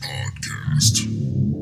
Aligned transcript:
Podcast. 0.00 1.53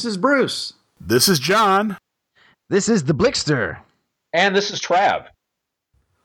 This 0.00 0.12
is 0.12 0.16
Bruce. 0.16 0.72
This 0.98 1.28
is 1.28 1.38
John. 1.38 1.98
This 2.70 2.88
is 2.88 3.04
the 3.04 3.12
Blickster. 3.12 3.80
And 4.32 4.56
this 4.56 4.70
is 4.70 4.80
Trav. 4.80 5.26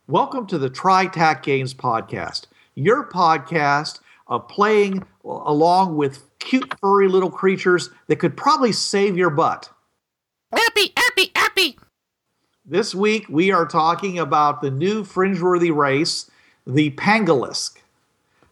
Welcome 0.08 0.48
to 0.48 0.58
the 0.58 0.70
TriTac 0.70 1.44
Games 1.44 1.74
podcast, 1.74 2.46
your 2.76 3.10
podcast 3.10 4.00
of 4.28 4.48
playing 4.48 5.06
along 5.26 5.98
with 5.98 6.24
cute, 6.40 6.74
furry 6.80 7.10
little 7.10 7.30
creatures 7.30 7.90
that 8.08 8.16
could 8.16 8.38
probably 8.38 8.72
save 8.72 9.18
your 9.18 9.30
butt. 9.30 9.70
Happy, 10.54 10.94
happy, 10.96 11.32
happy. 11.36 11.78
This 12.64 12.96
week, 12.96 13.26
we 13.28 13.52
are 13.52 13.66
talking 13.66 14.18
about 14.20 14.62
the 14.62 14.72
new 14.72 15.04
fringeworthy 15.04 15.76
race, 15.76 16.32
the 16.66 16.92
Pangolisk, 16.92 17.80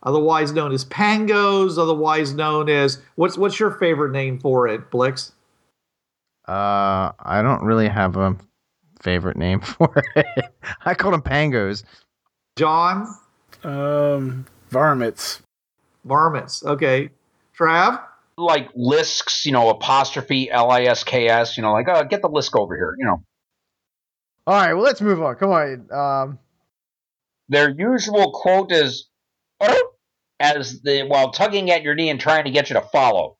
otherwise 0.04 0.52
known 0.54 0.72
as 0.72 0.86
Pangos, 0.86 1.78
otherwise 1.78 2.34
known 2.34 2.70
as 2.70 3.00
what's 3.16 3.38
what's 3.38 3.59
your 3.59 3.72
favorite 3.72 4.12
name 4.12 4.40
for 4.40 4.68
it, 4.68 4.92
Blix? 4.92 5.32
Uh, 6.48 7.12
I 7.20 7.42
don't 7.42 7.64
really 7.64 7.88
have 7.88 8.18
a 8.18 8.36
favorite 9.02 9.38
name 9.38 9.60
for 9.62 10.04
it. 10.16 10.26
I 10.86 10.94
call 10.94 11.12
them 11.12 11.22
Pangos. 11.22 11.84
John 12.58 13.08
Um, 13.64 14.45
varmints. 14.70 15.42
Varmints. 16.06 16.64
Okay, 16.66 17.10
Trav. 17.58 18.02
Like 18.36 18.70
Lisks, 18.76 19.45
you 19.45 19.52
know, 19.52 19.70
apostrophe 19.70 20.50
L 20.52 20.72
I 20.72 20.84
S 20.84 21.04
K 21.04 21.28
S, 21.28 21.56
you 21.56 21.62
know, 21.62 21.72
like, 21.72 21.88
uh, 21.88 22.02
get 22.04 22.22
the 22.23 22.30
Lisk 22.30 22.60
over 22.60 22.76
here, 22.76 22.95
you 22.98 23.06
know. 23.06 23.23
All 24.48 24.56
right, 24.56 24.73
well, 24.73 24.84
let's 24.84 25.02
move 25.02 25.22
on. 25.22 25.36
Come 25.36 25.52
on. 25.52 25.92
Um, 25.92 26.40
Their 27.48 27.70
usual 27.70 28.32
quote 28.32 28.72
is, 28.72 29.08
"Oh," 29.62 29.92
as 30.39 30.81
the 30.81 31.03
while 31.03 31.31
tugging 31.31 31.72
at 31.72 31.84
your 31.84 31.95
knee 31.95 32.09
and 32.09 32.20
trying 32.20 32.45
to 32.45 32.52
get 32.52 32.70
you 32.70 32.76
to 32.76 32.81
follow. 32.81 33.38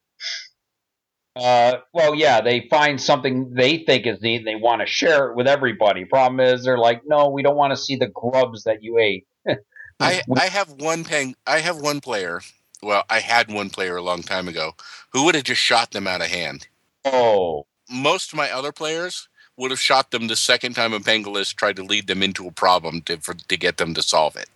Uh, 1.36 1.78
well, 1.94 2.14
yeah, 2.14 2.42
they 2.42 2.68
find 2.70 3.02
something 3.02 3.54
they 3.54 3.80
think 3.80 4.06
is 4.06 4.22
neat 4.22 4.38
and 4.38 4.48
they 4.48 4.56
want 4.56 4.82
to 4.82 4.86
share 4.86 5.30
it 5.30 5.36
with 5.36 5.48
everybody. 5.48 6.06
Problem 6.06 6.40
is, 6.40 6.64
they're 6.64 6.78
like, 6.78 7.02
no, 7.06 7.30
we 7.30 7.42
don't 7.42 7.56
want 7.56 7.72
to 7.72 7.78
see 7.78 7.96
the 7.96 8.08
grubs 8.08 8.66
that 8.66 8.84
you 8.84 9.00
ate. 9.00 9.26
I, 10.00 10.22
I 10.38 10.46
have 10.48 10.70
one 10.80 11.04
pang 11.04 11.36
I 11.48 11.60
have 11.60 11.78
one 11.78 12.02
player. 12.02 12.42
Well, 12.82 13.04
I 13.10 13.20
had 13.20 13.52
one 13.52 13.70
player 13.70 13.96
a 13.96 14.02
long 14.02 14.22
time 14.22 14.48
ago 14.48 14.74
who 15.12 15.24
would 15.26 15.36
have 15.36 15.46
just 15.46 15.62
shot 15.62 15.92
them 15.92 16.08
out 16.08 16.22
of 16.22 16.28
hand. 16.28 16.68
oh, 17.06 17.66
Most 17.90 18.34
of 18.34 18.38
my 18.38 18.52
other 18.52 18.72
players 18.72 19.28
would 19.58 19.72
have 19.72 19.80
shot 19.80 20.12
them 20.12 20.28
the 20.28 20.36
second 20.36 20.74
time 20.74 20.94
a 20.94 21.00
pangolin 21.00 21.56
tried 21.56 21.76
to 21.78 21.84
lead 21.84 22.08
them 22.08 22.24
into 22.24 22.48
a 22.48 22.52
problem 22.52 23.02
to 23.04 23.18
for, 23.18 23.34
to 23.34 23.58
get 23.58 23.78
them 23.78 23.94
to 23.94 24.02
solve 24.02 24.36
it. 24.36 24.50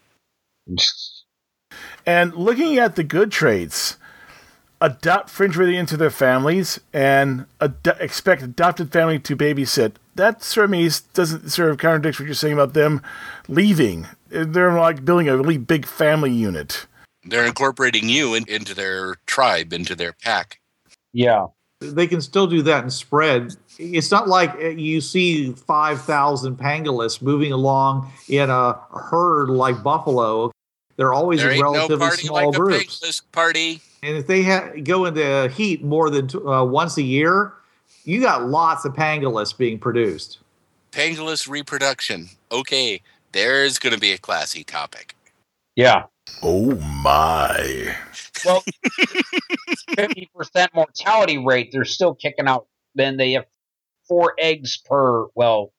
And 2.08 2.34
looking 2.36 2.78
at 2.78 2.96
the 2.96 3.04
good 3.04 3.34
traits, 3.34 3.98
adopt 4.80 5.30
fringe 5.30 5.56
fringeworthy 5.56 5.78
into 5.78 5.98
their 5.98 6.10
families 6.10 6.80
and 6.94 7.46
ad- 7.60 7.98
expect 8.00 8.42
adopted 8.42 8.94
family 8.94 9.20
to 9.20 9.36
babysit. 9.36 9.94
That 10.16 10.42
sort 10.42 10.66
of 10.66 10.70
means 10.72 11.02
doesn't 11.02 11.50
sort 11.50 11.70
of 11.70 11.78
contradict 11.78 12.18
what 12.18 12.26
you're 12.26 12.34
saying 12.34 12.54
about 12.54 12.74
them 12.74 13.02
leaving. 13.50 14.08
They're 14.30 14.80
like 14.80 15.04
building 15.04 15.28
a 15.28 15.36
really 15.36 15.58
big 15.58 15.86
family 15.86 16.32
unit. 16.32 16.88
They're 17.26 17.46
incorporating 17.46 18.08
you 18.08 18.36
in, 18.36 18.46
into 18.48 18.74
their 18.74 19.16
tribe, 19.26 19.74
into 19.74 19.94
their 19.94 20.14
pack. 20.14 20.62
yeah. 21.12 21.48
they 21.82 22.08
can 22.08 22.22
still 22.22 22.48
do 22.48 22.62
that 22.62 22.84
and 22.84 22.94
spread. 22.94 23.54
It's 23.78 24.12
not 24.12 24.30
like 24.30 24.56
uh, 24.56 24.70
you 24.70 25.02
see 25.02 25.52
5,000 25.52 26.58
pangolins 26.58 27.22
moving 27.22 27.52
along 27.52 28.12
in 28.30 28.50
a 28.50 28.80
herd 28.92 29.50
like 29.50 29.84
buffalo. 29.84 30.52
They're 30.98 31.14
always 31.14 31.40
There 31.40 31.50
in 31.52 31.58
ain't 31.58 31.64
no 31.66 31.74
relatively 31.74 32.08
party 32.08 32.22
small 32.24 32.36
like 32.48 32.56
a 32.56 32.60
groups. 32.60 33.22
party. 33.32 33.82
And 34.04 34.18
if 34.18 34.28
they 34.28 34.44
ha- 34.44 34.72
go 34.84 35.06
into 35.06 35.48
heat 35.50 35.84
more 35.84 36.10
than 36.10 36.28
t- 36.28 36.38
uh, 36.40 36.64
once 36.64 36.98
a 36.98 37.04
year, 37.04 37.54
you 38.04 38.20
got 38.22 38.48
lots 38.48 38.84
of 38.84 38.94
pangolins 38.94 39.56
being 39.56 39.80
produced. 39.80 40.40
Pangolin 40.92 41.48
reproduction. 41.48 42.30
Okay, 42.52 43.02
there's 43.32 43.78
going 43.80 43.94
to 43.94 44.00
be 44.00 44.12
a 44.12 44.18
classy 44.18 44.64
topic. 44.64 45.16
Yeah. 45.76 46.06
Oh 46.42 46.76
my. 46.76 47.96
Well, 48.44 48.64
fifty 49.96 50.30
percent 50.36 50.74
mortality 50.74 51.38
rate. 51.38 51.70
They're 51.72 51.86
still 51.86 52.16
kicking 52.16 52.48
out. 52.48 52.68
Then 52.96 53.18
they 53.18 53.34
have 53.34 53.46
four 54.08 54.34
eggs 54.40 54.78
per 54.78 55.28
well 55.36 55.74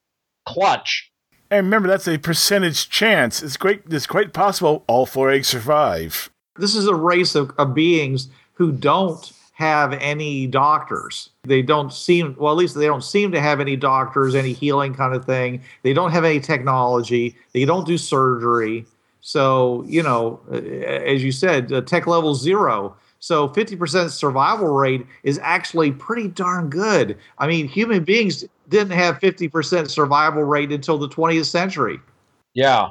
clutch. 0.47 1.11
And 1.51 1.67
remember, 1.67 1.89
that's 1.89 2.09
a 2.09 2.19
percentage 2.19 2.91
chance. 2.91 3.43
It's 3.43 3.57
great. 3.57 3.83
It's 3.91 4.07
quite 4.07 4.33
possible 4.33 4.85
all 4.87 5.07
four 5.07 5.31
eggs 5.31 5.49
survive. 5.49 6.31
This 6.57 6.75
is 6.75 6.87
a 6.87 6.95
race 6.95 7.35
of, 7.35 7.53
of 7.59 7.75
beings 7.75 8.29
who 8.55 8.73
don't 8.73 9.33
have 9.55 9.93
any 9.95 10.47
doctors. 10.47 11.31
They 11.43 11.63
don't 11.63 11.93
seem, 11.93 12.37
well, 12.39 12.53
at 12.53 12.59
least 12.59 12.75
they 12.77 12.87
don't 12.87 13.03
seem 13.03 13.33
to 13.33 13.41
have 13.41 13.61
any 13.61 13.77
doctors, 13.77 14.35
any 14.35 14.53
healing 14.53 14.95
kind 14.95 15.15
of 15.15 15.25
thing. 15.25 15.63
They 15.83 15.93
don't 15.93 16.13
have 16.13 16.25
any 16.25 16.39
technology. 16.39 17.37
They 17.55 17.65
don't 17.65 17.87
do 17.87 17.99
surgery. 17.99 18.85
So, 19.21 19.85
you 19.87 20.03
know, 20.03 20.41
as 20.53 21.25
you 21.25 21.33
said, 21.33 21.73
uh, 21.73 21.81
tech 21.81 22.07
level 22.07 22.35
zero. 22.35 22.97
So 23.21 23.49
50% 23.49 24.11
survival 24.11 24.69
rate 24.69 25.07
is 25.25 25.39
actually 25.43 25.91
pretty 25.93 26.29
darn 26.29 26.71
good. 26.71 27.19
I 27.39 27.47
mean, 27.49 27.67
human 27.67 28.05
beings 28.05 28.45
didn't 28.69 28.93
have 28.93 29.19
50% 29.19 29.91
survival 29.91 30.45
rate 30.45 30.71
until 30.71 30.99
the 30.99 31.09
20th 31.09 31.47
century. 31.47 31.99
Yeah, 32.55 32.91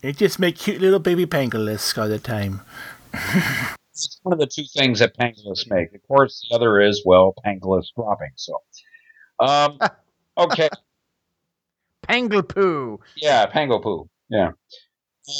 They 0.00 0.12
just 0.12 0.38
make 0.38 0.56
cute 0.56 0.80
little 0.80 0.98
baby 0.98 1.26
pangolins 1.26 1.96
all 1.98 2.08
the 2.08 2.18
time. 2.18 2.60
it's 3.12 4.18
one 4.22 4.32
of 4.32 4.38
the 4.38 4.46
two 4.46 4.64
things 4.76 4.98
that 5.00 5.16
pangolins 5.16 5.68
make. 5.70 5.94
Of 5.94 6.06
course, 6.06 6.46
the 6.48 6.54
other 6.54 6.80
is 6.80 7.02
well, 7.04 7.34
pangolins 7.44 7.86
dropping. 7.96 8.30
So, 8.36 8.60
um, 9.40 9.78
okay, 10.38 10.68
Panglepoo. 12.02 13.00
yeah, 13.16 13.46
pango 13.46 13.78
poo. 13.78 14.08
Yeah, 14.28 14.52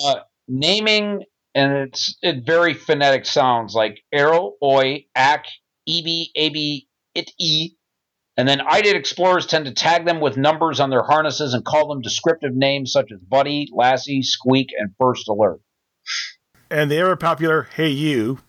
uh, 0.04 0.20
naming 0.48 1.24
and 1.54 1.72
it's 1.72 2.16
it 2.22 2.44
very 2.44 2.74
phonetic 2.74 3.26
sounds 3.26 3.74
like 3.74 4.00
arrow, 4.12 4.54
oi, 4.62 5.06
ak, 5.14 5.46
eb, 5.88 6.06
ab, 6.36 6.56
it, 7.14 7.30
e. 7.38 7.70
And 8.36 8.48
then 8.48 8.58
idid 8.58 8.94
explorers 8.94 9.46
tend 9.46 9.66
to 9.66 9.72
tag 9.72 10.04
them 10.06 10.20
with 10.20 10.36
numbers 10.36 10.80
on 10.80 10.90
their 10.90 11.04
harnesses 11.04 11.54
and 11.54 11.64
call 11.64 11.88
them 11.88 12.00
descriptive 12.00 12.52
names 12.52 12.90
such 12.90 13.12
as 13.12 13.20
Buddy, 13.20 13.68
Lassie, 13.72 14.22
Squeak, 14.22 14.70
and 14.76 14.90
First 14.98 15.28
Alert. 15.28 15.60
And 16.68 16.90
the 16.90 16.98
ever 16.98 17.14
popular 17.14 17.68
Hey 17.74 17.90
You. 17.90 18.40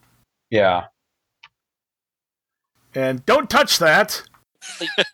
Yeah. 0.49 0.85
And 2.95 3.23
don't 3.25 3.49
touch 3.49 3.77
that. 3.77 4.23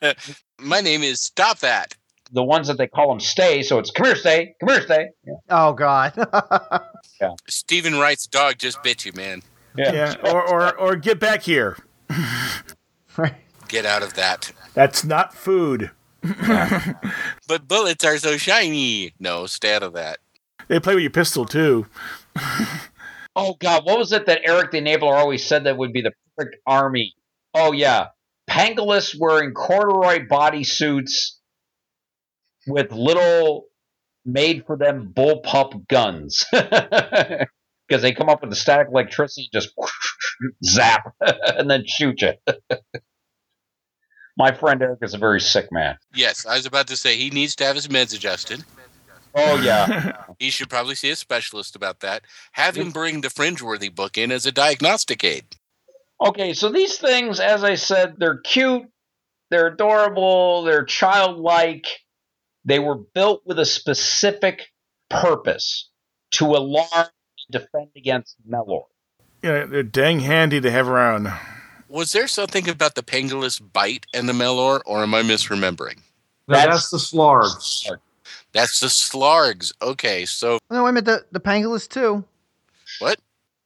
My 0.60 0.80
name 0.80 1.02
is 1.02 1.20
Stop 1.20 1.58
That. 1.58 1.94
The 2.32 2.42
ones 2.42 2.68
that 2.68 2.78
they 2.78 2.86
call 2.86 3.10
them 3.10 3.20
stay, 3.20 3.62
so 3.62 3.78
it's 3.78 3.90
come 3.90 4.06
here, 4.06 4.16
stay, 4.16 4.54
come 4.60 4.70
here, 4.70 4.82
stay. 4.82 5.08
Yeah. 5.24 5.34
Oh, 5.50 5.72
God. 5.74 6.14
yeah. 7.20 7.34
Steven 7.48 7.94
Wright's 7.96 8.26
dog 8.26 8.58
just 8.58 8.82
bit 8.82 9.04
you, 9.04 9.12
man. 9.14 9.42
Yeah. 9.76 10.14
Or, 10.24 10.42
or, 10.42 10.78
or 10.78 10.96
get 10.96 11.20
back 11.20 11.42
here. 11.42 11.76
Get 13.68 13.86
out 13.86 14.02
of 14.02 14.14
that. 14.14 14.52
That's 14.74 15.02
not 15.04 15.34
food. 15.34 15.90
But 17.48 17.68
bullets 17.68 18.04
are 18.04 18.16
so 18.18 18.36
shiny. 18.36 19.12
No, 19.18 19.46
stay 19.46 19.74
out 19.74 19.82
of 19.82 19.92
that. 19.94 20.18
They 20.68 20.80
play 20.80 20.94
with 20.94 21.02
your 21.02 21.10
pistol 21.10 21.44
too. 21.44 21.86
Oh 23.34 23.56
God, 23.58 23.84
what 23.84 23.98
was 23.98 24.12
it 24.12 24.26
that 24.26 24.40
Eric 24.44 24.70
the 24.70 24.80
Enabler 24.80 25.12
always 25.12 25.44
said 25.44 25.64
that 25.64 25.76
would 25.76 25.92
be 25.92 26.00
the 26.00 26.12
perfect 26.36 26.56
army? 26.66 27.14
Oh 27.52 27.72
yeah, 27.72 28.08
pangolins 28.48 29.14
wearing 29.18 29.52
corduroy 29.52 30.26
bodysuits 30.26 31.32
with 32.66 32.92
little 32.92 33.66
made 34.24 34.64
for 34.66 34.76
them 34.76 35.12
bullpup 35.14 35.88
guns. 35.88 36.44
Because 37.88 38.00
they 38.00 38.12
come 38.12 38.30
up 38.30 38.40
with 38.40 38.48
the 38.48 38.56
static 38.56 38.86
electricity, 38.88 39.50
just 39.52 39.74
zap, 40.64 41.12
and 41.20 41.68
then 41.70 41.84
shoot 41.86 42.22
you. 42.22 42.32
My 44.38 44.52
friend 44.52 44.80
Eric 44.80 45.00
is 45.02 45.12
a 45.12 45.18
very 45.18 45.40
sick 45.40 45.68
man. 45.70 45.98
Yes, 46.14 46.46
I 46.46 46.56
was 46.56 46.64
about 46.64 46.86
to 46.86 46.96
say 46.96 47.16
he 47.16 47.28
needs 47.28 47.54
to 47.56 47.64
have 47.64 47.74
his 47.74 47.88
meds 47.88 48.14
adjusted. 48.14 48.64
Oh, 49.34 49.60
yeah. 49.60 50.24
He 50.38 50.48
should 50.48 50.70
probably 50.70 50.94
see 50.94 51.10
a 51.10 51.16
specialist 51.16 51.76
about 51.76 52.00
that. 52.00 52.22
Have 52.52 52.76
him 52.76 52.92
bring 52.92 53.20
the 53.20 53.28
Fringeworthy 53.28 53.94
book 53.94 54.16
in 54.16 54.32
as 54.32 54.46
a 54.46 54.52
diagnostic 54.52 55.22
aid. 55.22 55.44
Okay, 56.24 56.54
so 56.54 56.70
these 56.70 56.98
things, 56.98 57.40
as 57.40 57.64
I 57.64 57.74
said, 57.74 58.14
they're 58.16 58.38
cute, 58.38 58.84
they're 59.50 59.66
adorable, 59.68 60.62
they're 60.62 60.84
childlike. 60.84 61.86
They 62.64 62.78
were 62.78 62.94
built 62.96 63.42
with 63.44 63.58
a 63.58 63.64
specific 63.64 64.72
purpose 65.10 65.88
to 66.32 66.46
alarm 66.46 66.86
and 66.94 67.10
defend 67.50 67.90
against 67.96 68.36
Melor. 68.48 68.84
Yeah, 69.42 69.64
they're 69.66 69.82
dang 69.82 70.20
handy 70.20 70.60
to 70.60 70.70
have 70.70 70.88
around. 70.88 71.32
Was 71.88 72.12
there 72.12 72.28
something 72.28 72.68
about 72.68 72.94
the 72.94 73.02
Pangolus 73.02 73.60
bite 73.60 74.06
and 74.14 74.28
the 74.28 74.32
Melor, 74.32 74.80
or 74.86 75.02
am 75.02 75.14
I 75.14 75.22
misremembering? 75.22 75.98
That's- 76.48 76.66
that's, 76.66 76.90
the 76.90 76.96
Slargs. 76.98 77.90
That's 78.52 78.80
the 78.80 78.86
Slargs. 78.86 79.72
Okay, 79.82 80.24
so 80.24 80.58
No, 80.70 80.84
wait 80.84 80.90
a 80.90 80.92
minute. 80.92 81.04
The, 81.06 81.24
the 81.32 81.40
pangolus 81.40 81.88
too. 81.88 82.24
what? 82.98 83.18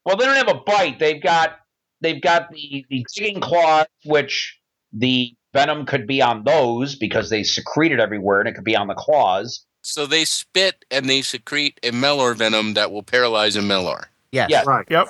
Well, 0.04 0.16
they 0.16 0.24
don't 0.24 0.36
have 0.36 0.48
a 0.48 0.60
bite. 0.60 0.98
They've 0.98 1.22
got 1.22 1.60
they've 2.00 2.20
got 2.22 2.50
the 2.50 2.86
the 2.88 3.04
digging 3.14 3.40
claws, 3.40 3.86
which 4.04 4.58
the 4.92 5.34
venom 5.56 5.86
could 5.86 6.06
be 6.06 6.22
on 6.22 6.44
those 6.44 6.94
because 6.94 7.30
they 7.30 7.42
secrete 7.42 7.92
it 7.92 8.00
everywhere, 8.00 8.40
and 8.40 8.48
it 8.48 8.54
could 8.54 8.64
be 8.64 8.76
on 8.76 8.86
the 8.86 8.94
claws. 8.94 9.64
So 9.82 10.06
they 10.06 10.24
spit 10.24 10.84
and 10.90 11.08
they 11.08 11.22
secrete 11.22 11.78
a 11.82 11.92
Melor 11.92 12.34
venom 12.36 12.74
that 12.74 12.90
will 12.90 13.02
paralyze 13.02 13.54
a 13.56 13.60
Melor. 13.60 14.04
Yes. 14.32 14.50
Yeah. 14.50 14.64
Right. 14.66 14.86
Yep. 14.90 15.06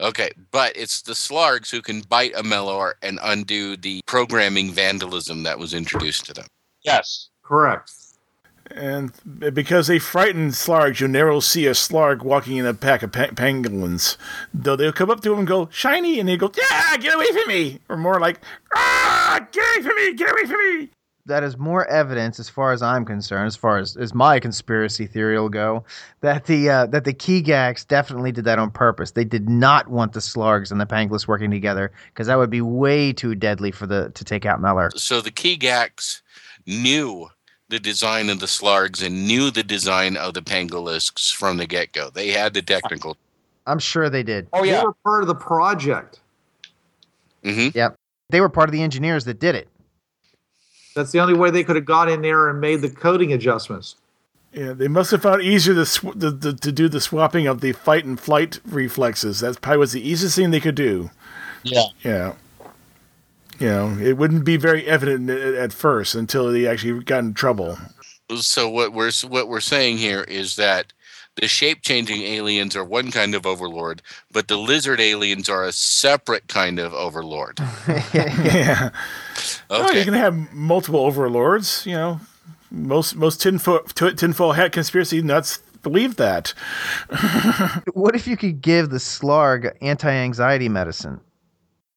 Okay, 0.00 0.30
but 0.52 0.76
it's 0.76 1.02
the 1.02 1.14
Slargs 1.14 1.70
who 1.70 1.80
can 1.82 2.02
bite 2.02 2.34
a 2.36 2.42
Melor 2.42 2.92
and 3.02 3.18
undo 3.22 3.76
the 3.76 4.02
programming 4.06 4.70
vandalism 4.70 5.42
that 5.44 5.58
was 5.58 5.74
introduced 5.74 6.26
to 6.26 6.34
them. 6.34 6.46
Yes. 6.82 7.30
Correct. 7.42 7.90
And 8.70 9.12
because 9.54 9.86
they 9.86 9.98
frighten 9.98 10.48
slargs, 10.50 11.00
you 11.00 11.08
never 11.08 11.40
see 11.40 11.66
a 11.66 11.70
slarg 11.70 12.22
walking 12.22 12.58
in 12.58 12.66
a 12.66 12.74
pack 12.74 13.02
of 13.02 13.12
pa- 13.12 13.28
pangolins. 13.28 14.16
Though 14.52 14.76
they'll 14.76 14.92
come 14.92 15.10
up 15.10 15.22
to 15.22 15.32
him 15.32 15.38
and 15.40 15.48
go, 15.48 15.68
shiny, 15.72 16.20
and 16.20 16.28
they 16.28 16.36
go, 16.36 16.52
yeah, 16.54 16.96
get 16.98 17.14
away 17.14 17.28
from 17.32 17.48
me. 17.48 17.80
Or 17.88 17.96
more 17.96 18.20
like, 18.20 18.40
ah, 18.74 19.17
get 19.52 19.64
away 19.76 19.82
from 19.86 19.96
me, 19.96 20.14
get 20.14 20.30
away 20.30 20.44
from 20.44 20.78
me. 20.80 20.90
That 21.26 21.44
is 21.44 21.58
more 21.58 21.86
evidence, 21.88 22.40
as 22.40 22.48
far 22.48 22.72
as 22.72 22.80
I'm 22.80 23.04
concerned, 23.04 23.46
as 23.46 23.56
far 23.56 23.76
as, 23.76 23.98
as 23.98 24.14
my 24.14 24.40
conspiracy 24.40 25.06
theory 25.06 25.38
will 25.38 25.50
go, 25.50 25.84
that 26.22 26.46
the 26.46 26.70
uh, 26.70 26.86
that 26.86 27.04
the 27.04 27.12
Keygax 27.12 27.86
definitely 27.86 28.32
did 28.32 28.46
that 28.46 28.58
on 28.58 28.70
purpose. 28.70 29.10
They 29.10 29.24
did 29.26 29.46
not 29.46 29.88
want 29.88 30.14
the 30.14 30.20
Slargs 30.20 30.70
and 30.72 30.80
the 30.80 30.86
Pangolins 30.86 31.28
working 31.28 31.50
together 31.50 31.92
because 32.06 32.28
that 32.28 32.36
would 32.36 32.48
be 32.48 32.62
way 32.62 33.12
too 33.12 33.34
deadly 33.34 33.70
for 33.72 33.86
the 33.86 34.10
to 34.14 34.24
take 34.24 34.46
out 34.46 34.62
Meller. 34.62 34.90
So 34.96 35.20
the 35.20 35.30
Keygax 35.30 36.22
knew 36.66 37.28
the 37.68 37.78
design 37.78 38.30
of 38.30 38.40
the 38.40 38.46
Slargs 38.46 39.04
and 39.04 39.26
knew 39.26 39.50
the 39.50 39.62
design 39.62 40.16
of 40.16 40.32
the 40.32 40.40
Pangolisks 40.40 41.30
from 41.30 41.58
the 41.58 41.66
get 41.66 41.92
go. 41.92 42.08
They 42.08 42.28
had 42.30 42.54
the 42.54 42.62
technical. 42.62 43.18
I'm 43.66 43.78
sure 43.78 44.08
they 44.08 44.22
did. 44.22 44.48
Oh 44.54 44.62
They 44.62 44.70
yeah. 44.70 44.82
were 44.82 44.94
part 45.04 45.22
of 45.22 45.28
the 45.28 45.34
project. 45.34 46.20
hmm 47.44 47.68
They 48.30 48.40
were 48.40 48.48
part 48.48 48.68
of 48.68 48.72
the 48.72 48.82
engineers 48.82 49.24
that 49.24 49.40
did 49.40 49.54
it. 49.54 49.68
That's 50.94 51.12
the 51.12 51.20
only 51.20 51.34
way 51.34 51.50
they 51.50 51.64
could 51.64 51.76
have 51.76 51.84
got 51.84 52.10
in 52.10 52.22
there 52.22 52.48
and 52.48 52.60
made 52.60 52.82
the 52.82 52.90
coding 52.90 53.32
adjustments. 53.32 53.96
Yeah, 54.52 54.72
they 54.72 54.88
must 54.88 55.10
have 55.10 55.22
found 55.22 55.42
it 55.42 55.46
easier 55.46 55.74
to, 55.74 55.86
sw- 55.86 56.14
the, 56.14 56.30
the, 56.30 56.52
to 56.54 56.72
do 56.72 56.88
the 56.88 57.00
swapping 57.00 57.46
of 57.46 57.60
the 57.60 57.72
fight 57.72 58.04
and 58.04 58.18
flight 58.18 58.60
reflexes. 58.66 59.40
That's 59.40 59.58
probably 59.58 59.78
was 59.78 59.92
the 59.92 60.06
easiest 60.06 60.36
thing 60.36 60.50
they 60.50 60.60
could 60.60 60.74
do. 60.74 61.10
Yeah. 61.62 61.84
Yeah. 62.02 62.34
You 63.58 63.66
know, 63.68 63.98
it 64.00 64.16
wouldn't 64.16 64.44
be 64.44 64.56
very 64.56 64.86
evident 64.86 65.28
at, 65.30 65.54
at 65.54 65.72
first 65.72 66.14
until 66.14 66.50
they 66.50 66.66
actually 66.66 67.02
got 67.04 67.20
in 67.20 67.34
trouble. 67.34 67.78
So 68.36 68.68
what 68.68 68.92
we're 68.92 69.10
what 69.26 69.48
we're 69.48 69.60
saying 69.60 69.98
here 69.98 70.22
is 70.22 70.56
that 70.56 70.92
the 71.40 71.48
shape 71.48 71.82
changing 71.82 72.22
aliens 72.22 72.74
are 72.76 72.84
one 72.84 73.10
kind 73.10 73.34
of 73.34 73.46
overlord, 73.46 74.02
but 74.32 74.48
the 74.48 74.56
lizard 74.56 75.00
aliens 75.00 75.48
are 75.48 75.64
a 75.64 75.72
separate 75.72 76.48
kind 76.48 76.78
of 76.78 76.92
overlord. 76.94 77.58
yeah. 77.88 78.90
Oh, 79.70 79.82
you 79.82 79.88
Okay. 79.90 80.04
can 80.04 80.14
have 80.14 80.52
multiple 80.52 81.00
overlords. 81.00 81.84
You 81.86 81.92
know, 81.94 82.20
most 82.70 83.16
most 83.16 83.40
tinfoil 83.40 83.80
t- 83.94 84.14
tinfoil 84.14 84.52
hat 84.52 84.72
conspiracy 84.72 85.22
nuts 85.22 85.58
believe 85.82 86.16
that. 86.16 86.54
What 87.94 88.14
if 88.14 88.26
you 88.26 88.36
could 88.36 88.60
give 88.60 88.90
the 88.90 88.98
Slarg 88.98 89.72
anti-anxiety 89.80 90.68
medicine? 90.68 91.20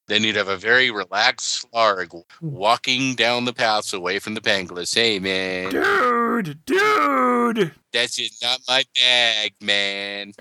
Then 0.07 0.23
you'd 0.23 0.35
have 0.35 0.49
a 0.49 0.57
very 0.57 0.91
relaxed 0.91 1.65
Slarg 1.71 2.21
walking 2.41 3.15
down 3.15 3.45
the 3.45 3.53
paths 3.53 3.93
away 3.93 4.19
from 4.19 4.33
the 4.33 4.41
Pangolins. 4.41 4.93
Hey 4.93 5.19
man, 5.19 5.71
Dude, 5.71 6.59
dude. 6.65 7.71
That's 7.93 8.15
just 8.15 8.41
not 8.41 8.59
my 8.67 8.83
bag, 8.99 9.53
man. 9.61 10.33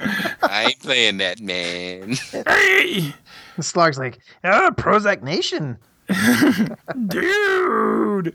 I 0.42 0.64
ain't 0.66 0.78
playing 0.82 1.18
that, 1.18 1.40
man. 1.40 2.10
Hey, 2.32 3.14
The 3.56 3.62
Slarg's 3.62 3.98
like, 3.98 4.18
oh, 4.44 4.70
Prozac 4.76 5.22
Nation. 5.22 5.78
dude. 7.08 8.34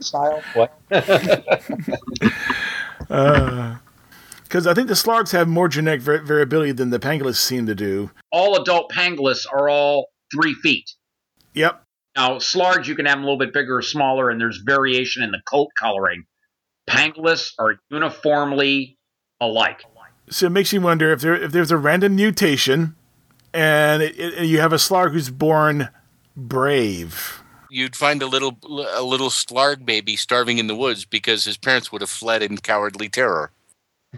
Style. 0.00 0.42
What? 0.54 0.78
Uh, 3.08 3.76
because 4.42 4.66
I 4.66 4.74
think 4.74 4.88
the 4.88 4.94
Slargs 4.94 5.30
have 5.32 5.46
more 5.46 5.68
genetic 5.68 6.00
var- 6.00 6.22
variability 6.22 6.72
than 6.72 6.90
the 6.90 6.98
pangolins 6.98 7.36
seem 7.36 7.66
to 7.66 7.74
do. 7.74 8.10
all 8.32 8.60
adult 8.60 8.90
pangolins 8.90 9.44
are 9.52 9.68
all 9.68 10.06
three 10.34 10.54
feet. 10.54 10.90
Yep. 11.54 11.82
Now, 12.16 12.38
slargs, 12.38 12.86
you 12.86 12.94
can 12.96 13.06
have 13.06 13.16
them 13.18 13.22
a 13.24 13.26
little 13.26 13.38
bit 13.38 13.52
bigger 13.52 13.76
or 13.76 13.82
smaller, 13.82 14.30
and 14.30 14.40
there's 14.40 14.58
variation 14.58 15.22
in 15.22 15.30
the 15.30 15.40
coat 15.48 15.68
coloring. 15.78 16.24
Pangolins 16.88 17.52
are 17.58 17.78
uniformly 17.90 18.96
alike. 19.40 19.82
So 20.28 20.46
it 20.46 20.50
makes 20.50 20.72
you 20.72 20.80
wonder 20.80 21.12
if 21.12 21.20
there 21.20 21.34
if 21.34 21.52
there's 21.52 21.70
a 21.70 21.76
random 21.76 22.16
mutation, 22.16 22.96
and 23.54 24.02
it, 24.02 24.18
it, 24.18 24.44
you 24.46 24.58
have 24.60 24.72
a 24.72 24.76
Slarg 24.76 25.12
who's 25.12 25.30
born 25.30 25.88
brave. 26.36 27.42
You'd 27.70 27.94
find 27.94 28.22
a 28.22 28.26
little 28.26 28.58
a 28.94 29.02
little 29.02 29.28
Slarg 29.28 29.86
baby 29.86 30.16
starving 30.16 30.58
in 30.58 30.66
the 30.66 30.74
woods 30.74 31.04
because 31.04 31.44
his 31.44 31.56
parents 31.56 31.92
would 31.92 32.00
have 32.00 32.10
fled 32.10 32.42
in 32.42 32.56
cowardly 32.58 33.08
terror. 33.08 33.50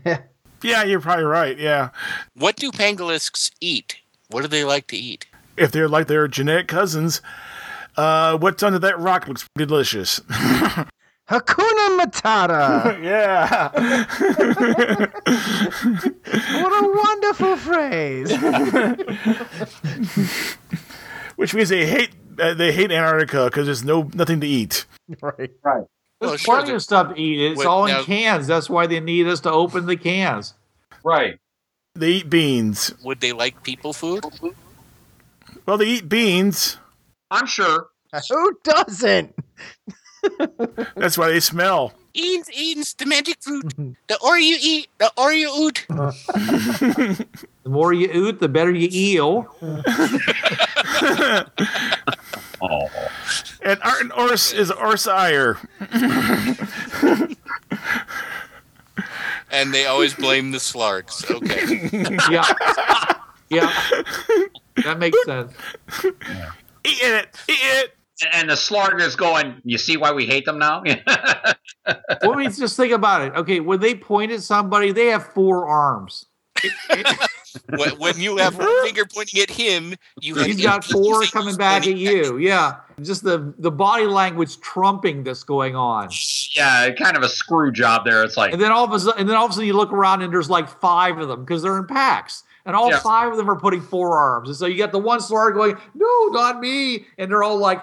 Yeah, 0.60 0.82
you're 0.82 0.98
probably 0.98 1.24
right. 1.24 1.56
Yeah. 1.56 1.90
What 2.34 2.56
do 2.56 2.72
pangolisks 2.72 3.52
eat? 3.60 3.98
What 4.30 4.42
do 4.42 4.48
they 4.48 4.64
like 4.64 4.88
to 4.88 4.96
eat? 4.96 5.24
if 5.58 5.72
they're 5.72 5.88
like 5.88 6.06
their 6.06 6.28
genetic 6.28 6.68
cousins, 6.68 7.20
uh, 7.96 8.38
what's 8.38 8.62
under 8.62 8.78
that 8.78 8.98
rock 8.98 9.28
looks 9.28 9.46
delicious. 9.56 10.20
Hakuna 11.28 11.98
Matata. 12.00 13.02
yeah. 13.10 13.70
what 16.62 16.72
a 16.72 16.96
wonderful 16.96 17.56
phrase. 17.56 18.32
Which 21.36 21.54
means 21.54 21.68
they 21.68 21.86
hate 21.86 22.10
uh, 22.40 22.54
they 22.54 22.72
hate 22.72 22.90
Antarctica 22.90 23.44
because 23.46 23.66
there's 23.66 23.84
no 23.84 24.10
nothing 24.14 24.40
to 24.40 24.46
eat. 24.46 24.86
right. 25.20 25.50
Right. 25.62 25.84
There's 26.20 26.32
Well, 26.32 26.38
plenty 26.56 26.66
there- 26.68 26.76
of 26.76 26.82
stuff 26.82 27.14
to 27.14 27.20
eat. 27.20 27.50
It's 27.52 27.58
Wait, 27.58 27.66
all 27.66 27.86
in 27.86 27.92
now- 27.92 28.02
cans. 28.04 28.46
That's 28.46 28.68
why 28.68 28.86
they 28.86 29.00
need 29.00 29.26
us 29.28 29.40
to 29.40 29.50
open 29.52 29.86
the 29.86 29.96
cans. 29.96 30.54
Right. 31.04 31.38
They 31.94 32.10
eat 32.12 32.30
beans. 32.30 32.92
Would 33.04 33.20
they 33.20 33.32
like 33.32 33.62
people 33.62 33.92
food? 33.92 34.24
Well, 35.66 35.78
they 35.78 35.86
eat 35.86 36.08
beans. 36.08 36.78
I'm 37.30 37.46
sure. 37.46 37.88
Who 38.30 38.58
doesn't? 38.64 39.34
That's 40.96 41.16
why 41.18 41.28
they 41.30 41.40
smell. 41.40 41.92
Eats, 42.14 42.50
eats 42.52 42.94
the 42.94 43.06
magic 43.06 43.36
fruit. 43.40 43.72
The 44.08 44.14
Oreo 44.14 44.40
you 44.40 44.58
eat, 44.60 44.88
the 44.98 45.12
Oreo 45.16 45.56
oot. 45.56 45.86
The 47.62 47.70
more 47.70 47.92
you 47.92 48.08
eat, 48.10 48.40
the 48.40 48.48
better 48.58 48.72
you 48.72 48.88
eel. 48.92 49.46
Oh. 52.60 52.88
And 53.60 53.80
Arten 53.82 54.10
Ors 54.12 54.52
is 54.52 54.70
Orsire. 54.70 55.58
And 59.50 59.74
they 59.74 59.86
always 59.86 60.14
blame 60.14 60.50
the 60.52 60.58
Slargs. 60.58 61.28
Okay. 61.30 61.88
Yeah. 62.30 62.44
yeah. 63.50 63.72
That 64.84 64.98
makes 64.98 65.22
sense. 65.24 65.52
Eat 66.04 67.02
it. 67.02 67.36
Eat 67.48 67.58
it. 67.60 67.97
And 68.32 68.50
the 68.50 68.54
slarg 68.54 69.00
is 69.00 69.16
going, 69.16 69.60
you 69.64 69.78
see 69.78 69.96
why 69.96 70.12
we 70.12 70.26
hate 70.26 70.44
them 70.44 70.58
now? 70.58 70.82
Well, 72.22 72.32
let 72.32 72.38
me 72.38 72.48
just 72.48 72.76
think 72.76 72.92
about 72.92 73.22
it. 73.22 73.34
Okay, 73.34 73.60
when 73.60 73.80
they 73.80 73.94
point 73.94 74.30
at 74.30 74.42
somebody, 74.42 74.92
they 74.92 75.06
have 75.06 75.32
four 75.32 75.66
arms. 75.66 76.26
when, 77.76 77.90
when 77.98 78.20
you 78.20 78.36
have 78.36 78.58
one 78.58 78.84
finger 78.84 79.06
pointing 79.06 79.40
at 79.40 79.48
him, 79.50 79.94
you 80.20 80.34
have 80.34 80.46
He's 80.46 80.62
got 80.62 80.84
four 80.84 81.22
coming 81.22 81.56
back 81.56 81.82
at 81.82 81.84
pointing 81.84 81.96
you. 81.98 82.36
Yeah, 82.38 82.76
just 83.00 83.22
the 83.24 83.54
the 83.58 83.70
body 83.70 84.06
language 84.06 84.60
trumping 84.60 85.24
that's 85.24 85.44
going 85.44 85.76
on. 85.76 86.10
Yeah, 86.54 86.90
kind 86.90 87.16
of 87.16 87.22
a 87.22 87.28
screw 87.28 87.72
job 87.72 88.04
there. 88.04 88.22
It's 88.22 88.36
like 88.36 88.52
And 88.52 88.60
then 88.60 88.72
all 88.72 88.84
of 88.84 88.92
a 88.92 89.00
sudden, 89.00 89.20
and 89.20 89.28
then 89.28 89.36
all 89.36 89.44
of 89.46 89.50
a 89.52 89.54
sudden, 89.54 89.66
you 89.66 89.74
look 89.76 89.92
around 89.92 90.22
and 90.22 90.32
there's 90.32 90.50
like 90.50 90.68
five 90.68 91.16
of 91.18 91.28
them 91.28 91.44
because 91.44 91.62
they're 91.62 91.78
in 91.78 91.86
packs, 91.86 92.42
and 92.66 92.76
all 92.76 92.90
Yeah. 92.90 92.98
five 92.98 93.30
of 93.30 93.38
them 93.38 93.48
are 93.48 93.58
putting 93.58 93.80
forearms. 93.80 94.48
And 94.48 94.56
so 94.58 94.66
you 94.66 94.76
got 94.76 94.92
the 94.92 94.98
one 94.98 95.20
Slarg 95.20 95.54
going, 95.54 95.76
"No, 95.94 96.26
not 96.32 96.60
me," 96.60 97.06
and 97.16 97.30
they're 97.30 97.42
all 97.42 97.58
like 97.58 97.82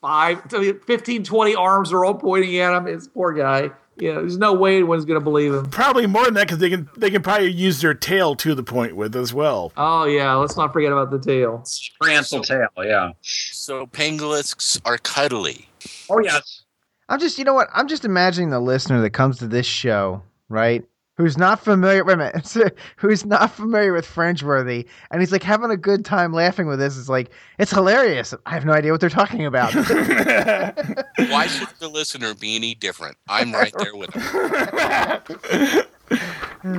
five, 0.00 0.42
15, 0.50 1.24
20 1.24 1.54
arms 1.54 1.92
are 1.92 2.04
all 2.04 2.14
pointing 2.14 2.56
at 2.58 2.74
him. 2.74 2.86
It's 2.86 3.08
poor 3.08 3.32
guy. 3.32 3.70
Yeah, 3.96 4.12
there's 4.14 4.38
no 4.38 4.52
way 4.52 4.76
anyone's 4.76 5.04
going 5.04 5.18
to 5.18 5.24
believe 5.24 5.52
him. 5.52 5.66
Probably 5.70 6.06
more 6.06 6.24
than 6.24 6.34
that 6.34 6.46
because 6.46 6.58
they 6.58 6.70
can 6.70 6.88
they 6.96 7.10
can 7.10 7.20
probably 7.20 7.50
use 7.50 7.80
their 7.80 7.94
tail 7.94 8.36
to 8.36 8.54
the 8.54 8.62
point 8.62 8.94
with 8.94 9.16
as 9.16 9.34
well. 9.34 9.72
Oh 9.76 10.04
yeah, 10.04 10.34
let's 10.34 10.56
not 10.56 10.72
forget 10.72 10.92
about 10.92 11.10
the 11.10 11.18
tail. 11.18 11.64
prehensile 12.00 12.42
tail. 12.42 12.68
Yeah. 12.78 13.10
So 13.22 13.86
pangolins 13.86 14.80
are 14.84 14.98
cuddly. 14.98 15.68
Oh 16.08 16.20
yes. 16.20 16.62
I'm 17.08 17.18
just, 17.18 17.38
you 17.38 17.44
know 17.44 17.54
what? 17.54 17.68
I'm 17.72 17.88
just 17.88 18.04
imagining 18.04 18.50
the 18.50 18.60
listener 18.60 19.00
that 19.00 19.10
comes 19.10 19.38
to 19.38 19.46
this 19.48 19.66
show, 19.66 20.22
right? 20.48 20.84
Who's 21.18 21.36
not 21.36 21.58
familiar, 21.58 22.04
wait 22.04 22.14
a 22.14 22.16
minute, 22.16 22.78
who's 22.96 23.26
not 23.26 23.50
familiar 23.50 23.92
with 23.92 24.06
Fringeworthy, 24.06 24.86
and 25.10 25.20
he's 25.20 25.32
like 25.32 25.42
having 25.42 25.70
a 25.72 25.76
good 25.76 26.04
time 26.04 26.32
laughing 26.32 26.68
with 26.68 26.78
this. 26.78 26.96
It's 26.96 27.08
like, 27.08 27.30
it's 27.58 27.72
hilarious. 27.72 28.32
I 28.46 28.54
have 28.54 28.64
no 28.64 28.72
idea 28.72 28.92
what 28.92 29.00
they're 29.00 29.10
talking 29.10 29.44
about. 29.44 29.74
Why 29.74 31.48
should 31.48 31.68
the 31.80 31.88
listener 31.88 32.34
be 32.34 32.54
any 32.54 32.76
different? 32.76 33.16
I'm 33.28 33.52
right 33.52 33.74
there 33.76 33.96
with 33.96 34.14
him. 34.14 34.22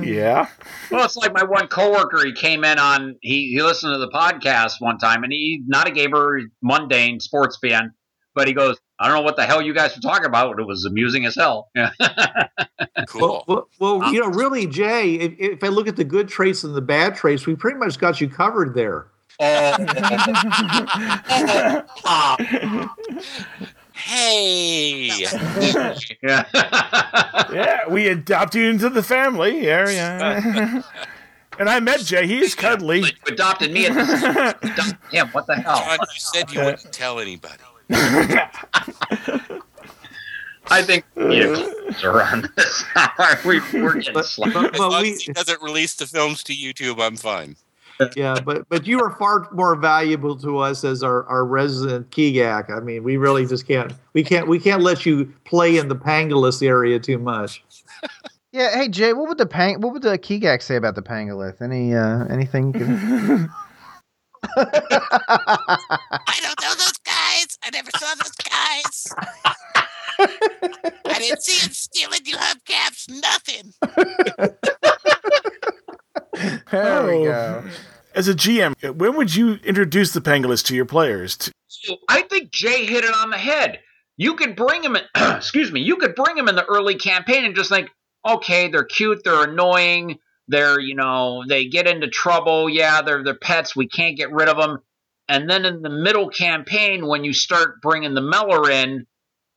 Yeah. 0.02 0.48
Well, 0.90 1.04
it's 1.04 1.16
like 1.16 1.34
my 1.34 1.44
one 1.44 1.68
coworker. 1.68 2.24
He 2.24 2.32
came 2.32 2.64
in 2.64 2.78
on 2.78 3.16
he 3.20 3.50
he 3.50 3.62
listened 3.62 3.94
to 3.94 3.98
the 3.98 4.08
podcast 4.08 4.74
one 4.80 4.98
time, 4.98 5.22
and 5.22 5.32
he 5.32 5.62
not 5.66 5.86
a 5.86 5.90
gamer, 5.90 6.40
mundane 6.62 7.20
sports 7.20 7.58
fan, 7.60 7.92
but 8.34 8.46
he 8.48 8.54
goes, 8.54 8.78
I 8.98 9.06
don't 9.06 9.16
know 9.16 9.22
what 9.22 9.36
the 9.36 9.44
hell 9.46 9.62
you 9.62 9.72
guys 9.74 9.94
were 9.96 10.02
talking 10.02 10.26
about, 10.26 10.58
it 10.58 10.66
was 10.66 10.84
amusing 10.84 11.24
as 11.26 11.34
hell. 11.34 11.70
Cool. 13.06 13.44
Well, 13.46 13.68
well, 13.78 13.98
well, 13.98 14.02
um, 14.08 14.14
you 14.14 14.20
know, 14.20 14.28
really, 14.28 14.66
Jay, 14.66 15.14
if, 15.14 15.32
if 15.38 15.64
I 15.64 15.68
look 15.68 15.88
at 15.88 15.96
the 15.96 16.04
good 16.04 16.28
traits 16.28 16.64
and 16.64 16.74
the 16.74 16.82
bad 16.82 17.14
traits, 17.14 17.46
we 17.46 17.54
pretty 17.56 17.78
much 17.78 17.98
got 17.98 18.20
you 18.20 18.28
covered 18.28 18.74
there. 18.74 19.06
oh, 19.40 19.76
Hey, 23.92 25.10
yeah. 26.22 26.44
Yeah, 27.52 27.88
we 27.88 28.08
adopt 28.08 28.54
you 28.54 28.64
into 28.70 28.88
the 28.88 29.02
family. 29.02 29.64
Yeah, 29.64 29.88
yeah. 29.90 30.82
and 31.58 31.68
I 31.68 31.80
met 31.80 32.00
Jay. 32.00 32.26
He's 32.26 32.54
cuddly. 32.54 33.00
you 33.00 33.08
adopted 33.26 33.72
me. 33.72 33.86
As 33.86 34.22
adopted 34.22 34.96
him. 35.10 35.28
What 35.28 35.46
the 35.46 35.56
hell? 35.56 35.76
John, 35.78 35.98
you 36.00 36.20
said 36.20 36.50
you 36.52 36.60
wouldn't 36.60 36.92
tell 36.92 37.18
anybody. 37.18 37.62
I 40.72 40.82
think 40.82 41.04
yeah, 41.16 41.68
are 42.04 42.22
on 42.22 42.48
this. 42.56 42.84
we, 43.44 43.60
we're 43.80 43.94
getting 43.94 44.14
But, 44.14 44.26
slapped. 44.26 44.54
but, 44.54 44.64
As 44.74 44.78
but 44.78 44.90
long 44.90 45.02
we, 45.02 45.12
as 45.12 45.22
he 45.22 45.32
doesn't 45.32 45.60
release 45.62 45.94
the 45.96 46.06
films 46.06 46.44
to 46.44 46.52
YouTube, 46.52 47.02
I'm 47.02 47.16
fine. 47.16 47.56
yeah, 48.16 48.36
but 48.40 48.68
but 48.68 48.86
you 48.86 49.00
are 49.02 49.10
far 49.16 49.48
more 49.52 49.74
valuable 49.74 50.36
to 50.38 50.58
us 50.58 50.84
as 50.84 51.02
our, 51.02 51.24
our 51.26 51.44
resident 51.44 52.10
Keegak. 52.10 52.70
I 52.70 52.80
mean, 52.80 53.02
we 53.02 53.16
really 53.16 53.44
just 53.46 53.66
can't 53.66 53.92
we 54.12 54.22
can't 54.22 54.46
we 54.46 54.58
can't 54.60 54.82
let 54.82 55.04
you 55.04 55.26
play 55.44 55.76
in 55.76 55.88
the 55.88 55.96
Pangolus 55.96 56.62
area 56.66 57.00
too 57.00 57.18
much. 57.18 57.64
yeah, 58.52 58.74
hey 58.74 58.88
Jay, 58.88 59.12
what 59.12 59.28
would 59.28 59.38
the 59.38 59.46
pang, 59.46 59.80
what 59.80 59.92
would 59.92 60.02
the 60.02 60.16
Keegak 60.18 60.62
say 60.62 60.76
about 60.76 60.94
the 60.94 61.02
pangolith? 61.02 61.60
Any 61.60 61.94
uh, 61.94 62.24
anything? 62.26 62.72
Can... 62.72 63.50
I 64.56 66.38
don't 66.42 66.60
know 66.62 66.74
those 66.74 66.98
guys. 67.30 67.58
I 67.64 67.70
never 67.70 67.90
saw 67.96 68.14
those 68.14 68.32
guys. 68.32 69.06
I 71.06 71.18
didn't 71.18 71.42
see 71.42 71.64
them 71.66 71.72
stealing 71.72 72.20
new 72.24 72.36
hubcaps. 72.36 73.08
Nothing. 73.08 73.72
there 76.70 77.06
we 77.06 77.12
Oh. 77.12 77.24
go. 77.24 77.64
As 78.14 78.26
a 78.28 78.34
GM, 78.34 78.74
when 78.96 79.16
would 79.16 79.34
you 79.34 79.54
introduce 79.64 80.12
the 80.12 80.20
pangolins 80.20 80.64
to 80.66 80.74
your 80.74 80.84
players? 80.84 81.50
I 82.08 82.22
think 82.22 82.50
Jay 82.50 82.84
hit 82.84 83.04
it 83.04 83.14
on 83.14 83.30
the 83.30 83.38
head. 83.38 83.78
You 84.16 84.34
could 84.34 84.56
bring 84.56 84.82
him 84.82 84.96
in, 84.96 85.04
excuse 85.36 85.70
me, 85.72 85.80
you 85.80 85.96
could 85.96 86.14
bring 86.14 86.36
him 86.36 86.48
in 86.48 86.56
the 86.56 86.64
early 86.66 86.96
campaign 86.96 87.44
and 87.44 87.54
just 87.54 87.70
think, 87.70 87.88
okay, 88.28 88.68
they're 88.68 88.84
cute, 88.84 89.22
they're 89.24 89.44
annoying, 89.44 90.18
they're, 90.48 90.80
you 90.80 90.94
know, 90.96 91.44
they 91.48 91.66
get 91.66 91.86
into 91.86 92.08
trouble. 92.08 92.68
Yeah, 92.68 93.00
they're 93.00 93.22
they're 93.22 93.34
pets. 93.38 93.74
We 93.76 93.86
can't 93.86 94.16
get 94.16 94.32
rid 94.32 94.48
of 94.48 94.56
them. 94.58 94.80
And 95.30 95.48
then 95.48 95.64
in 95.64 95.80
the 95.80 95.90
middle 95.90 96.28
campaign, 96.28 97.06
when 97.06 97.22
you 97.22 97.32
start 97.32 97.80
bringing 97.80 98.14
the 98.14 98.20
Meller 98.20 98.68
in, 98.68 99.06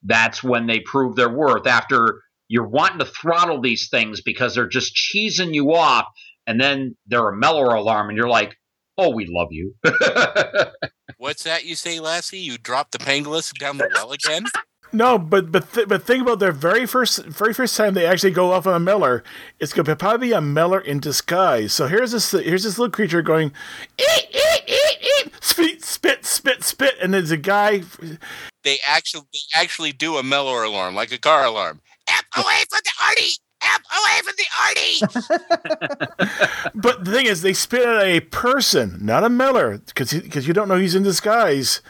that's 0.03 0.43
when 0.43 0.67
they 0.67 0.81
prove 0.81 1.15
their 1.15 1.29
worth. 1.29 1.65
After 1.65 2.21
you're 2.47 2.67
wanting 2.67 2.99
to 2.99 3.05
throttle 3.05 3.59
these 3.59 3.89
things 3.89 4.21
because 4.21 4.53
they're 4.53 4.67
just 4.67 4.95
cheesing 4.95 5.55
you 5.55 5.73
off, 5.73 6.05
and 6.45 6.61
then 6.61 6.95
they're 7.07 7.29
a 7.29 7.35
Meller 7.35 7.73
alarm, 7.73 8.09
and 8.09 8.17
you're 8.17 8.29
like, 8.29 8.55
oh, 8.99 9.09
we 9.09 9.25
love 9.27 9.47
you. 9.49 9.73
What's 11.17 11.43
that 11.43 11.65
you 11.65 11.75
say, 11.75 11.99
Lassie? 11.99 12.37
You 12.37 12.59
dropped 12.59 12.91
the 12.91 12.99
pangolins 12.99 13.51
down 13.57 13.77
the 13.77 13.89
well 13.95 14.11
again? 14.11 14.45
no, 14.91 15.17
but 15.17 15.51
but 15.51 15.73
th- 15.73 15.87
but 15.87 16.03
think 16.03 16.21
about 16.21 16.37
their 16.37 16.51
very 16.51 16.85
first 16.85 17.25
very 17.25 17.53
first 17.53 17.75
time 17.75 17.95
they 17.95 18.05
actually 18.05 18.31
go 18.31 18.51
off 18.51 18.67
on 18.67 18.75
a 18.75 18.79
Meller. 18.79 19.23
It's 19.59 19.73
going 19.73 19.85
to 19.85 19.95
probably 19.95 20.27
be 20.27 20.33
a 20.33 20.41
Meller 20.41 20.79
in 20.79 20.99
disguise. 20.99 21.73
So 21.73 21.87
here's 21.87 22.11
this 22.11 22.31
here's 22.31 22.63
this 22.63 22.77
little 22.77 22.91
creature 22.91 23.23
going, 23.23 23.51
eat 23.97 24.27
eat 24.31 24.63
eat 24.67 24.82
eat, 25.19 25.33
spit 25.41 25.83
spit 25.83 26.25
spit 26.25 26.63
spit, 26.63 26.95
and 27.01 27.13
there's 27.13 27.31
a 27.31 27.37
guy. 27.37 27.83
They 28.63 28.77
actually 28.87 29.23
they 29.33 29.39
actually 29.53 29.91
do 29.91 30.15
a 30.17 30.23
Mellor 30.23 30.63
alarm, 30.63 30.95
like 30.95 31.11
a 31.11 31.17
car 31.17 31.45
alarm. 31.45 31.81
F 32.07 32.23
away 32.35 32.63
from 32.69 32.79
the 32.83 32.91
Artie. 33.07 33.37
F 33.61 33.81
away 33.97 34.21
from 34.23 34.35
the 34.37 34.45
Artie. 34.59 34.99
But 36.75 37.05
the 37.05 37.11
thing 37.11 37.27
is, 37.27 37.41
they 37.41 37.53
spit 37.53 37.87
at 37.87 38.03
a 38.03 38.19
person, 38.19 38.97
not 39.01 39.23
a 39.23 39.29
Meller, 39.29 39.77
because 39.77 40.13
because 40.13 40.47
you 40.47 40.53
don't 40.53 40.67
know 40.67 40.77
he's 40.77 40.95
in 40.95 41.03
disguise, 41.03 41.81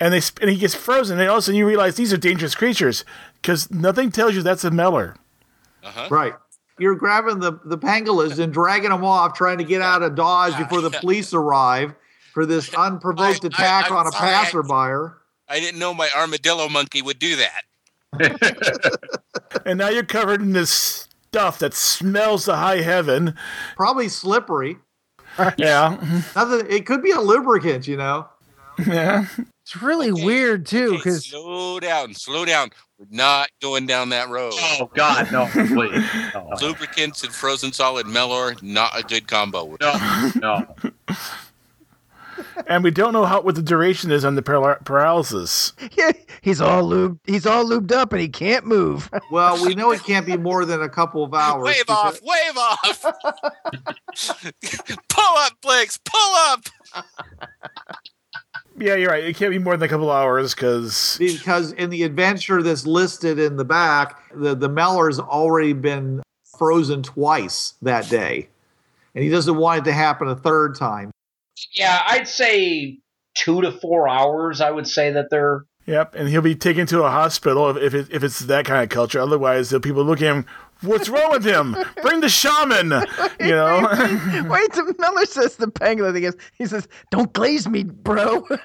and 0.00 0.12
they 0.12 0.20
and 0.40 0.50
he 0.50 0.56
gets 0.56 0.74
frozen, 0.74 1.18
and 1.18 1.28
all 1.28 1.36
of 1.36 1.40
a 1.40 1.42
sudden 1.42 1.58
you 1.58 1.66
realize 1.66 1.96
these 1.96 2.12
are 2.12 2.18
dangerous 2.18 2.54
creatures 2.54 3.04
because 3.40 3.70
nothing 3.70 4.10
tells 4.10 4.34
you 4.34 4.42
that's 4.42 4.64
a 4.64 4.70
Meller. 4.70 5.16
Uh-huh. 5.82 6.08
Right. 6.10 6.34
You're 6.78 6.96
grabbing 6.96 7.38
the 7.38 7.52
the 7.64 7.78
pangolins 7.78 8.38
and 8.38 8.52
dragging 8.52 8.90
them 8.90 9.04
off, 9.04 9.34
trying 9.34 9.58
to 9.58 9.64
get 9.64 9.80
out 9.80 10.02
of 10.02 10.14
Dodge 10.14 10.56
before 10.58 10.80
the 10.80 10.90
police 11.00 11.32
arrive 11.32 11.94
for 12.34 12.44
this 12.44 12.74
unprovoked 12.74 13.44
I- 13.44 13.46
I- 13.46 13.48
attack 13.48 13.90
I'm 13.90 13.96
on 13.96 14.06
a 14.08 14.12
sorry, 14.12 14.28
I- 14.34 14.44
passerby. 14.44 15.14
I 15.48 15.60
didn't 15.60 15.78
know 15.78 15.94
my 15.94 16.08
armadillo 16.16 16.68
monkey 16.68 17.00
would 17.00 17.18
do 17.18 17.36
that. 17.36 17.62
And 19.66 19.78
now 19.78 19.88
you're 19.88 20.02
covered 20.04 20.42
in 20.42 20.52
this 20.52 21.08
stuff 21.30 21.58
that 21.60 21.72
smells 21.74 22.44
to 22.46 22.56
high 22.56 22.82
heaven. 22.82 23.34
Probably 23.76 24.08
slippery. 24.08 24.76
Yeah, 25.56 25.96
Nothing. 26.36 26.66
It 26.68 26.84
could 26.86 27.02
be 27.02 27.12
a 27.12 27.20
lubricant, 27.20 27.86
you 27.88 27.96
know. 27.96 28.28
yeah. 28.86 29.26
It's 29.62 29.80
really 29.80 30.10
Okay, 30.10 30.24
weird 30.24 30.66
too, 30.66 30.88
Okay, 30.88 30.96
because 30.98 31.24
slow 31.26 31.80
down, 31.80 32.12
slow 32.14 32.44
down. 32.44 32.70
We're 32.98 33.06
not 33.10 33.48
going 33.62 33.86
down 33.86 34.10
that 34.10 34.28
road. 34.28 34.52
oh, 34.56 34.90
God, 34.94 35.32
no, 35.32 35.46
please. 35.46 36.04
No. 36.34 36.50
Lubricants 36.60 37.24
and 37.24 37.32
frozen 37.32 37.72
solid 37.72 38.06
Mellor, 38.06 38.54
not 38.60 38.98
a 38.98 39.02
good 39.02 39.26
combo. 39.26 39.76
No, 39.80 40.30
no. 40.36 40.66
And 42.66 42.84
we 42.84 42.90
don't 42.90 43.12
know 43.12 43.24
how 43.24 43.40
what 43.42 43.54
the 43.54 43.62
duration 43.62 44.10
is 44.10 44.24
on 44.24 44.34
the 44.34 44.42
paral- 44.42 44.82
paralysis. 44.84 45.72
he's 46.42 46.60
all 46.60 46.82
lubed. 46.84 47.18
He's 47.24 47.46
all 47.46 47.64
lubed 47.64 47.92
up 47.92 48.12
and 48.12 48.20
he 48.20 48.28
can't 48.28 48.66
move. 48.66 49.10
Well, 49.30 49.64
we 49.64 49.74
know 49.74 49.90
it 49.90 50.02
can't 50.04 50.26
be 50.26 50.36
more 50.36 50.64
than 50.64 50.82
a 50.82 50.88
couple 50.88 51.24
of 51.24 51.34
hours. 51.34 51.64
Wave 51.64 51.86
because- 51.86 52.16
off, 52.16 52.20
wave 52.22 52.56
off. 52.56 53.02
pull 55.08 55.36
up, 55.38 55.52
Blix, 55.60 55.98
pull 55.98 56.34
up. 56.34 56.64
Yeah, 58.76 58.96
you're 58.96 59.10
right. 59.10 59.24
It 59.24 59.36
can't 59.36 59.52
be 59.52 59.58
more 59.58 59.76
than 59.76 59.86
a 59.86 59.88
couple 59.88 60.10
of 60.10 60.16
hours 60.16 60.54
because 60.54 61.16
because 61.18 61.72
in 61.72 61.90
the 61.90 62.02
adventure 62.02 62.62
that's 62.62 62.86
listed 62.86 63.38
in 63.38 63.56
the 63.56 63.64
back, 63.64 64.20
the 64.34 64.54
the 64.54 64.68
Meller's 64.68 65.20
already 65.20 65.72
been 65.72 66.22
frozen 66.58 67.02
twice 67.02 67.74
that 67.82 68.08
day, 68.08 68.48
and 69.14 69.22
he 69.22 69.30
doesn't 69.30 69.56
want 69.56 69.82
it 69.82 69.84
to 69.84 69.92
happen 69.92 70.28
a 70.28 70.34
third 70.34 70.74
time. 70.74 71.12
Yeah, 71.72 72.00
I'd 72.06 72.28
say 72.28 72.98
two 73.34 73.60
to 73.62 73.72
four 73.72 74.08
hours. 74.08 74.60
I 74.60 74.70
would 74.70 74.86
say 74.86 75.10
that 75.12 75.30
they're. 75.30 75.64
Yep, 75.86 76.14
and 76.14 76.28
he'll 76.30 76.40
be 76.40 76.54
taken 76.54 76.86
to 76.86 77.02
a 77.02 77.10
hospital 77.10 77.68
if 77.68 77.76
if, 77.76 77.94
it, 77.94 78.08
if 78.10 78.24
it's 78.24 78.38
that 78.40 78.64
kind 78.64 78.82
of 78.82 78.88
culture. 78.88 79.20
Otherwise, 79.20 79.70
the 79.70 79.80
people 79.80 80.02
look 80.02 80.22
at 80.22 80.28
him 80.28 80.46
What's 80.84 81.08
wrong 81.08 81.30
with 81.30 81.44
him? 81.44 81.76
Bring 82.02 82.20
the 82.20 82.28
shaman. 82.28 82.90
You 83.40 83.50
know. 83.50 83.80
Wait, 84.48 84.72
the 84.72 84.94
Miller 84.98 85.24
says 85.26 85.56
the 85.56 85.66
pangolin. 85.68 86.14
He 86.14 86.20
goes, 86.22 86.36
he 86.58 86.66
says, 86.66 86.88
"Don't 87.10 87.32
glaze 87.32 87.68
me, 87.68 87.84
bro." 87.84 88.46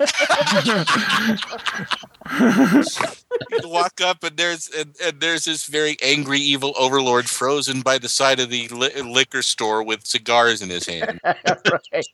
You 3.49 3.69
walk 3.69 4.01
up 4.01 4.23
and 4.23 4.37
there's 4.37 4.69
and, 4.69 4.95
and 5.03 5.19
there's 5.19 5.45
this 5.45 5.65
very 5.65 5.97
angry 6.03 6.39
evil 6.39 6.73
overlord 6.77 7.29
frozen 7.29 7.81
by 7.81 7.97
the 7.97 8.09
side 8.09 8.39
of 8.39 8.49
the 8.49 8.67
li- 8.67 9.01
liquor 9.01 9.41
store 9.41 9.83
with 9.83 10.05
cigars 10.05 10.61
in 10.61 10.69
his 10.69 10.85
hand. 10.85 11.19
right. 11.23 12.05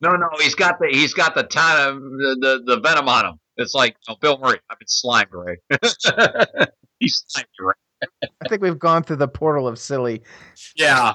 No, 0.00 0.16
no, 0.16 0.28
he's 0.38 0.54
got 0.54 0.78
the 0.78 0.88
he's 0.90 1.14
got 1.14 1.34
the 1.34 1.44
ton 1.44 1.88
of 1.88 2.02
the, 2.02 2.36
the, 2.66 2.74
the 2.74 2.80
venom 2.80 3.08
on 3.08 3.24
him. 3.24 3.40
It's 3.56 3.74
like 3.74 3.96
oh, 4.08 4.16
Bill 4.20 4.38
Murray. 4.38 4.58
I've 4.68 4.78
been 4.78 4.88
slimed, 4.88 5.30
Ray. 5.32 5.56
he's 6.98 7.24
slimed, 7.26 7.48
Ray. 7.58 7.72
I 8.22 8.48
think 8.48 8.60
we've 8.60 8.78
gone 8.78 9.02
through 9.02 9.16
the 9.16 9.28
portal 9.28 9.66
of 9.66 9.78
silly. 9.78 10.22
Yeah. 10.76 11.14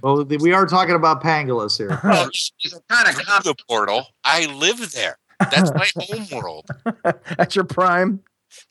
Well, 0.00 0.24
we 0.24 0.52
are 0.52 0.66
talking 0.66 0.94
about 0.94 1.22
pangolins 1.22 1.76
here. 1.76 2.00
Oh, 2.04 2.28
he's 2.58 2.74
kind 2.88 3.08
of 3.08 3.44
the 3.44 3.56
portal. 3.68 4.06
I 4.22 4.46
live 4.46 4.92
there. 4.92 5.18
That's 5.40 5.72
my 5.74 5.88
home 6.04 6.26
world. 6.32 6.66
That's 7.36 7.56
your 7.56 7.64
prime. 7.64 8.20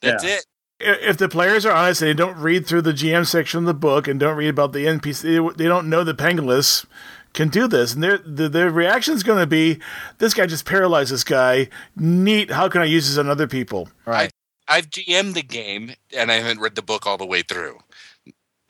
That's 0.02 0.24
it. 0.24 0.46
I- 0.80 0.84
If 1.02 1.18
the 1.18 1.30
players 1.30 1.66
are 1.66 1.72
honest, 1.72 2.02
and 2.02 2.10
they 2.10 2.14
don't 2.14 2.38
read 2.38 2.68
through 2.68 2.84
the 2.84 2.94
GM 2.94 3.26
section 3.26 3.60
of 3.60 3.66
the 3.66 3.74
book 3.74 4.08
and 4.08 4.20
don't 4.20 4.38
read 4.38 4.50
about 4.50 4.74
the 4.74 4.86
NPC. 4.86 5.22
They, 5.56 5.64
they 5.64 5.68
don't 5.68 5.90
know 5.90 6.04
the 6.04 6.14
pangolins 6.14 6.86
can 7.34 7.50
do 7.50 7.68
this, 7.68 7.94
and 7.94 8.04
their 8.04 8.18
the, 8.20 8.48
their 8.50 8.70
reaction 8.70 9.14
is 9.14 9.24
going 9.24 9.40
to 9.40 9.48
be, 9.48 9.80
"This 10.20 10.34
guy 10.34 10.46
just 10.46 10.66
paralyzed 10.66 11.12
this 11.12 11.24
guy. 11.24 11.70
Neat. 11.96 12.52
How 12.52 12.70
can 12.70 12.82
I 12.82 12.86
use 12.86 13.08
this 13.08 13.18
on 13.18 13.28
other 13.30 13.48
people?" 13.48 13.90
Right. 14.06 14.32
I've 14.68 14.90
GM'd 14.90 15.34
the 15.34 15.44
game 15.44 15.94
and 16.16 16.30
I 16.30 16.36
haven't 16.36 16.60
read 16.60 16.76
the 16.76 16.82
book 16.82 17.08
all 17.08 17.18
the 17.18 17.26
way 17.26 17.42
through. 17.42 17.80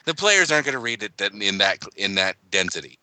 The 0.06 0.14
players 0.14 0.52
aren't 0.52 0.66
going 0.66 0.74
to 0.74 0.80
read 0.80 1.02
it 1.02 1.20
in 1.20 1.58
that 1.58 1.80
in 1.96 2.16
that 2.16 2.38
density. 2.52 3.00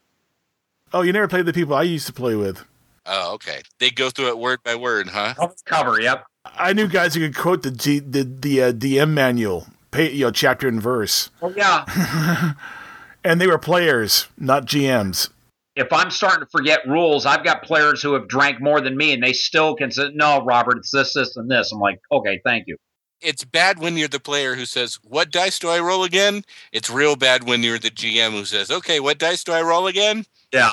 Oh, 0.93 1.03
you 1.03 1.13
never 1.13 1.27
played 1.27 1.45
the 1.47 1.53
people 1.53 1.75
I 1.75 1.83
used 1.83 2.07
to 2.07 2.13
play 2.13 2.37
with. 2.37 2.65
Oh, 3.05 3.35
okay. 3.35 3.63
They 3.81 3.91
go 3.91 4.11
through 4.11 4.29
it 4.29 4.39
word 4.39 4.61
by 4.63 4.77
word, 4.77 5.09
huh? 5.09 5.35
cover. 5.67 6.01
Yep. 6.01 6.25
I 6.45 6.73
knew 6.73 6.87
guys 6.89 7.15
who 7.15 7.21
could 7.21 7.37
quote 7.37 7.63
the 7.63 7.71
G, 7.71 7.99
the 8.01 8.23
the 8.25 8.63
uh, 8.63 8.73
DM 8.73 9.11
manual, 9.11 9.67
pay, 9.91 10.13
you 10.13 10.27
know, 10.27 10.31
chapter 10.31 10.69
and 10.69 10.81
verse, 10.81 11.31
Oh 11.43 11.53
yeah. 11.57 12.53
and 13.25 13.41
they 13.41 13.47
were 13.47 13.59
players, 13.59 14.29
not 14.39 14.67
GMs. 14.67 15.31
if 15.77 15.93
I'm 15.93 16.11
starting 16.11 16.41
to 16.41 16.47
forget 16.51 16.81
rules, 16.87 17.27
I've 17.27 17.45
got 17.45 17.63
players 17.63 18.03
who 18.03 18.13
have 18.15 18.29
drank 18.29 18.61
more 18.61 18.81
than 18.81 18.97
me, 18.97 19.13
and 19.13 19.23
they 19.23 19.33
still 19.33 19.75
can 19.75 19.91
say, 19.91 20.11
"No, 20.15 20.45
Robert, 20.45 20.79
it's 20.79 20.91
this, 20.91 21.15
this, 21.15 21.37
and 21.37 21.51
this." 21.51 21.73
I'm 21.73 21.81
like, 21.81 22.01
"Okay, 22.13 22.41
thank 22.45 22.67
you." 22.69 22.77
It's 23.21 23.45
bad 23.45 23.79
when 23.79 23.97
you're 23.97 24.09
the 24.09 24.21
player 24.21 24.55
who 24.55 24.67
says, 24.67 24.99
"What 25.03 25.31
dice 25.31 25.59
do 25.59 25.71
I 25.71 25.81
roll 25.81 26.05
again?" 26.05 26.45
It's 26.73 26.91
real 26.91 27.17
bad 27.17 27.45
when 27.45 27.63
you're 27.63 27.79
the 27.79 27.91
GM 27.91 28.33
who 28.33 28.45
says, 28.45 28.71
"Okay, 28.71 29.01
what 29.01 29.19
dice 29.19 29.43
do 29.45 29.53
I 29.53 29.63
roll 29.63 29.87
again?" 29.87 30.27
Yeah. 30.53 30.73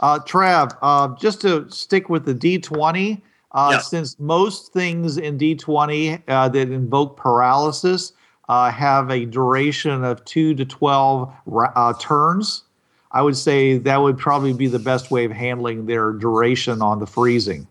Uh, 0.00 0.18
Trav, 0.18 0.76
uh, 0.82 1.14
just 1.20 1.40
to 1.42 1.70
stick 1.70 2.08
with 2.08 2.24
the 2.26 2.34
D20, 2.34 3.22
uh, 3.54 3.70
Yeah. 3.72 3.78
since 3.78 4.18
most 4.18 4.72
things 4.72 5.16
in 5.16 5.38
D20 5.38 6.22
uh, 6.28 6.48
that 6.48 6.68
invoke 6.70 7.16
paralysis 7.16 8.12
uh, 8.48 8.70
have 8.70 9.10
a 9.10 9.24
duration 9.24 10.04
of 10.04 10.22
two 10.24 10.54
to 10.54 10.64
12 10.64 11.32
uh, 11.74 11.92
turns, 11.94 12.64
I 13.12 13.22
would 13.22 13.36
say 13.36 13.78
that 13.78 13.96
would 13.96 14.18
probably 14.18 14.52
be 14.52 14.66
the 14.66 14.78
best 14.78 15.10
way 15.10 15.24
of 15.24 15.30
handling 15.32 15.86
their 15.86 16.12
duration 16.12 16.82
on 16.82 16.98
the 16.98 17.06
freezing. 17.06 17.66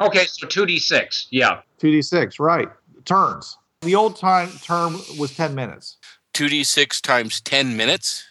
Okay, 0.00 0.24
so 0.24 0.46
two 0.46 0.64
d 0.64 0.78
six. 0.78 1.26
Yeah. 1.30 1.60
2d6, 1.80 2.38
right. 2.40 2.68
Turns. 3.04 3.58
The 3.82 3.94
old 3.94 4.16
time 4.16 4.48
term 4.62 4.98
was 5.18 5.34
10 5.36 5.54
minutes. 5.54 5.96
Two 6.32 6.48
d 6.48 6.62
six 6.64 7.00
times 7.00 7.40
ten 7.40 7.76
minutes. 7.76 8.24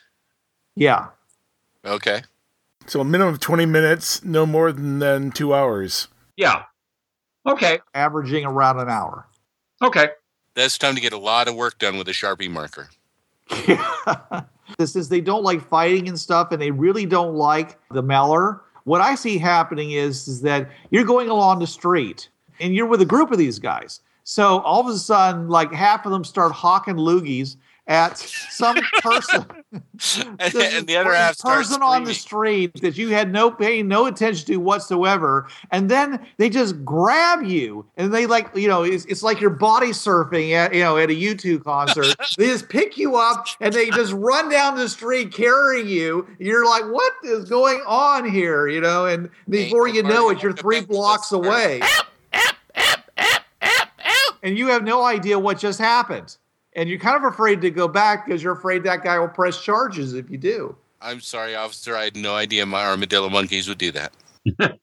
Yeah. 0.75 1.07
Okay. 1.83 2.21
So 2.87 3.01
a 3.01 3.03
minimum 3.03 3.33
of 3.33 3.39
twenty 3.41 3.65
minutes, 3.65 4.23
no 4.23 4.45
more 4.45 4.71
than, 4.71 4.99
than 4.99 5.31
two 5.31 5.53
hours. 5.53 6.07
Yeah. 6.39 6.63
Okay. 7.45 7.79
Averaging 7.93 8.45
around 8.45 8.79
an 8.79 8.89
hour. 8.89 9.27
Okay. 9.83 10.07
That's 10.55 10.77
time 10.77 10.95
to 10.95 11.01
get 11.01 11.11
a 11.11 11.17
lot 11.17 11.49
of 11.49 11.55
work 11.55 11.77
done 11.79 11.97
with 11.97 12.07
a 12.07 12.13
Sharpie 12.13 12.49
marker. 12.49 12.89
this 14.77 14.95
is 14.95 15.09
they 15.09 15.19
don't 15.19 15.43
like 15.43 15.61
fighting 15.67 16.07
and 16.07 16.17
stuff 16.17 16.53
and 16.53 16.61
they 16.61 16.71
really 16.71 17.05
don't 17.05 17.35
like 17.35 17.79
the 17.89 18.03
meller 18.03 18.61
what 18.83 19.01
i 19.01 19.15
see 19.15 19.39
happening 19.39 19.91
is, 19.91 20.27
is 20.27 20.43
that 20.43 20.69
you're 20.91 21.03
going 21.03 21.29
along 21.29 21.57
the 21.57 21.65
street 21.65 22.29
and 22.59 22.75
you're 22.75 22.85
with 22.85 23.01
a 23.01 23.05
group 23.05 23.31
of 23.31 23.39
these 23.39 23.57
guys 23.57 24.01
so 24.23 24.59
all 24.59 24.81
of 24.81 24.85
a 24.85 24.95
sudden 24.99 25.49
like 25.49 25.73
half 25.73 26.05
of 26.05 26.11
them 26.11 26.23
start 26.23 26.51
hawking 26.51 26.95
loogies 26.95 27.55
at 27.89 28.19
some 28.19 28.77
person. 29.01 29.45
And, 30.39 30.53
this 30.53 30.73
and 30.73 30.87
the 30.87 30.95
other 30.95 31.13
half 31.13 31.35
starts 31.35 31.67
person 31.67 31.83
on 31.83 32.05
the 32.05 32.13
street 32.13 32.81
that 32.81 32.97
you 32.97 33.09
had 33.09 33.31
no 33.31 33.51
paying 33.51 33.87
no 33.87 34.05
attention 34.05 34.47
to 34.47 34.57
whatsoever. 34.57 35.47
And 35.71 35.91
then 35.91 36.25
they 36.37 36.49
just 36.49 36.83
grab 36.85 37.43
you 37.43 37.85
and 37.97 38.11
they 38.11 38.25
like 38.25 38.55
you 38.55 38.67
know 38.67 38.83
it's, 38.83 39.05
it's 39.05 39.21
like 39.21 39.41
you're 39.41 39.51
body 39.51 39.89
surfing 39.89 40.53
at 40.53 40.73
you 40.73 40.79
know 40.79 40.97
at 40.97 41.11
a 41.11 41.13
u2 41.13 41.63
concert. 41.63 42.15
They 42.37 42.47
just 42.47 42.69
pick 42.69 42.97
you 42.97 43.17
up 43.17 43.45
and 43.59 43.73
they 43.73 43.89
just 43.89 44.13
run 44.13 44.49
down 44.49 44.77
the 44.77 44.89
street 44.89 45.33
carrying 45.33 45.87
you. 45.87 46.25
You're 46.39 46.65
like 46.65 46.85
what 46.85 47.13
is 47.23 47.49
going 47.49 47.83
on 47.85 48.27
here? 48.27 48.67
You 48.67 48.81
know 48.81 49.05
and 49.05 49.29
before 49.49 49.87
you 49.87 50.01
know 50.01 50.29
it 50.29 50.41
you're 50.41 50.53
three 50.53 50.81
blocks 50.81 51.31
away. 51.31 51.81
And 54.41 54.57
you 54.57 54.67
have 54.67 54.83
no 54.83 55.03
idea 55.03 55.37
what 55.37 55.59
just 55.59 55.77
happened 55.77 56.37
and 56.75 56.89
you're 56.89 56.99
kind 56.99 57.17
of 57.17 57.23
afraid 57.23 57.61
to 57.61 57.71
go 57.71 57.87
back 57.87 58.25
because 58.25 58.43
you're 58.43 58.53
afraid 58.53 58.83
that 58.83 59.03
guy 59.03 59.17
will 59.19 59.27
press 59.27 59.61
charges 59.61 60.13
if 60.13 60.29
you 60.29 60.37
do 60.37 60.75
I'm 61.01 61.21
sorry, 61.21 61.55
officer. 61.55 61.95
I 61.95 62.03
had 62.03 62.17
no 62.17 62.35
idea 62.35 62.65
my 62.65 62.83
armadillo 62.83 63.29
monkeys 63.29 63.69
would 63.69 63.77
do 63.77 63.91
that. 63.91 64.13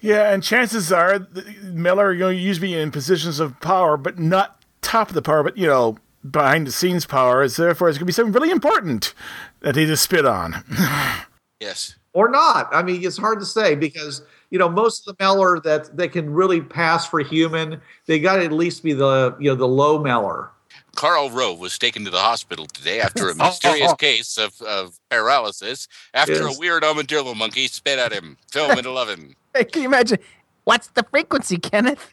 Yeah, 0.00 0.32
and 0.32 0.42
chances 0.42 0.92
are 0.92 1.18
the 1.18 1.42
Miller 1.62 2.08
are 2.08 2.16
going 2.16 2.36
to 2.36 2.42
usually 2.42 2.74
in 2.74 2.90
positions 2.90 3.40
of 3.40 3.58
power, 3.60 3.96
but 3.96 4.18
not 4.18 4.62
top 4.82 5.08
of 5.08 5.14
the 5.14 5.22
power, 5.22 5.42
but 5.42 5.56
you 5.56 5.66
know, 5.66 5.96
behind 6.28 6.66
the 6.66 6.72
scenes 6.72 7.06
power. 7.06 7.42
Is 7.42 7.56
therefore 7.56 7.88
it's 7.88 7.96
going 7.96 8.04
to 8.04 8.06
be 8.06 8.12
something 8.12 8.32
really 8.32 8.50
important 8.50 9.14
that 9.60 9.76
he 9.76 9.86
just 9.86 10.02
spit 10.04 10.26
on. 10.26 10.64
Yes. 11.60 11.96
or 12.12 12.28
not. 12.28 12.68
I 12.72 12.84
mean, 12.84 13.04
it's 13.04 13.18
hard 13.18 13.40
to 13.40 13.46
say 13.46 13.74
because 13.74 14.22
you 14.50 14.58
know 14.58 14.68
most 14.68 15.08
of 15.08 15.16
the 15.16 15.24
Meller 15.24 15.58
that 15.60 15.96
they 15.96 16.06
can 16.06 16.30
really 16.30 16.60
pass 16.60 17.04
for 17.06 17.18
human, 17.20 17.80
they 18.06 18.20
got 18.20 18.36
to 18.36 18.44
at 18.44 18.52
least 18.52 18.84
be 18.84 18.92
the 18.92 19.36
you 19.40 19.50
know 19.50 19.56
the 19.56 19.66
low 19.66 20.02
Meller. 20.02 20.50
Karl 20.98 21.30
Rove 21.30 21.60
was 21.60 21.78
taken 21.78 22.04
to 22.06 22.10
the 22.10 22.18
hospital 22.18 22.66
today 22.66 23.00
after 23.00 23.28
a 23.28 23.32
oh. 23.38 23.44
mysterious 23.44 23.94
case 23.94 24.36
of, 24.36 24.60
of 24.62 24.98
paralysis 25.08 25.86
after 26.12 26.32
Yes. 26.32 26.56
a 26.56 26.58
weird 26.58 26.82
armadillo 26.82 27.34
monkey 27.34 27.68
spit 27.68 28.00
at 28.00 28.12
him. 28.12 28.36
Film 28.50 28.72
at 28.72 28.84
11. 28.84 29.36
Hey, 29.54 29.64
can 29.64 29.82
you 29.82 29.88
imagine? 29.88 30.18
What's 30.64 30.88
the 30.88 31.02
frequency, 31.04 31.56
Kenneth? 31.56 32.10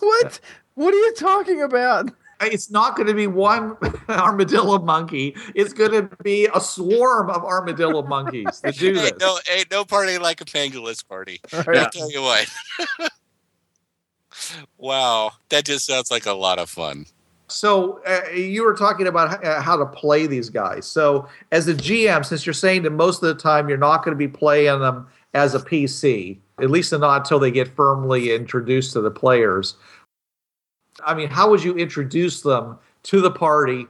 what? 0.00 0.40
What 0.76 0.94
are 0.94 0.96
you 0.96 1.14
talking 1.14 1.60
about? 1.60 2.10
It's 2.40 2.70
not 2.70 2.96
going 2.96 3.08
to 3.08 3.14
be 3.14 3.26
one 3.26 3.76
armadillo 4.08 4.78
monkey. 4.78 5.34
It's 5.54 5.72
going 5.74 5.90
to 5.90 6.08
be 6.22 6.48
a 6.54 6.60
swarm 6.60 7.28
of 7.28 7.44
armadillo 7.44 8.02
monkeys 8.02 8.60
to 8.60 8.72
do 8.72 8.94
this. 8.94 9.08
Ain't 9.08 9.20
no, 9.20 9.38
ain't 9.52 9.70
no 9.70 9.84
party 9.84 10.16
like 10.16 10.40
a 10.40 10.44
pangolins 10.44 11.06
party. 11.06 11.40
I'll 11.52 11.90
tell 11.90 12.10
you 12.10 12.22
what. 12.22 12.48
Wow, 14.78 15.32
that 15.48 15.64
just 15.64 15.86
sounds 15.86 16.10
like 16.10 16.26
a 16.26 16.32
lot 16.32 16.58
of 16.58 16.68
fun. 16.68 17.06
So 17.50 18.00
uh, 18.06 18.30
you 18.30 18.64
were 18.64 18.74
talking 18.74 19.06
about 19.06 19.44
uh, 19.44 19.60
how 19.60 19.76
to 19.76 19.86
play 19.86 20.26
these 20.26 20.48
guys. 20.48 20.86
So 20.86 21.28
as 21.50 21.66
a 21.68 21.74
GM, 21.74 22.24
since 22.24 22.46
you're 22.46 22.52
saying 22.52 22.82
that 22.82 22.90
most 22.90 23.22
of 23.22 23.28
the 23.28 23.42
time 23.42 23.68
you're 23.68 23.78
not 23.78 24.04
going 24.04 24.12
to 24.12 24.18
be 24.18 24.28
playing 24.28 24.80
them 24.80 25.08
as 25.34 25.54
a 25.54 25.58
PC, 25.58 26.38
at 26.60 26.70
least 26.70 26.92
not 26.92 27.18
until 27.18 27.38
they 27.38 27.50
get 27.50 27.68
firmly 27.68 28.32
introduced 28.34 28.92
to 28.92 29.00
the 29.00 29.10
players. 29.10 29.76
I 31.04 31.14
mean, 31.14 31.28
how 31.28 31.50
would 31.50 31.62
you 31.62 31.76
introduce 31.76 32.42
them 32.42 32.78
to 33.04 33.20
the 33.20 33.30
party? 33.30 33.86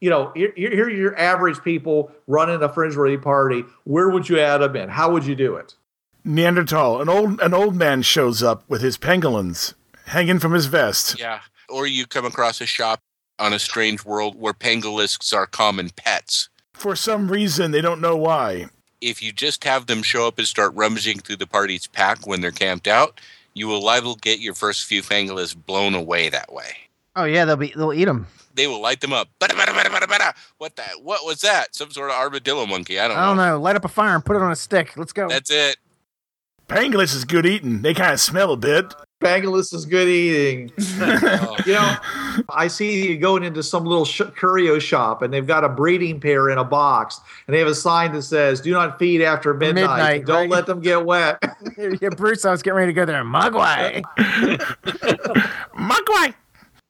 You 0.00 0.10
know, 0.10 0.32
here, 0.34 0.52
here 0.56 0.84
are 0.84 0.90
your 0.90 1.18
average 1.18 1.62
people 1.62 2.12
running 2.26 2.62
a 2.62 2.68
fringe 2.68 2.96
worthy 2.96 3.16
party. 3.18 3.64
Where 3.84 4.10
would 4.10 4.28
you 4.28 4.38
add 4.38 4.58
them 4.58 4.76
in? 4.76 4.88
How 4.88 5.10
would 5.12 5.26
you 5.26 5.34
do 5.34 5.56
it? 5.56 5.74
Neanderthal, 6.24 7.00
an 7.00 7.08
old 7.08 7.40
an 7.40 7.54
old 7.54 7.74
man 7.74 8.02
shows 8.02 8.42
up 8.42 8.64
with 8.68 8.82
his 8.82 8.98
pangolins 8.98 9.74
hanging 10.06 10.38
from 10.38 10.52
his 10.52 10.66
vest. 10.66 11.18
Yeah. 11.18 11.40
Or 11.68 11.86
you 11.86 12.06
come 12.06 12.24
across 12.24 12.60
a 12.60 12.66
shop 12.66 13.00
on 13.38 13.52
a 13.52 13.58
strange 13.58 14.04
world 14.04 14.38
where 14.38 14.52
pangolisks 14.52 15.32
are 15.32 15.46
common 15.46 15.90
pets. 15.90 16.48
For 16.72 16.96
some 16.96 17.30
reason, 17.30 17.70
they 17.70 17.80
don't 17.80 18.00
know 18.00 18.16
why. 18.16 18.66
If 19.00 19.22
you 19.22 19.32
just 19.32 19.64
have 19.64 19.86
them 19.86 20.02
show 20.02 20.26
up 20.26 20.38
and 20.38 20.46
start 20.46 20.74
rummaging 20.74 21.20
through 21.20 21.36
the 21.36 21.46
party's 21.46 21.86
pack 21.86 22.26
when 22.26 22.40
they're 22.40 22.50
camped 22.50 22.88
out, 22.88 23.20
you 23.54 23.68
will 23.68 23.82
liable 23.82 24.16
get 24.16 24.40
your 24.40 24.54
first 24.54 24.84
few 24.86 25.02
pangolins 25.02 25.54
blown 25.54 25.94
away 25.94 26.28
that 26.30 26.52
way. 26.52 26.76
Oh 27.14 27.24
yeah, 27.24 27.44
they'll 27.44 27.56
be 27.56 27.72
they'll 27.76 27.92
eat 27.92 28.06
them. 28.06 28.26
They 28.54 28.66
will 28.66 28.80
light 28.80 29.00
them 29.00 29.12
up. 29.12 29.28
Bada, 29.40 29.50
bada, 29.50 29.72
bada, 29.72 29.88
bada, 29.88 30.06
bada. 30.06 30.34
What 30.58 30.74
the? 30.74 30.82
What 31.00 31.24
was 31.24 31.42
that? 31.42 31.76
Some 31.76 31.90
sort 31.92 32.10
of 32.10 32.16
armadillo 32.16 32.66
monkey? 32.66 32.98
I 32.98 33.06
don't, 33.06 33.16
I 33.16 33.26
don't 33.26 33.36
know. 33.36 33.50
know. 33.50 33.60
Light 33.60 33.76
up 33.76 33.84
a 33.84 33.88
fire 33.88 34.14
and 34.14 34.24
put 34.24 34.36
it 34.36 34.42
on 34.42 34.50
a 34.50 34.56
stick. 34.56 34.96
Let's 34.96 35.12
go. 35.12 35.28
That's 35.28 35.50
it. 35.50 35.76
Pangolins 36.68 37.14
is 37.14 37.24
good 37.24 37.46
eating. 37.46 37.82
They 37.82 37.94
kind 37.94 38.12
of 38.12 38.20
smell 38.20 38.52
a 38.52 38.56
bit. 38.56 38.94
Pangolus 39.20 39.74
is 39.74 39.84
good 39.84 40.08
eating. 40.08 40.70
You 41.66 41.74
know, 41.74 41.96
I 42.48 42.68
see 42.68 43.08
you 43.08 43.18
going 43.18 43.42
into 43.44 43.62
some 43.62 43.84
little 43.84 44.06
sh- 44.06 44.22
curio 44.38 44.78
shop 44.78 45.20
and 45.20 45.34
they've 45.34 45.46
got 45.46 45.64
a 45.64 45.68
breeding 45.68 46.18
pair 46.18 46.48
in 46.48 46.56
a 46.56 46.64
box 46.64 47.20
and 47.46 47.54
they 47.54 47.58
have 47.58 47.68
a 47.68 47.74
sign 47.74 48.12
that 48.12 48.22
says, 48.22 48.62
do 48.62 48.70
not 48.70 48.98
feed 48.98 49.20
after 49.20 49.52
midnight. 49.52 49.82
Midnight, 49.82 50.24
Don't 50.24 50.36
right. 50.36 50.50
let 50.50 50.64
them 50.64 50.80
get 50.80 51.04
wet. 51.04 51.38
yeah, 52.00 52.08
Bruce, 52.16 52.46
I 52.46 52.50
was 52.52 52.62
getting 52.62 52.78
ready 52.78 52.90
to 52.90 52.94
go 52.94 53.04
there. 53.04 53.22
Mogwai. 53.22 54.00
Mogwai! 55.76 56.34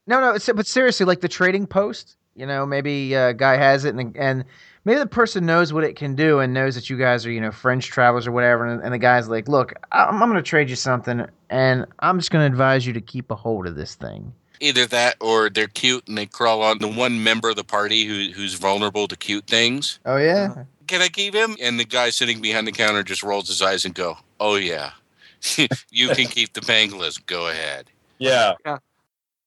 No, 0.07 0.21
no, 0.21 0.39
but 0.55 0.67
seriously, 0.67 1.07
like 1.07 1.23
the 1.23 1.29
trading 1.29 1.67
post, 1.67 2.17
you 2.37 2.47
know, 2.47 2.65
maybe 2.65 3.15
a 3.15 3.35
guy 3.35 3.57
has 3.57 3.85
it 3.85 3.97
and 3.97 4.17
and 4.17 4.45
maybe 4.89 5.01
the 5.01 5.07
person 5.07 5.45
knows 5.45 5.71
what 5.71 5.85
it 5.85 5.97
can 5.97 6.15
do 6.15 6.41
and 6.41 6.55
knows 6.55 6.75
that 6.75 6.89
you 6.89 6.97
guys 6.97 7.27
are, 7.27 7.31
you 7.31 7.43
know, 7.43 7.53
French 7.53 7.89
travelers 7.89 8.27
or 8.27 8.33
whatever. 8.33 8.67
And, 8.67 8.83
and 8.83 8.95
the 8.95 8.99
guy's 8.99 9.29
like, 9.29 9.47
look, 9.47 9.75
I'm, 9.93 10.23
I'm 10.23 10.31
going 10.31 10.43
to 10.43 10.49
trade 10.49 10.71
you 10.71 10.77
something 10.77 11.27
and 11.51 11.85
I'm 11.99 12.19
just 12.19 12.31
going 12.31 12.43
to 12.43 12.47
advise 12.47 12.87
you 12.87 12.95
to 12.95 13.01
keep 13.03 13.31
a 13.31 13.35
hold 13.35 13.67
of 13.67 13.77
this 13.77 13.97
thing. 13.97 14.33
Either 14.61 14.87
that 14.87 15.17
or 15.21 15.51
they're 15.51 15.69
cute 15.69 16.09
and 16.09 16.17
they 16.17 16.25
crawl 16.25 16.63
on 16.63 16.79
the 16.79 16.89
one 16.89 17.23
member 17.23 17.51
of 17.51 17.57
the 17.57 17.65
party 17.65 18.07
who, 18.07 18.33
who's 18.33 18.55
vulnerable 18.55 19.07
to 19.09 19.15
cute 19.15 19.47
things. 19.47 20.01
Oh, 20.07 20.17
yeah? 20.17 20.49
Uh-huh. 20.53 20.65
Can 20.87 21.03
I 21.03 21.09
keep 21.09 21.35
him? 21.35 21.55
And 21.61 21.79
the 21.79 21.85
guy 21.85 22.09
sitting 22.09 22.41
behind 22.41 22.67
the 22.67 22.73
counter 22.73 23.03
just 23.03 23.23
rolls 23.23 23.49
his 23.49 23.61
eyes 23.61 23.85
and 23.85 23.95
go, 23.95 24.17
"Oh 24.41 24.57
yeah, 24.57 24.93
you 25.91 26.09
can 26.09 26.27
keep 26.29 26.55
the 26.55 26.63
pangolin. 26.63 27.27
Go 27.27 27.49
ahead." 27.49 27.91
Yeah. 28.17 28.55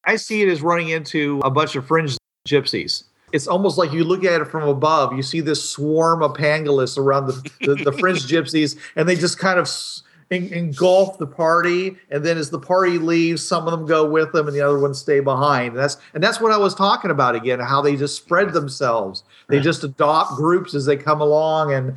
I 0.05 0.17
see 0.17 0.43
it 0.43 0.49
as 0.49 0.61
running 0.61 0.89
into 0.89 1.41
a 1.43 1.49
bunch 1.49 1.75
of 1.75 1.87
fringe 1.87 2.15
gypsies. 2.47 3.05
It's 3.33 3.47
almost 3.47 3.77
like 3.77 3.91
you 3.91 4.03
look 4.03 4.23
at 4.23 4.41
it 4.41 4.45
from 4.45 4.63
above. 4.67 5.15
You 5.15 5.23
see 5.23 5.41
this 5.41 5.67
swarm 5.69 6.21
of 6.23 6.33
pangolins 6.33 6.97
around 6.97 7.27
the, 7.27 7.51
the, 7.61 7.75
the 7.75 7.91
fringe 7.99 8.25
gypsies, 8.27 8.77
and 8.95 9.07
they 9.07 9.15
just 9.15 9.39
kind 9.39 9.57
of 9.59 9.63
s- 9.63 10.03
en- 10.31 10.51
engulf 10.51 11.17
the 11.17 11.27
party. 11.27 11.97
And 12.09 12.25
then 12.25 12.37
as 12.37 12.49
the 12.49 12.59
party 12.59 12.97
leaves, 12.97 13.45
some 13.45 13.65
of 13.67 13.71
them 13.71 13.85
go 13.85 14.09
with 14.09 14.31
them, 14.31 14.47
and 14.47 14.55
the 14.55 14.61
other 14.61 14.79
ones 14.79 14.99
stay 14.99 15.19
behind. 15.19 15.69
And 15.69 15.79
that's 15.79 15.97
and 16.13 16.23
that's 16.23 16.41
what 16.41 16.51
I 16.51 16.57
was 16.57 16.75
talking 16.75 17.11
about 17.11 17.35
again. 17.35 17.59
How 17.59 17.81
they 17.81 17.95
just 17.95 18.15
spread 18.15 18.53
themselves. 18.53 19.23
They 19.47 19.59
just 19.59 19.83
adopt 19.83 20.35
groups 20.35 20.73
as 20.73 20.85
they 20.85 20.97
come 20.97 21.21
along, 21.21 21.73
and 21.73 21.95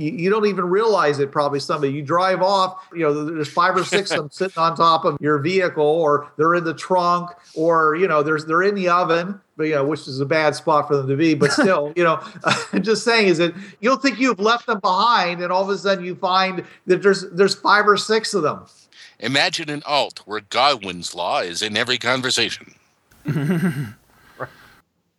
you, 0.00 0.12
you 0.12 0.30
don't 0.30 0.46
even 0.46 0.64
realize 0.64 1.18
it. 1.18 1.32
Probably 1.32 1.60
somebody 1.60 1.92
you 1.92 2.02
drive 2.02 2.42
off. 2.42 2.86
You 2.92 3.00
know, 3.00 3.24
there's 3.24 3.52
five 3.52 3.76
or 3.76 3.84
six 3.84 4.10
of 4.10 4.18
them 4.18 4.30
sitting 4.32 4.58
on 4.58 4.76
top 4.76 5.04
of 5.04 5.16
your 5.20 5.38
vehicle, 5.38 5.84
or 5.84 6.30
they're 6.36 6.54
in 6.54 6.64
the 6.64 6.74
trunk, 6.74 7.30
or 7.54 7.96
you 7.96 8.08
know, 8.08 8.22
there's 8.22 8.44
they're 8.46 8.62
in 8.62 8.74
the 8.74 8.88
oven. 8.88 9.40
But 9.56 9.64
you 9.64 9.74
know, 9.74 9.84
which 9.84 10.06
is 10.06 10.20
a 10.20 10.26
bad 10.26 10.54
spot 10.54 10.86
for 10.88 10.96
them 10.96 11.08
to 11.08 11.16
be. 11.16 11.34
But 11.34 11.52
still, 11.52 11.92
you 11.96 12.04
know, 12.04 12.22
I'm 12.72 12.82
just 12.82 13.04
saying 13.04 13.28
is 13.28 13.38
that 13.38 13.54
you'll 13.80 13.96
think 13.96 14.18
you've 14.18 14.40
left 14.40 14.66
them 14.66 14.80
behind, 14.80 15.42
and 15.42 15.52
all 15.52 15.62
of 15.62 15.68
a 15.68 15.78
sudden 15.78 16.04
you 16.04 16.14
find 16.14 16.64
that 16.86 17.02
there's 17.02 17.28
there's 17.30 17.54
five 17.54 17.88
or 17.88 17.96
six 17.96 18.34
of 18.34 18.42
them. 18.42 18.66
Imagine 19.18 19.70
an 19.70 19.82
alt 19.86 20.20
where 20.26 20.40
Godwin's 20.40 21.14
law 21.14 21.40
is 21.40 21.62
in 21.62 21.76
every 21.76 21.98
conversation. 21.98 22.74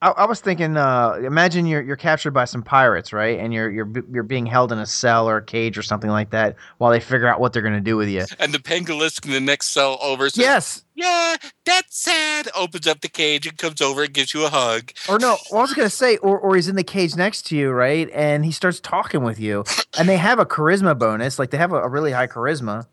I, 0.02 0.10
I 0.10 0.26
was 0.26 0.42
thinking, 0.42 0.78
uh, 0.78 1.20
imagine 1.24 1.66
you're 1.66 1.82
you're 1.82 1.96
captured 1.96 2.32
by 2.32 2.46
some 2.46 2.62
pirates, 2.62 3.12
right? 3.12 3.40
And 3.40 3.54
you're 3.54 3.70
you're 3.70 3.92
you're 4.12 4.24
being 4.24 4.46
held 4.46 4.72
in 4.72 4.78
a 4.78 4.86
cell 4.86 5.28
or 5.28 5.38
a 5.38 5.44
cage 5.44 5.78
or 5.78 5.82
something 5.82 6.10
like 6.10 6.30
that 6.32 6.56
while 6.78 6.92
they 6.92 7.00
figure 7.00 7.28
out 7.28 7.40
what 7.40 7.54
they're 7.54 7.64
going 7.64 7.74
to 7.74 7.82
do 7.82 7.98
with 7.98 8.08
you. 8.10 8.26
And 8.40 8.54
the 8.54 8.60
pangolin 8.60 9.26
in 9.26 9.32
the 9.32 9.40
next 9.40 9.68
cell 9.70 9.98
over 10.02 10.30
says, 10.30 10.38
Yes. 10.44 10.84
Yeah, 10.94 11.36
that's 11.66 12.00
sad. 12.00 12.50
Opens 12.56 12.88
up 12.88 13.02
the 13.02 13.08
cage 13.08 13.46
and 13.46 13.58
comes 13.58 13.82
over 13.82 14.04
and 14.04 14.14
gives 14.14 14.34
you 14.34 14.46
a 14.46 14.50
hug. 14.50 14.92
Or 15.08 15.20
no, 15.20 15.38
well, 15.52 15.60
I 15.60 15.62
was 15.64 15.74
gonna 15.74 15.90
say, 15.90 16.18
or 16.18 16.40
or 16.40 16.56
he's 16.56 16.68
in 16.68 16.76
the 16.76 16.84
cage 16.84 17.16
next 17.16 17.44
to 17.48 17.58
you, 17.58 17.72
right? 17.72 18.10
And 18.14 18.46
he 18.46 18.52
starts 18.52 18.80
talking 18.80 19.24
with 19.24 19.40
you, 19.40 19.64
and 19.98 20.10
they 20.10 20.18
have 20.18 20.40
a 20.40 20.46
charisma 20.46 20.98
bonus, 20.98 21.38
like 21.40 21.52
they 21.52 21.58
have 21.58 21.72
a, 21.72 21.78
a 21.78 21.88
really 21.88 22.12
high 22.12 22.28
charisma. 22.28 22.88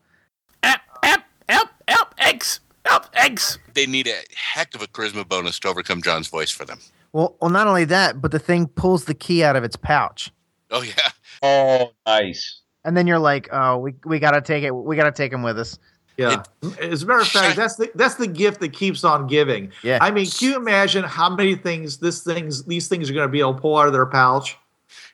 Help, 0.62 0.80
help, 1.02 1.22
help, 1.48 1.68
help, 1.88 2.14
eggs! 2.18 2.60
Help, 2.84 3.03
eggs! 3.16 3.58
They 3.74 3.86
need 3.86 4.06
a 4.06 4.20
heck 4.34 4.74
of 4.74 4.82
a 4.82 4.86
charisma 4.86 5.26
bonus 5.28 5.58
to 5.60 5.68
overcome 5.68 6.02
John's 6.02 6.28
voice 6.28 6.50
for 6.50 6.64
them. 6.64 6.78
Well, 7.12 7.36
well, 7.40 7.50
not 7.50 7.66
only 7.66 7.84
that, 7.86 8.20
but 8.20 8.32
the 8.32 8.38
thing 8.38 8.66
pulls 8.68 9.04
the 9.04 9.14
key 9.14 9.44
out 9.44 9.54
of 9.56 9.64
its 9.64 9.76
pouch, 9.76 10.32
Oh 10.70 10.82
yeah. 10.82 11.10
Oh, 11.42 11.92
nice. 12.06 12.60
and 12.84 12.96
then 12.96 13.06
you're 13.06 13.18
like, 13.18 13.48
oh, 13.52 13.78
we 13.78 13.94
we 14.04 14.18
gotta 14.18 14.40
take 14.40 14.64
it, 14.64 14.70
we 14.74 14.96
gotta 14.96 15.12
take 15.12 15.32
him 15.32 15.42
with 15.42 15.58
us. 15.58 15.78
Yeah. 16.16 16.42
As 16.80 17.02
a 17.02 17.06
matter 17.06 17.20
of 17.20 17.28
fact, 17.28 17.56
that's 17.56 17.76
the 17.76 17.90
that's 17.96 18.14
the 18.14 18.26
gift 18.28 18.60
that 18.60 18.72
keeps 18.72 19.02
on 19.04 19.26
giving. 19.26 19.72
Yeah. 19.82 19.98
I 20.00 20.10
mean, 20.12 20.26
can 20.26 20.48
you 20.50 20.56
imagine 20.56 21.02
how 21.04 21.28
many 21.34 21.56
things 21.56 21.98
this 21.98 22.22
things 22.22 22.64
these 22.64 22.86
things 22.88 23.10
are 23.10 23.14
going 23.14 23.26
to 23.26 23.32
be 23.32 23.40
able 23.40 23.54
to 23.54 23.60
pull 23.60 23.76
out 23.76 23.86
of 23.88 23.92
their 23.92 24.06
pouch? 24.06 24.56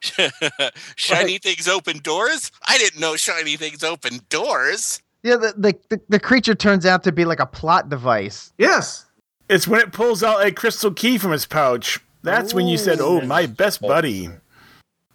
shiny 0.96 1.38
things 1.38 1.68
open 1.68 1.98
doors? 1.98 2.50
I 2.66 2.78
didn't 2.78 3.00
know 3.00 3.16
shiny 3.16 3.56
things 3.56 3.82
open 3.84 4.20
doors. 4.28 5.00
Yeah, 5.22 5.36
the, 5.36 5.54
the 5.56 5.78
the 5.88 6.00
the 6.08 6.20
creature 6.20 6.54
turns 6.54 6.86
out 6.86 7.04
to 7.04 7.12
be 7.12 7.24
like 7.24 7.40
a 7.40 7.46
plot 7.46 7.88
device. 7.88 8.52
Yes. 8.58 9.06
It's 9.48 9.66
when 9.66 9.80
it 9.80 9.92
pulls 9.92 10.22
out 10.22 10.44
a 10.44 10.52
crystal 10.52 10.92
key 10.92 11.18
from 11.18 11.32
its 11.32 11.44
pouch. 11.44 11.98
That's 12.22 12.54
when 12.54 12.68
you 12.68 12.78
said, 12.78 12.98
oh, 13.00 13.20
my 13.22 13.46
best 13.46 13.80
buddy. 13.80 14.28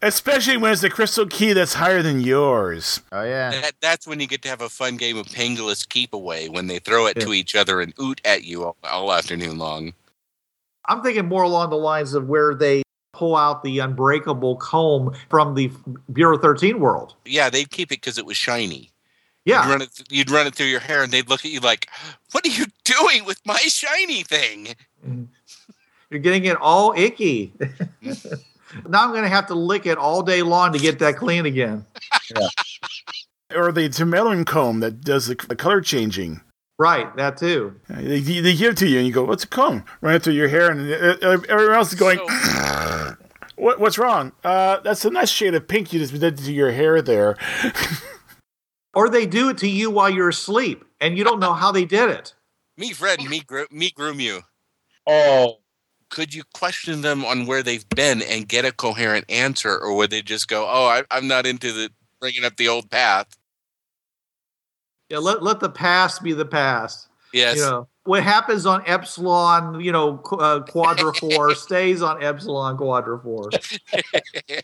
Especially 0.02 0.58
when 0.58 0.74
it's 0.74 0.84
a 0.84 0.90
crystal 0.90 1.26
key 1.26 1.54
that's 1.54 1.76
higher 1.76 2.02
than 2.02 2.20
yours. 2.20 3.02
Oh 3.12 3.24
yeah. 3.24 3.52
That, 3.52 3.74
that's 3.82 4.06
when 4.06 4.20
you 4.20 4.28
get 4.28 4.42
to 4.44 4.50
have 4.50 4.62
a 4.62 4.70
fun 4.70 4.98
game 4.98 5.18
of 5.18 5.28
Pangolus 5.28 5.88
Keep 5.88 6.14
Away 6.14 6.50
when 6.50 6.68
they 6.68 6.80
throw 6.80 7.08
it 7.08 7.20
to 7.22 7.34
each 7.34 7.56
other 7.56 7.82
and 7.82 7.94
oot 8.00 8.22
at 8.26 8.44
you 8.44 8.66
all, 8.66 8.76
all 8.84 9.12
afternoon 9.12 9.58
long. 9.58 9.94
I'm 10.88 11.02
thinking 11.02 11.26
more 11.26 11.44
along 11.44 11.70
the 11.70 11.78
lines 11.78 12.14
of 12.14 12.28
where 12.28 12.54
they 12.54 12.84
pull 13.14 13.36
out 13.36 13.64
the 13.64 13.80
unbreakable 13.80 14.58
comb 14.58 15.16
from 15.30 15.56
the 15.56 15.72
Bureau 16.12 16.38
13 16.38 16.80
world. 16.80 17.16
Yeah, 17.26 17.50
they'd 17.50 17.72
keep 17.72 17.92
it 17.92 18.02
because 18.02 18.18
it 18.18 18.26
was 18.26 18.38
shiny. 18.38 18.92
You'd 19.46 19.54
Yeah. 19.54 19.70
run, 19.70 19.82
it 19.84 19.90
th- 19.96 20.08
you'd 20.12 20.32
run 20.32 20.48
it 20.48 20.56
through 20.56 20.66
your 20.68 20.80
hair 20.80 21.04
and 21.04 21.12
they'd 21.12 21.30
look 21.30 21.46
at 21.46 21.52
you 21.52 21.60
like, 21.60 21.88
What 22.32 22.46
are 22.46 22.50
you 22.52 22.66
doing 22.84 23.26
with 23.26 23.40
my 23.46 23.58
shiny 23.68 24.24
thing? 24.24 24.76
You're 26.10 26.20
getting 26.20 26.46
it 26.46 26.58
all 26.58 26.94
icky. 26.98 27.54
now 28.88 29.04
I'm 29.04 29.12
going 29.12 29.24
to 29.24 29.30
have 29.30 29.48
to 29.48 29.56
lick 29.56 29.86
it 29.86 29.98
all 29.98 30.22
day 30.24 30.42
long 30.42 30.74
to 30.74 30.80
get 30.80 31.00
that 31.00 31.18
clean 31.18 31.46
again. 31.46 31.86
Or 33.56 33.72
the 33.72 33.88
Tamelin 33.90 34.46
comb 34.46 34.80
that 34.82 35.02
does 35.02 35.28
the, 35.28 35.36
the 35.48 35.56
color 35.56 35.80
changing. 35.82 36.42
Right, 36.78 37.16
that 37.16 37.38
too. 37.38 37.80
They, 37.90 38.20
they 38.20 38.56
give 38.56 38.74
it 38.74 38.78
to 38.80 38.88
you 38.88 38.98
and 38.98 39.08
you 39.08 39.14
go, 39.14 39.24
what's 39.24 39.44
a 39.46 39.48
comb? 39.48 39.86
Run 40.02 40.16
it 40.16 40.24
through 40.24 40.34
your 40.34 40.50
hair 40.50 40.70
and 40.72 40.92
uh, 40.92 41.18
uh, 41.26 41.38
everyone 41.48 41.76
else 41.76 41.94
is 41.94 42.00
going, 42.00 42.18
So- 42.18 43.16
what, 43.58 43.80
what's 43.80 43.98
wrong? 43.98 44.34
Uh, 44.44 44.80
that's 44.82 45.06
a 45.06 45.10
nice 45.10 45.30
shade 45.30 45.54
of 45.56 45.68
pink 45.68 45.94
you 45.94 46.00
just 46.00 46.20
did 46.20 46.38
to 46.40 46.52
your 46.52 46.72
hair 46.72 47.02
there. 47.02 47.38
Or 48.96 49.10
they 49.10 49.26
do 49.26 49.50
it 49.50 49.58
to 49.60 49.68
you 49.68 49.92
while 49.92 50.10
you're 50.10 50.30
asleep 50.30 50.86
and 51.02 51.18
you 51.18 51.24
don't 51.24 51.40
know 51.40 51.54
how 51.54 51.72
they 51.72 51.86
did 51.86 52.10
it. 52.10 52.34
me, 52.78 52.94
Fred, 52.94 53.22
me, 53.22 53.42
gro- 53.42 53.66
me 53.70 53.92
groom 53.92 54.20
you. 54.20 54.42
Oh, 55.06 55.58
Could 56.10 56.34
you 56.34 56.44
question 56.54 57.02
them 57.02 57.26
on 57.26 57.46
where 57.46 57.62
they've 57.62 57.88
been 57.90 58.22
and 58.22 58.48
get 58.48 58.66
a 58.66 58.72
coherent 58.72 59.26
answer, 59.30 59.78
or 59.78 59.96
would 59.96 60.10
they 60.10 60.22
just 60.22 60.48
go, 60.48 60.66
"Oh, 60.66 60.86
I, 60.86 61.04
I'm 61.12 61.28
not 61.28 61.46
into 61.46 61.72
the 61.72 61.92
bringing 62.20 62.46
up 62.46 62.56
the 62.58 62.70
old 62.70 62.90
path"? 62.90 63.28
Yeah, 65.10 65.20
let, 65.20 65.44
let 65.44 65.60
the 65.60 65.70
past 65.70 66.24
be 66.24 66.34
the 66.34 66.46
past. 66.46 67.10
Yes, 67.34 67.58
You 67.58 67.64
know, 67.64 67.88
what 68.06 68.24
happens 68.24 68.66
on 68.66 68.82
Epsilon, 68.88 69.80
you 69.80 69.92
know, 69.92 70.18
qu- 70.18 70.38
uh, 70.38 70.66
Quadrafour 70.66 71.56
stays 71.56 72.02
on 72.02 72.24
Epsilon 72.24 72.78
Quadrafour. 72.78 73.52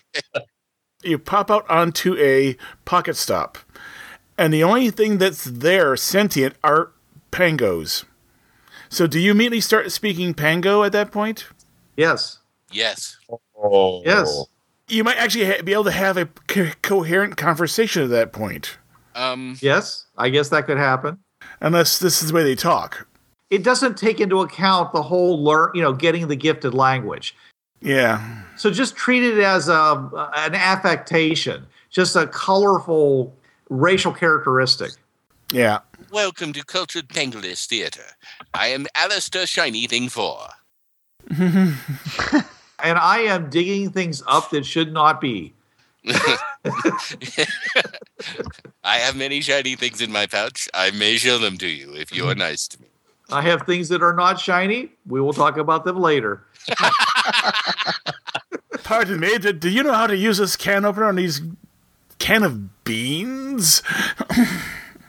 you 1.04 1.20
pop 1.20 1.52
out 1.52 1.70
onto 1.70 2.15
a 2.17 2.56
pocket 2.86 3.15
stop, 3.17 3.58
and 4.38 4.54
the 4.54 4.63
only 4.63 4.89
thing 4.89 5.17
that's 5.17 5.44
there 5.46 5.96
sentient 5.96 6.56
are 6.63 6.91
pangos. 7.32 8.06
So, 8.89 9.08
do 9.08 9.20
you 9.20 9.32
immediately 9.32 9.62
start 9.62 9.91
speaking 9.91 10.34
pango 10.34 10.84
at 10.84 10.91
that 10.91 11.12
point? 11.12 11.46
Yes. 11.96 12.39
yes. 12.72 13.17
oh, 13.58 14.02
Yes. 14.06 14.46
You 14.88 15.04
might 15.06 15.15
actually 15.17 15.46
ha- 15.46 15.62
be 15.63 15.72
able 15.72 15.86
to 15.86 15.91
have 15.91 16.17
a 16.17 16.26
co- 16.48 16.72
coherent 16.82 17.38
conversation 17.38 18.04
at 18.04 18.10
that 18.10 18.34
point, 18.34 18.78
Um, 19.15 19.58
Yes. 19.62 20.06
I 20.17 20.30
guess 20.30 20.50
that 20.50 20.65
could 20.65 20.78
happen. 20.78 21.20
unless 21.62 22.00
this 22.00 22.22
is 22.22 22.30
the 22.30 22.36
way 22.36 22.44
they 22.44 22.56
talk. 22.56 23.08
It 23.50 23.63
doesn't 23.63 23.98
take 23.98 24.20
into 24.20 24.39
account 24.41 24.91
the 24.94 25.02
whole 25.04 25.41
learn, 25.44 25.72
you 25.74 25.82
know, 25.82 25.94
getting 25.94 26.28
the 26.28 26.36
gifted 26.36 26.74
language. 26.74 27.36
Yeah, 27.82 28.44
So 28.58 28.70
just 28.70 28.96
treat 28.96 29.24
it 29.24 29.39
as 29.39 29.67
a 29.67 30.10
an 30.36 30.54
affectation, 30.56 31.65
just 31.89 32.15
a 32.15 32.28
colorful 32.28 33.34
racial 33.71 34.12
characteristic. 34.12 34.91
yeah. 35.51 35.79
welcome 36.12 36.53
to 36.53 36.63
Cultured 36.63 37.07
Pangolus 37.07 37.65
Theater. 37.65 38.03
I 38.53 38.67
am 38.67 38.86
Alistair 38.95 39.47
Shiny 39.47 39.88
Thing 39.88 40.10
Four. 40.10 40.47
And 42.84 42.97
I 42.97 43.19
am 43.19 43.51
digging 43.51 43.91
things 43.91 44.23
up 44.25 44.49
that 44.49 44.65
should 44.65 44.91
not 44.91 45.21
be. 45.21 45.53
I 48.84 48.84
have 48.84 49.15
many 49.15 49.39
shiny 49.41 49.75
things 49.75 50.01
in 50.01 50.12
my 50.12 50.25
pouch. 50.25 50.67
I 50.73 50.89
may 50.89 51.17
show 51.17 51.38
them 51.38 51.60
to 51.60 51.67
you 51.67 51.93
if 51.93 52.12
you 52.12 52.27
are 52.27 52.34
nice 52.34 52.67
to 52.69 52.81
me. 52.81 52.88
I 53.29 53.43
have 53.43 53.67
things 53.67 53.88
that 53.89 54.01
are 54.01 54.15
not 54.15 54.39
shiny. 54.39 54.89
We 55.05 55.21
will 55.21 55.34
talk 55.34 55.57
about 55.57 55.86
them 55.86 55.97
later. 55.97 56.43
Pardon 58.84 59.19
me, 59.19 59.38
do, 59.38 59.53
do 59.53 59.69
you 59.69 59.84
know 59.84 59.93
how 59.93 60.07
to 60.07 60.17
use 60.17 60.39
this 60.39 60.57
can 60.57 60.84
opener 60.84 61.05
on 61.05 61.17
these 61.17 61.39
can 62.21 62.43
of 62.43 62.84
beans? 62.84 63.81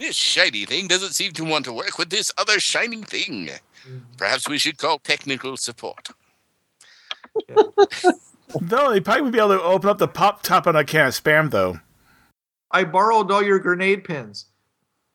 This 0.00 0.16
shiny 0.16 0.64
thing 0.64 0.88
doesn't 0.88 1.12
seem 1.12 1.32
to 1.32 1.44
want 1.44 1.66
to 1.66 1.72
work 1.72 1.98
with 1.98 2.08
this 2.08 2.32
other 2.38 2.58
shining 2.58 3.04
thing. 3.04 3.50
Perhaps 4.16 4.48
we 4.48 4.58
should 4.58 4.78
call 4.78 4.98
technical 4.98 5.58
support. 5.58 6.08
Though 8.60 8.90
they 8.90 9.00
probably 9.00 9.22
would 9.22 9.32
be 9.32 9.38
able 9.38 9.50
to 9.50 9.62
open 9.62 9.90
up 9.90 9.98
the 9.98 10.08
pop 10.08 10.42
top 10.42 10.66
on 10.66 10.74
a 10.74 10.84
can 10.84 11.06
of 11.06 11.14
spam, 11.14 11.50
though. 11.50 11.80
I 12.70 12.84
borrowed 12.84 13.30
all 13.30 13.42
your 13.42 13.58
grenade 13.58 14.04
pins. 14.04 14.46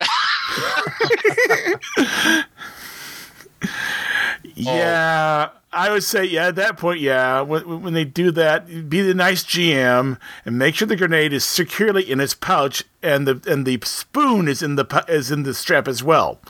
Yeah, 4.58 5.50
I 5.72 5.90
would 5.90 6.02
say, 6.02 6.24
yeah, 6.24 6.48
at 6.48 6.56
that 6.56 6.76
point, 6.78 7.00
yeah. 7.00 7.40
When, 7.42 7.82
when 7.82 7.94
they 7.94 8.04
do 8.04 8.30
that, 8.32 8.88
be 8.88 9.02
the 9.02 9.14
nice 9.14 9.44
GM 9.44 10.18
and 10.44 10.58
make 10.58 10.74
sure 10.74 10.88
the 10.88 10.96
grenade 10.96 11.32
is 11.32 11.44
securely 11.44 12.10
in 12.10 12.20
its 12.20 12.34
pouch 12.34 12.84
and 13.02 13.26
the 13.26 13.40
and 13.50 13.66
the 13.66 13.78
spoon 13.84 14.48
is 14.48 14.62
in 14.62 14.76
the 14.76 15.04
is 15.08 15.30
in 15.30 15.44
the 15.44 15.54
strap 15.54 15.86
as 15.86 16.02
well. 16.02 16.40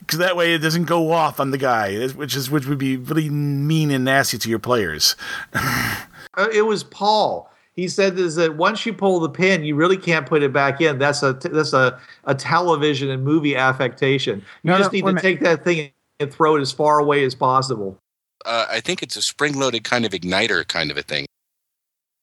Because 0.00 0.18
that 0.18 0.36
way 0.36 0.54
it 0.54 0.58
doesn't 0.58 0.84
go 0.86 1.12
off 1.12 1.38
on 1.38 1.52
the 1.52 1.58
guy, 1.58 2.08
which 2.08 2.34
is 2.34 2.50
which 2.50 2.66
would 2.66 2.78
be 2.78 2.96
really 2.96 3.30
mean 3.30 3.90
and 3.92 4.04
nasty 4.04 4.38
to 4.38 4.50
your 4.50 4.58
players. 4.58 5.14
Uh, 6.36 6.48
it 6.52 6.62
was 6.62 6.84
Paul. 6.84 7.50
He 7.74 7.88
said 7.88 8.18
is 8.18 8.36
that 8.36 8.56
once 8.56 8.84
you 8.86 8.92
pull 8.92 9.20
the 9.20 9.28
pin, 9.28 9.64
you 9.64 9.74
really 9.74 9.96
can't 9.96 10.26
put 10.26 10.42
it 10.42 10.52
back 10.52 10.80
in. 10.80 10.98
That's 10.98 11.22
a 11.22 11.32
that's 11.34 11.72
a, 11.72 11.98
a 12.24 12.34
television 12.34 13.10
and 13.10 13.24
movie 13.24 13.56
affectation. 13.56 14.44
You 14.64 14.72
No, 14.72 14.78
just 14.78 14.92
no, 14.92 14.96
need 14.96 15.06
to 15.06 15.12
minute. 15.12 15.22
take 15.22 15.40
that 15.40 15.64
thing 15.64 15.90
and 16.20 16.32
throw 16.32 16.54
it 16.56 16.60
as 16.60 16.70
far 16.70 16.98
away 17.00 17.24
as 17.24 17.34
possible. 17.34 17.98
Uh, 18.44 18.66
I 18.70 18.80
think 18.80 19.02
it's 19.02 19.16
a 19.16 19.22
spring 19.22 19.58
loaded 19.58 19.82
kind 19.84 20.04
of 20.04 20.12
igniter 20.12 20.66
kind 20.68 20.90
of 20.90 20.96
a 20.96 21.02
thing. 21.02 21.26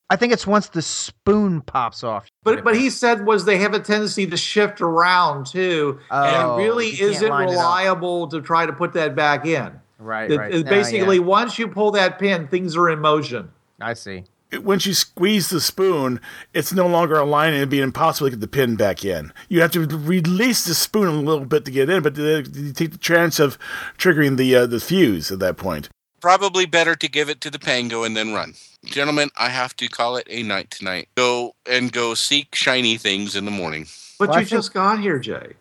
I 0.10 0.16
think 0.16 0.32
it's 0.32 0.48
once 0.48 0.70
the 0.70 0.82
spoon 0.82 1.60
pops 1.62 2.02
off. 2.04 2.28
But 2.44 2.64
but 2.64 2.78
he 2.78 2.90
said 2.90 3.26
was 3.26 3.44
they 3.44 3.58
have 3.58 3.74
a 3.74 3.80
tendency 3.80 4.26
to 4.28 4.38
shift 4.38 4.80
around 4.80 5.48
too, 5.48 6.00
Oh, 6.10 6.24
and 6.24 6.62
it 6.62 6.64
really 6.66 6.88
isn't 7.02 7.28
line 7.30 7.44
it 7.44 7.46
up. 7.48 7.52
reliable 7.52 8.28
to 8.30 8.40
try 8.42 8.66
to 8.66 8.72
put 8.72 8.94
that 8.94 9.16
back 9.16 9.46
in. 9.46 9.74
Right, 10.00 10.32
It- 10.32 10.38
right. 10.38 10.54
it's 10.54 10.64
No, 10.64 10.70
basically, 10.70 11.18
yeah. 11.18 11.24
once 11.24 11.60
you 11.60 11.68
pull 11.68 11.92
that 11.92 12.20
pin, 12.20 12.48
things 12.48 12.78
are 12.78 12.90
in 12.90 13.00
motion. 13.00 13.52
I 13.82 13.94
see. 13.96 14.24
Once 14.54 14.86
you 14.86 14.94
squeeze 14.94 15.50
the 15.50 15.60
spoon, 15.60 16.22
it's 16.54 16.72
no 16.72 16.88
longer 16.88 17.16
aligned 17.16 17.50
and 17.54 17.58
it'd 17.58 17.70
be 17.70 17.82
impossible 17.82 18.28
to 18.28 18.32
get 18.32 18.40
the 18.40 18.48
pin 18.48 18.76
back 18.78 19.04
in. 19.04 19.34
You 19.50 19.62
have 19.62 19.72
to 19.72 19.82
release 19.82 20.64
the 20.66 20.74
spoon 20.74 21.08
a 21.08 21.12
little 21.12 21.46
bit 21.46 21.66
to 21.66 21.72
get 21.72 21.90
in, 21.90 22.02
but 22.02 22.16
you 22.18 22.72
take 22.72 22.92
the 22.92 22.98
chance 22.98 23.40
of 23.40 23.58
triggering 23.98 24.38
the 24.38 24.56
uh, 24.56 24.66
the 24.66 24.80
fuse 24.80 25.32
at 25.32 25.40
that 25.40 25.58
point. 25.58 25.90
Probably 26.22 26.66
better 26.66 26.96
to 26.96 27.10
give 27.10 27.30
it 27.30 27.42
to 27.42 27.50
the 27.52 27.60
pango 27.60 28.04
and 28.04 28.16
then 28.16 28.34
run. 28.34 28.54
Gentlemen, 28.86 29.30
I 29.38 29.50
have 29.50 29.76
to 29.78 29.88
call 29.88 30.16
it 30.16 30.26
a 30.30 30.44
night 30.44 30.72
tonight. 30.72 31.10
Go 31.16 31.54
and 31.70 31.92
go 31.92 32.14
seek 32.14 32.56
shiny 32.56 32.98
things 32.98 33.36
in 33.36 33.44
the 33.46 33.52
morning. 33.52 33.86
But 34.18 34.30
Well, 34.30 34.38
I 34.38 34.40
you 34.42 34.46
think- 34.46 34.58
just 34.62 34.74
got 34.74 35.00
here, 35.00 35.20
Jay. 35.20 35.54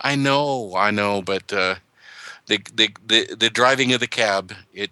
I 0.00 0.16
know, 0.16 0.72
I 0.76 0.90
know, 0.90 1.20
but 1.20 1.52
uh, 1.52 1.74
the, 2.46 2.58
the 2.74 2.88
the 3.06 3.36
the 3.38 3.50
driving 3.50 3.92
of 3.92 4.00
the 4.00 4.06
cab, 4.06 4.54
it, 4.72 4.90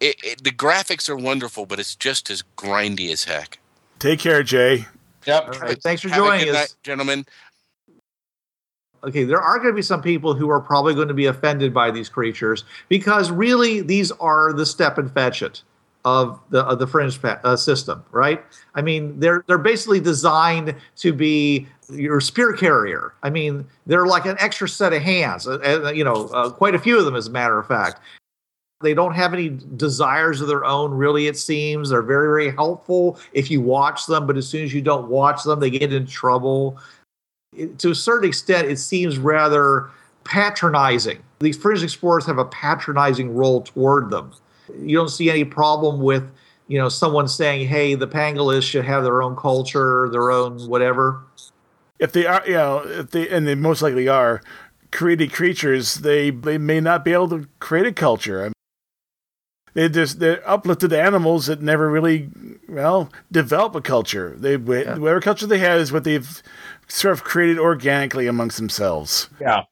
it, 0.00 0.16
it 0.22 0.44
the 0.44 0.50
graphics 0.50 1.08
are 1.08 1.16
wonderful, 1.16 1.66
but 1.66 1.78
it's 1.78 1.96
just 1.96 2.30
as 2.30 2.42
grindy 2.56 3.10
as 3.10 3.24
heck. 3.24 3.58
Take 3.98 4.18
care, 4.20 4.42
Jay. 4.42 4.86
Yep. 5.26 5.44
All 5.54 5.60
right, 5.60 5.82
thanks 5.82 6.02
for 6.02 6.08
Have 6.10 6.22
a 6.22 6.26
joining 6.26 6.44
good 6.46 6.54
us. 6.54 6.60
night, 6.60 6.74
gentlemen. 6.82 7.24
okay, 9.04 9.24
there 9.24 9.40
are 9.40 9.58
going 9.58 9.70
to 9.72 9.76
be 9.76 9.82
some 9.82 10.02
people 10.02 10.34
who 10.34 10.50
are 10.50 10.60
probably 10.60 10.94
going 10.94 11.08
to 11.08 11.14
be 11.14 11.26
offended 11.26 11.72
by 11.72 11.90
these 11.90 12.08
creatures 12.08 12.64
because 12.88 13.30
really 13.30 13.80
these 13.80 14.10
are 14.12 14.52
the 14.52 14.66
step 14.66 14.98
and 14.98 15.10
fetch 15.12 15.42
it 15.42 15.62
of 16.04 16.38
the 16.50 16.62
of 16.64 16.78
the 16.78 16.86
fringe 16.86 17.16
fa- 17.16 17.40
uh, 17.44 17.56
system, 17.56 18.04
right? 18.12 18.42
I 18.74 18.82
mean, 18.82 19.18
they're 19.18 19.42
they're 19.46 19.56
basically 19.56 20.00
designed 20.00 20.74
to 20.96 21.12
be 21.14 21.66
your 21.90 22.20
spear 22.20 22.52
carrier. 22.52 23.14
I 23.22 23.30
mean, 23.30 23.66
they're 23.86 24.06
like 24.06 24.26
an 24.26 24.36
extra 24.38 24.68
set 24.68 24.92
of 24.92 25.00
hands, 25.02 25.46
uh, 25.46 25.58
uh, 25.86 25.90
you 25.92 26.04
know, 26.04 26.26
uh, 26.28 26.50
quite 26.50 26.74
a 26.74 26.78
few 26.78 26.98
of 26.98 27.06
them, 27.06 27.16
as 27.16 27.26
a 27.26 27.30
matter 27.30 27.58
of 27.58 27.66
fact. 27.66 28.00
They 28.80 28.94
don't 28.94 29.14
have 29.14 29.32
any 29.32 29.48
desires 29.76 30.40
of 30.40 30.48
their 30.48 30.64
own, 30.64 30.92
really, 30.92 31.26
it 31.26 31.38
seems. 31.38 31.90
They're 31.90 32.02
very, 32.02 32.26
very 32.28 32.54
helpful 32.54 33.18
if 33.32 33.50
you 33.50 33.60
watch 33.60 34.06
them, 34.06 34.26
but 34.26 34.36
as 34.36 34.46
soon 34.46 34.64
as 34.64 34.74
you 34.74 34.82
don't 34.82 35.08
watch 35.08 35.44
them, 35.44 35.60
they 35.60 35.70
get 35.70 35.92
in 35.92 36.06
trouble 36.06 36.78
it- 37.56 37.78
to 37.80 37.90
a 37.90 37.94
certain 37.94 38.28
extent, 38.28 38.68
it 38.68 38.78
seems 38.78 39.18
rather 39.18 39.90
patronizing. 40.24 41.18
These 41.40 41.56
fringe 41.56 41.82
explorers 41.82 42.26
have 42.26 42.38
a 42.38 42.44
patronizing 42.44 43.34
role 43.34 43.62
toward 43.62 44.10
them. 44.10 44.32
You 44.80 44.96
don't 44.96 45.10
see 45.10 45.30
any 45.30 45.44
problem 45.44 46.00
with, 46.00 46.24
you 46.68 46.78
know, 46.78 46.88
someone 46.88 47.28
saying, 47.28 47.68
"Hey, 47.68 47.94
the 47.94 48.08
pangolins 48.08 48.62
should 48.62 48.84
have 48.84 49.04
their 49.04 49.22
own 49.22 49.36
culture, 49.36 50.08
their 50.10 50.30
own 50.30 50.66
whatever." 50.66 51.20
If 51.98 52.12
they 52.12 52.26
are, 52.26 52.42
you 52.46 52.54
know, 52.54 52.82
if 52.84 53.10
they 53.10 53.28
and 53.28 53.46
they 53.46 53.54
most 53.54 53.82
likely 53.82 54.08
are 54.08 54.40
created 54.90 55.32
creatures, 55.32 55.96
they 55.96 56.30
they 56.30 56.58
may 56.58 56.80
not 56.80 57.04
be 57.04 57.12
able 57.12 57.28
to 57.28 57.46
create 57.60 57.86
a 57.86 57.92
culture. 57.92 58.53
I 59.76 59.80
mean, 59.80 59.92
they 59.92 60.00
just 60.00 60.20
they're 60.20 60.48
uplifted 60.48 60.92
animals 60.92 61.46
that 61.46 61.60
never 61.60 61.90
really 61.90 62.30
well 62.68 63.10
develop 63.30 63.74
a 63.74 63.80
culture. 63.80 64.34
They 64.36 64.56
whatever 64.56 65.20
culture 65.20 65.46
they 65.46 65.58
have 65.58 65.80
is 65.80 65.92
what 65.92 66.04
they've 66.04 66.42
sort 66.88 67.12
of 67.12 67.24
created 67.24 67.58
organically 67.58 68.26
amongst 68.26 68.56
themselves. 68.56 69.28
Yeah. 69.40 69.64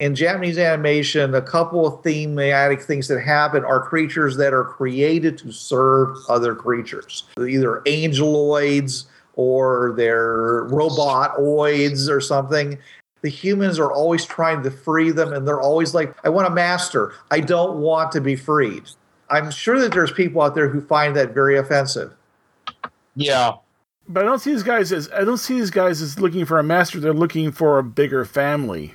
in 0.00 0.14
Japanese 0.14 0.58
animation, 0.58 1.34
a 1.34 1.42
couple 1.42 1.86
of 1.86 2.02
thematic 2.02 2.82
things 2.82 3.06
that 3.08 3.20
happen 3.20 3.64
are 3.64 3.80
creatures 3.80 4.36
that 4.38 4.52
are 4.54 4.64
created 4.64 5.36
to 5.38 5.52
serve 5.52 6.16
other 6.28 6.54
creatures, 6.54 7.24
either 7.38 7.82
angeloids 7.86 9.04
or 9.34 9.94
they're 9.96 10.64
robotoids 10.68 12.08
or 12.08 12.20
something. 12.20 12.78
The 13.22 13.28
humans 13.28 13.78
are 13.78 13.92
always 13.92 14.24
trying 14.24 14.62
to 14.62 14.70
free 14.70 15.10
them, 15.10 15.34
and 15.34 15.46
they're 15.46 15.60
always 15.60 15.94
like, 15.94 16.14
I 16.24 16.30
want 16.30 16.46
a 16.46 16.50
master. 16.50 17.12
I 17.30 17.40
don't 17.40 17.78
want 17.78 18.12
to 18.12 18.20
be 18.22 18.34
freed. 18.34 18.84
I'm 19.30 19.50
sure 19.50 19.78
that 19.80 19.92
there's 19.92 20.12
people 20.12 20.42
out 20.42 20.54
there 20.54 20.68
who 20.68 20.80
find 20.80 21.16
that 21.16 21.32
very 21.32 21.56
offensive. 21.56 22.12
Yeah. 23.14 23.54
But 24.08 24.24
I 24.24 24.26
don't 24.26 24.40
see 24.40 24.50
these 24.50 24.64
guys 24.64 24.92
as 24.92 25.10
I 25.12 25.24
don't 25.24 25.38
see 25.38 25.54
these 25.60 25.70
guys 25.70 26.02
as 26.02 26.18
looking 26.18 26.44
for 26.44 26.58
a 26.58 26.64
master. 26.64 26.98
They're 26.98 27.14
looking 27.14 27.52
for 27.52 27.78
a 27.78 27.84
bigger 27.84 28.24
family. 28.24 28.94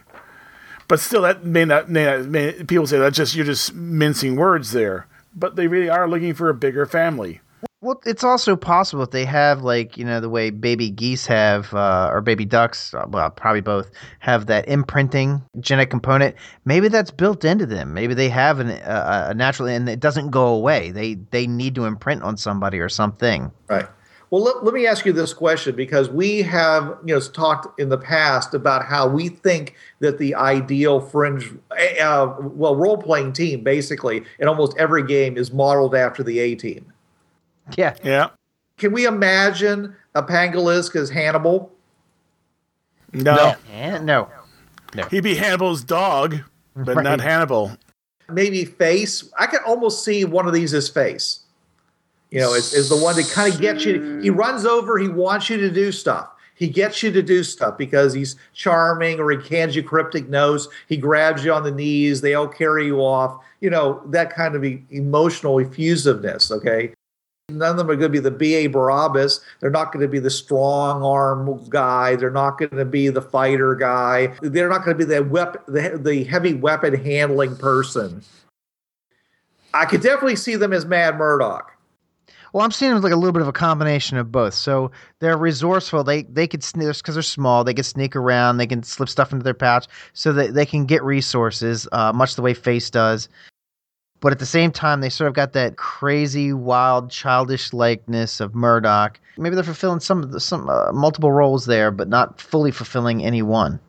But 0.88 1.00
still, 1.00 1.22
that 1.22 1.46
may 1.46 1.66
not. 1.66 1.90
May 1.90 2.06
not 2.06 2.26
may, 2.26 2.52
people 2.64 2.86
say 2.86 3.00
that's 3.00 3.16
just 3.18 3.34
you're 3.36 3.46
just 3.46 3.74
mincing 3.74 4.36
words 4.36 4.72
there. 4.72 5.08
But 5.34 5.56
they 5.56 5.68
really 5.68 5.90
are 5.90 6.08
looking 6.08 6.34
for 6.34 6.50
a 6.50 6.54
bigger 6.54 6.86
family. 6.86 7.42
Well, 7.82 8.02
it's 8.06 8.24
also 8.24 8.56
possible 8.56 9.04
if 9.04 9.12
they 9.12 9.26
have 9.26 9.62
like 9.62 9.98
you 9.98 10.06
know 10.06 10.20
the 10.20 10.30
way 10.30 10.50
baby 10.50 10.90
geese 10.90 11.26
have 11.28 11.74
uh, 11.74 12.10
or 12.12 12.22
baby 12.22 12.46
ducks, 12.46 12.94
uh, 12.94 13.06
well 13.08 13.30
probably 13.30 13.62
both 13.62 13.92
have 14.20 14.48
that 14.48 14.68
imprinting 14.68 15.44
genetic 15.60 15.92
component. 15.92 16.36
Maybe 16.64 16.88
that's 16.88 17.12
built 17.12 17.46
into 17.46 17.66
them. 17.66 17.94
Maybe 17.94 18.14
they 18.14 18.30
have 18.30 18.60
an, 18.60 18.70
uh, 18.72 19.28
a 19.30 19.34
natural 19.36 19.68
and 19.68 19.88
it 19.88 20.00
doesn't 20.00 20.32
go 20.32 20.48
away. 20.48 20.92
They 20.92 21.16
they 21.32 21.46
need 21.46 21.76
to 21.76 21.86
imprint 21.86 22.24
on 22.24 22.38
somebody 22.38 22.80
or 22.80 22.90
something. 22.90 23.52
Right. 23.68 23.88
Well, 24.32 24.42
let, 24.42 24.64
let 24.64 24.74
me 24.74 24.88
ask 24.88 25.06
you 25.06 25.14
this 25.14 25.34
question 25.34 25.76
because 25.76 26.10
we 26.10 26.42
have, 26.42 26.98
you 27.06 27.14
know, 27.14 27.22
talked 27.22 27.80
in 27.80 27.90
the 27.90 27.98
past 27.98 28.56
about 28.56 28.84
how 28.84 29.08
we 29.08 29.30
think 29.30 29.76
that 30.00 30.18
the 30.18 30.34
ideal 30.34 31.00
fringe, 31.00 31.54
uh, 32.02 32.34
well, 32.40 32.76
role 32.76 32.98
playing 32.98 33.34
team 33.34 33.64
basically 33.64 34.24
in 34.40 34.48
almost 34.48 34.76
every 34.78 35.06
game 35.06 35.38
is 35.38 35.54
modeled 35.54 35.94
after 35.94 36.24
the 36.24 36.40
A 36.40 36.56
team. 36.56 36.92
Yeah. 37.78 37.96
Yeah. 38.04 38.30
Can 38.78 38.92
we 38.92 39.06
imagine 39.06 39.96
a 40.14 40.22
Pangolisk 40.22 40.96
as 40.96 41.10
Hannibal? 41.10 41.72
No, 43.14 43.56
And 43.72 44.06
no. 44.06 44.30
he'd 45.10 45.24
be 45.24 45.36
Hannibal's 45.36 45.84
dog, 45.84 46.38
but 46.76 47.02
not 47.02 47.22
Hannibal. 47.22 47.72
Maybe 48.30 48.66
Face. 48.66 49.30
I 49.40 49.46
can 49.46 49.62
almost 49.66 50.04
see 50.04 50.26
one 50.26 50.48
of 50.48 50.54
these 50.54 50.74
as 50.74 50.90
Face. 50.90 51.40
You 52.32 52.42
know, 52.42 52.54
is, 52.54 52.74
is 52.74 52.90
the 52.90 52.98
one 52.98 53.16
that 53.16 53.30
kind 53.30 53.54
of 53.54 53.62
gets 53.62 53.86
you. 53.86 54.20
He 54.20 54.30
runs 54.30 54.66
over. 54.66 54.98
He 54.98 55.08
wants 55.08 55.50
you 55.50 55.58
to 55.58 55.70
do 55.72 55.92
stuff. 55.92 56.30
He 56.56 56.68
gets 56.68 57.02
you 57.04 57.12
to 57.12 57.22
do 57.22 57.44
stuff 57.44 57.78
because 57.78 58.14
he's 58.14 58.36
charming 58.54 59.20
or 59.20 59.30
he 59.32 59.56
hands 59.56 59.76
you 59.76 59.84
cryptic 59.84 60.28
notes. 60.28 60.68
He 60.88 60.98
grabs 60.98 61.46
you 61.46 61.54
on 61.54 61.64
the 61.64 61.72
knees. 61.72 62.22
They 62.22 62.34
all 62.34 62.48
carry 62.48 62.86
you 62.88 63.00
off. 63.00 63.42
You 63.62 63.70
know, 63.70 64.02
that 64.08 64.34
kind 64.34 64.56
of 64.56 64.66
e- 64.66 64.84
emotional 64.90 65.60
effusiveness. 65.60 66.52
Okay. 66.52 66.94
None 67.50 67.72
of 67.72 67.78
them 67.78 67.92
are 67.92 67.96
going 67.96 68.12
to 68.12 68.18
be 68.18 68.20
the 68.20 68.32
B.A. 68.32 68.68
Baracus. 68.68 69.40
They're 69.60 69.70
not 69.70 69.92
going 69.92 70.02
to 70.02 70.08
be 70.08 70.18
the 70.18 70.32
strong 70.32 71.04
arm 71.04 71.64
guy. 71.70 72.16
They're 72.16 72.32
not 72.32 72.58
going 72.58 72.76
to 72.76 72.86
be 72.86 73.10
the 73.10 73.22
fighter 73.22 73.76
guy. 73.76 74.34
They're 74.42 74.70
not 74.70 74.84
going 74.84 74.98
to 74.98 75.06
be 75.06 75.14
the, 75.14 75.24
wep- 75.24 75.66
the, 75.68 76.00
the 76.04 76.24
heavy 76.24 76.56
weapon 76.56 76.96
handling 76.96 77.56
person. 77.56 78.24
I 79.76 79.86
could 79.86 80.02
definitely 80.02 80.38
see 80.38 80.56
them 80.56 80.74
as 80.74 80.86
Mad 80.86 81.18
Murdock. 81.18 81.72
Well, 82.52 82.64
I'm 82.64 82.72
seeing 82.72 82.94
them 82.94 83.02
like 83.02 83.12
a 83.12 83.18
little 83.18 83.34
bit 83.34 83.42
of 83.42 83.50
a 83.50 83.54
combination 83.54 84.18
of 84.18 84.32
both. 84.32 84.54
So 84.54 84.90
they're 85.20 85.38
resourceful. 85.38 86.06
They 86.06 86.24
they 86.24 86.48
could 86.48 86.64
sneak 86.64 86.88
because 86.88 87.16
they're 87.16 87.22
small. 87.22 87.66
They 87.66 87.74
can 87.74 87.84
sneak 87.84 88.16
around. 88.16 88.58
They 88.58 88.66
can 88.66 88.82
slip 88.82 89.10
stuff 89.10 89.34
into 89.34 89.44
their 89.44 89.54
pouch 89.54 89.88
so 90.14 90.32
that 90.32 90.54
they 90.54 90.66
can 90.66 90.86
get 90.86 91.04
resources, 91.04 91.86
uh, 91.92 92.14
much 92.14 92.36
the 92.36 92.42
way 92.42 92.54
Face 92.54 92.90
does. 92.90 93.28
But 94.26 94.32
at 94.32 94.40
the 94.40 94.46
same 94.48 94.72
time, 94.72 95.02
they 95.02 95.10
sort 95.10 95.28
of 95.28 95.36
got 95.36 95.54
that 95.54 95.78
crazy, 95.78 96.52
wild, 96.52 97.12
childish 97.12 97.74
likeness 97.74 98.40
of 98.40 98.56
Murdock. 98.56 99.20
Maybe 99.38 99.54
they're 99.54 99.64
fulfilling 99.64 100.00
some 100.00 100.24
of 100.24 100.32
the, 100.32 100.40
some 100.40 100.68
uh, 100.68 100.92
multiple 100.92 101.32
roles 101.32 101.68
there, 101.68 101.92
but 101.92 102.08
not 102.08 102.42
fully 102.42 102.72
fulfilling 102.72 103.24
any 103.24 103.44
one. 103.44 103.80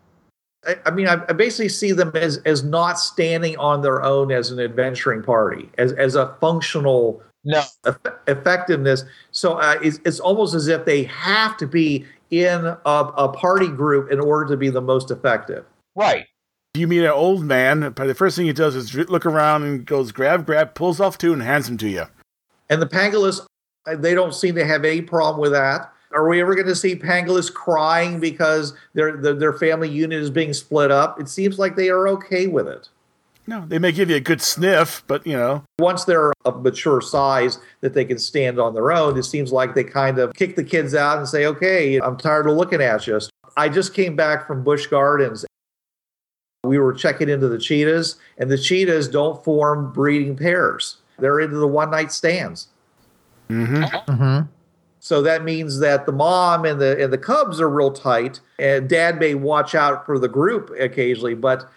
I, 0.67 0.77
I 0.85 0.91
mean, 0.91 1.09
I, 1.09 1.23
I 1.27 1.33
basically 1.33 1.71
see 1.71 1.93
them 1.93 2.13
as 2.15 2.37
as 2.45 2.63
not 2.63 2.99
standing 2.99 3.57
on 3.57 3.81
their 3.81 4.03
own 4.03 4.31
as 4.31 4.51
an 4.51 4.61
adventuring 4.61 5.23
party, 5.23 5.71
as 5.79 5.93
as 5.95 6.17
a 6.17 6.37
functional 6.39 7.23
No. 7.45 7.63
eff- 7.87 7.97
effectiveness. 8.29 9.05
So 9.31 9.55
uh, 9.55 9.79
it's, 9.83 10.01
it's 10.05 10.21
almost 10.21 10.55
as 10.55 10.69
if 10.69 10.85
they 10.85 11.05
have 11.05 11.57
to 11.57 11.67
be 11.67 12.05
in 12.31 12.67
a, 12.67 12.79
a 12.85 13.29
party 13.31 13.69
group 13.69 14.13
in 14.13 14.21
order 14.21 14.51
to 14.51 14.59
be 14.59 14.69
the 14.69 14.83
most 14.83 15.11
effective. 15.11 15.65
Right. 15.95 16.27
You 16.77 16.87
meet 16.87 17.05
an 17.05 17.11
old 17.11 17.43
man, 17.43 17.93
but 17.93 18.07
the 18.07 18.15
first 18.15 18.37
thing 18.37 18.47
he 18.47 18.53
does 18.53 18.75
is 18.75 18.95
look 18.95 19.25
around 19.25 19.63
and 19.63 19.85
goes 19.87 20.13
grab, 20.13 20.45
grab, 20.45 20.75
pulls 20.75 21.01
off 21.01 21.17
two, 21.17 21.33
and 21.33 21.43
hands 21.43 21.67
them 21.67 21.79
to 21.79 21.89
you. 21.89 22.05
And 22.69 22.83
the 22.83 22.87
Pangolins, 22.87 23.41
uh, 23.87 23.97
they 23.97 24.15
don't 24.15 24.35
seem 24.35 24.55
to 24.57 24.67
have 24.67 24.85
any 24.85 25.01
problem 25.01 25.41
with 25.41 25.53
that. 25.53 25.91
Are 26.13 26.29
we 26.29 26.41
ever 26.41 26.55
going 26.55 26.67
to 26.67 26.77
see 26.77 26.95
Pangolins 26.95 27.53
crying 27.53 28.21
because 28.21 28.75
their, 28.95 29.17
their 29.17 29.35
their 29.35 29.53
family 29.55 29.89
unit 29.89 30.21
is 30.21 30.31
being 30.31 30.53
split 30.53 30.91
up? 30.91 31.19
It 31.19 31.29
seems 31.29 31.59
like 31.59 31.77
they 31.77 31.89
are 31.89 32.09
okay 32.09 32.47
with 32.47 32.69
it. 32.69 32.89
No, 33.49 33.65
they 33.65 33.79
may 33.79 33.93
give 33.93 34.11
you 34.11 34.17
a 34.17 34.21
good 34.21 34.43
sniff, 34.43 35.05
but 35.07 35.27
you 35.27 35.37
know, 35.37 35.63
Once 35.79 36.05
they're 36.05 36.33
a 36.45 36.53
mature 36.53 37.01
size 37.01 37.59
that 37.81 37.95
they 37.95 38.05
can 38.05 38.19
stand 38.19 38.59
on 38.59 38.75
their 38.75 38.93
own, 38.93 39.17
it 39.17 39.23
seems 39.23 39.53
like 39.53 39.75
they 39.75 39.85
kind 39.85 40.19
of 40.19 40.35
kick 40.35 40.57
the 40.57 40.65
kids 40.65 40.95
out 40.95 41.19
and 41.19 41.29
say, 41.29 41.47
"Okay, 41.47 41.97
I'm 41.97 42.17
tired 42.17 42.49
of 42.49 42.57
looking 42.57 42.83
at 42.83 43.07
you." 43.07 43.19
I 43.57 43.71
just 43.71 43.95
came 43.95 44.17
back 44.17 44.47
from 44.47 44.63
Busch 44.63 44.87
Gardens. 44.87 45.46
We 46.67 46.79
were 46.79 46.93
checking 46.93 47.29
into 47.29 47.49
the 47.49 47.59
cheetahs, 47.59 48.17
and 48.39 48.51
the 48.51 48.59
cheetahs 48.59 49.09
don't 49.09 49.43
form 49.45 49.93
breeding 49.93 50.37
pairs. 50.37 50.99
They're 51.19 51.41
into 51.41 51.57
the 51.57 51.67
one 51.69 51.91
night 51.91 52.13
stands. 52.13 52.69
hmm 53.49 53.85
So 55.01 55.23
that 55.23 55.45
means 55.45 55.79
that 55.79 56.05
the 56.05 56.13
mom 56.13 56.65
and 56.65 56.81
the 56.81 57.03
and 57.03 57.13
the 57.13 57.19
cubs 57.19 57.61
are 57.61 57.71
real 57.71 57.93
tight, 57.93 58.41
and 58.59 58.89
dad 58.89 59.19
may 59.19 59.35
watch 59.35 59.75
out 59.75 60.05
for 60.05 60.19
the 60.19 60.29
group 60.29 60.71
occasionally, 60.79 61.35
but 61.35 61.71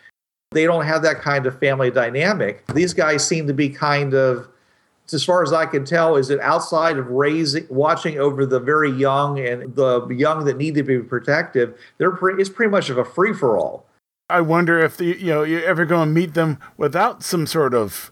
they 0.51 0.65
don't 0.65 0.85
have 0.85 1.03
that 1.03 1.21
kind 1.21 1.45
of 1.45 1.59
family 1.59 1.91
dynamic. 1.91 2.65
These 2.73 2.93
guys 2.93 3.25
seem 3.25 3.45
to 3.45 3.53
be 3.53 3.69
kind 3.69 4.15
of, 4.15 4.47
as 5.13 5.23
far 5.23 5.43
as 5.43 5.53
I 5.53 5.67
can 5.67 5.85
tell, 5.85 6.15
is 6.15 6.31
it 6.31 6.39
outside 6.39 6.97
of 6.97 7.07
raising, 7.07 7.67
watching 7.69 8.17
over 8.17 8.47
the 8.47 8.59
very 8.59 8.89
young 8.89 9.39
and 9.39 9.75
the 9.75 10.07
young 10.09 10.45
that 10.45 10.57
need 10.57 10.73
to 10.75 10.83
be 10.83 10.99
protective. 10.99 11.79
They're 11.99 12.11
pre- 12.11 12.41
it's 12.41 12.49
pretty 12.49 12.71
much 12.71 12.89
of 12.89 12.97
a 12.97 13.05
free 13.05 13.33
for 13.33 13.59
all. 13.59 13.85
I 14.29 14.41
wonder 14.41 14.79
if 14.79 14.95
the, 14.97 15.05
you 15.05 15.27
know 15.27 15.43
you're 15.43 15.63
ever 15.63 15.85
going 15.85 16.09
to 16.09 16.13
meet 16.13 16.33
them 16.33 16.59
without 16.77 17.23
some 17.23 17.47
sort 17.47 17.73
of 17.73 18.11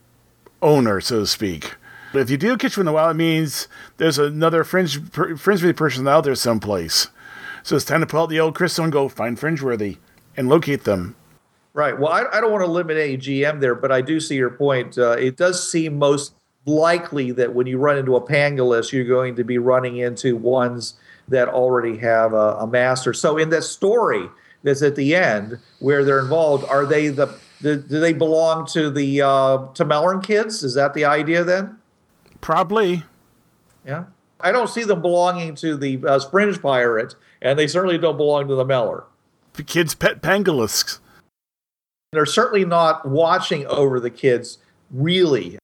owner, 0.62 1.00
so 1.00 1.20
to 1.20 1.28
speak. 1.28 1.76
But 2.12 2.22
if 2.22 2.30
you 2.30 2.38
do 2.38 2.58
catch 2.58 2.78
one 2.78 2.84
in 2.84 2.86
the 2.88 2.94
wild, 2.94 3.12
it 3.12 3.20
means 3.20 3.68
there's 3.98 4.18
another 4.18 4.64
fringe 4.64 5.00
fringeworthy 5.00 5.76
person 5.76 6.08
out 6.08 6.24
there 6.24 6.36
someplace. 6.36 7.10
So 7.64 7.76
it's 7.76 7.86
time 7.86 8.00
to 8.00 8.08
pull 8.08 8.24
out 8.24 8.30
the 8.30 8.40
old 8.40 8.56
crystal 8.56 8.86
and 8.86 8.94
go 8.94 9.10
find 9.10 9.38
fringeworthy 9.38 9.98
and 10.36 10.48
locate 10.48 10.86
them. 10.86 11.16
Right. 11.74 12.00
Well, 12.00 12.12
I, 12.12 12.24
I 12.34 12.42
don't 12.42 12.52
want 12.52 12.66
to 12.66 12.72
limit 12.72 12.98
any 12.98 13.18
GM 13.18 13.60
there, 13.60 13.76
but 13.76 13.92
I 13.92 14.02
do 14.02 14.20
see 14.20 14.36
your 14.36 14.50
point. 14.50 14.98
Uh, 14.98 15.12
it 15.12 15.38
does 15.38 15.70
seem 15.70 16.00
most 16.00 16.34
likely 16.66 17.32
that 17.34 17.54
when 17.54 17.68
you 17.68 17.78
run 17.78 17.98
into 17.98 18.16
a 18.16 18.22
pangolin, 18.22 18.92
you're 18.92 19.06
going 19.06 19.36
to 19.36 19.44
be 19.44 19.58
running 19.58 19.98
into 19.98 20.36
ones 20.36 20.96
that 21.28 21.50
already 21.50 21.98
have 21.98 22.34
a, 22.34 22.58
a 22.60 22.68
master. 22.68 23.14
So 23.14 23.38
in 23.38 23.50
that 23.50 23.64
story 23.64 24.28
that's 24.68 24.82
at 24.82 24.96
the 24.96 25.16
end 25.16 25.58
where 25.80 26.04
they're 26.04 26.20
involved, 26.20 26.66
are 26.70 26.86
they 26.86 27.08
the, 27.08 27.28
the 27.62 27.78
do 27.78 28.00
they 28.00 28.14
belong 28.14 28.66
to 28.68 28.90
the 28.92 29.22
uh, 29.22 29.68
to 29.74 29.86
Mellerin 29.86 30.24
kids? 30.24 30.64
Is 30.64 30.76
that 30.76 30.94
the 30.94 31.06
idea 31.06 31.44
then? 31.44 31.78
Probably. 32.42 33.04
Yeah. 33.86 34.06
I 34.40 34.52
don't 34.52 34.70
see 34.70 34.84
them 34.84 35.02
belonging 35.02 35.56
to 35.56 35.76
the 35.76 36.00
uh, 36.06 36.20
Fringe 36.20 36.62
Pirate, 36.62 37.16
and 37.42 37.58
they 37.58 37.66
certainly 37.66 37.98
don't 37.98 38.18
belong 38.18 38.48
to 38.50 38.56
the 38.56 38.66
Meller. 38.66 39.06
The 39.54 39.64
kids' 39.64 39.96
pet 39.96 40.22
pangolisks. 40.22 41.00
they're 42.12 42.26
certainly 42.28 42.66
not 42.66 43.08
watching 43.08 43.66
over 43.66 44.00
the 44.00 44.10
kids 44.12 44.60
really 44.92 45.58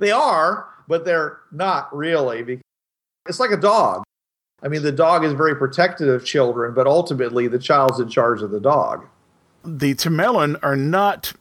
they 0.00 0.10
are 0.10 0.66
but 0.88 1.04
they're 1.04 1.40
not 1.52 1.94
really 1.94 2.42
because 2.42 2.62
it's 3.26 3.40
like 3.40 3.50
a 3.50 3.56
dog 3.56 4.02
i 4.64 4.68
mean 4.68 4.82
the 4.82 4.92
dog 4.92 5.24
is 5.24 5.32
very 5.32 5.54
protective 5.54 6.08
of 6.08 6.24
children 6.24 6.74
but 6.74 6.86
ultimately 6.86 7.46
the 7.46 7.58
child's 7.58 8.00
in 8.00 8.08
charge 8.08 8.42
of 8.42 8.50
the 8.50 8.60
dog 8.60 9.06
The 9.64 9.94
Tamerlan 9.94 10.58
are 10.62 10.76
not 10.76 11.32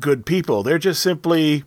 good 0.00 0.24
people. 0.24 0.62
They're 0.62 0.78
just 0.78 1.02
simply 1.02 1.64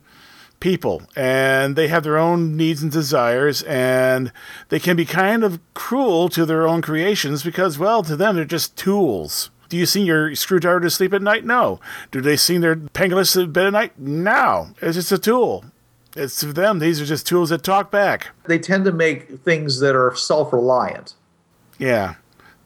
people, 0.58 1.02
and 1.14 1.76
they 1.76 1.88
have 1.88 2.02
their 2.02 2.18
own 2.18 2.56
needs 2.56 2.82
and 2.82 2.90
desires, 2.90 3.62
and 3.62 4.32
they 4.68 4.80
can 4.80 4.96
be 4.96 5.04
kind 5.04 5.44
of 5.44 5.60
cruel 5.74 6.28
to 6.30 6.44
their 6.44 6.66
own 6.66 6.82
creations 6.82 7.42
because, 7.44 7.78
well, 7.78 8.02
to 8.02 8.16
them, 8.16 8.34
they're 8.34 8.44
just 8.44 8.76
tools. 8.76 9.50
Do 9.68 9.76
you 9.76 9.86
sing 9.86 10.06
your 10.06 10.34
screwdriver 10.34 10.80
to 10.80 10.90
sleep 10.90 11.12
at 11.14 11.22
night? 11.22 11.44
No. 11.44 11.78
Do 12.10 12.20
they 12.20 12.36
sing 12.36 12.60
their 12.62 12.74
pangolins 12.76 13.32
to 13.34 13.46
bed 13.46 13.66
at 13.66 13.72
night? 13.72 13.92
No. 13.98 14.74
It's 14.82 14.96
just 14.96 15.12
a 15.12 15.18
tool. 15.18 15.64
It's 16.14 16.38
to 16.40 16.52
them, 16.52 16.78
these 16.78 17.00
are 17.00 17.06
just 17.06 17.26
tools 17.26 17.50
that 17.50 17.62
talk 17.62 17.90
back. 17.90 18.28
they 18.46 18.58
tend 18.58 18.84
to 18.84 18.92
make 18.92 19.38
things 19.40 19.80
that 19.80 19.94
are 19.96 20.14
self-reliant 20.14 21.14
Yeah. 21.78 22.14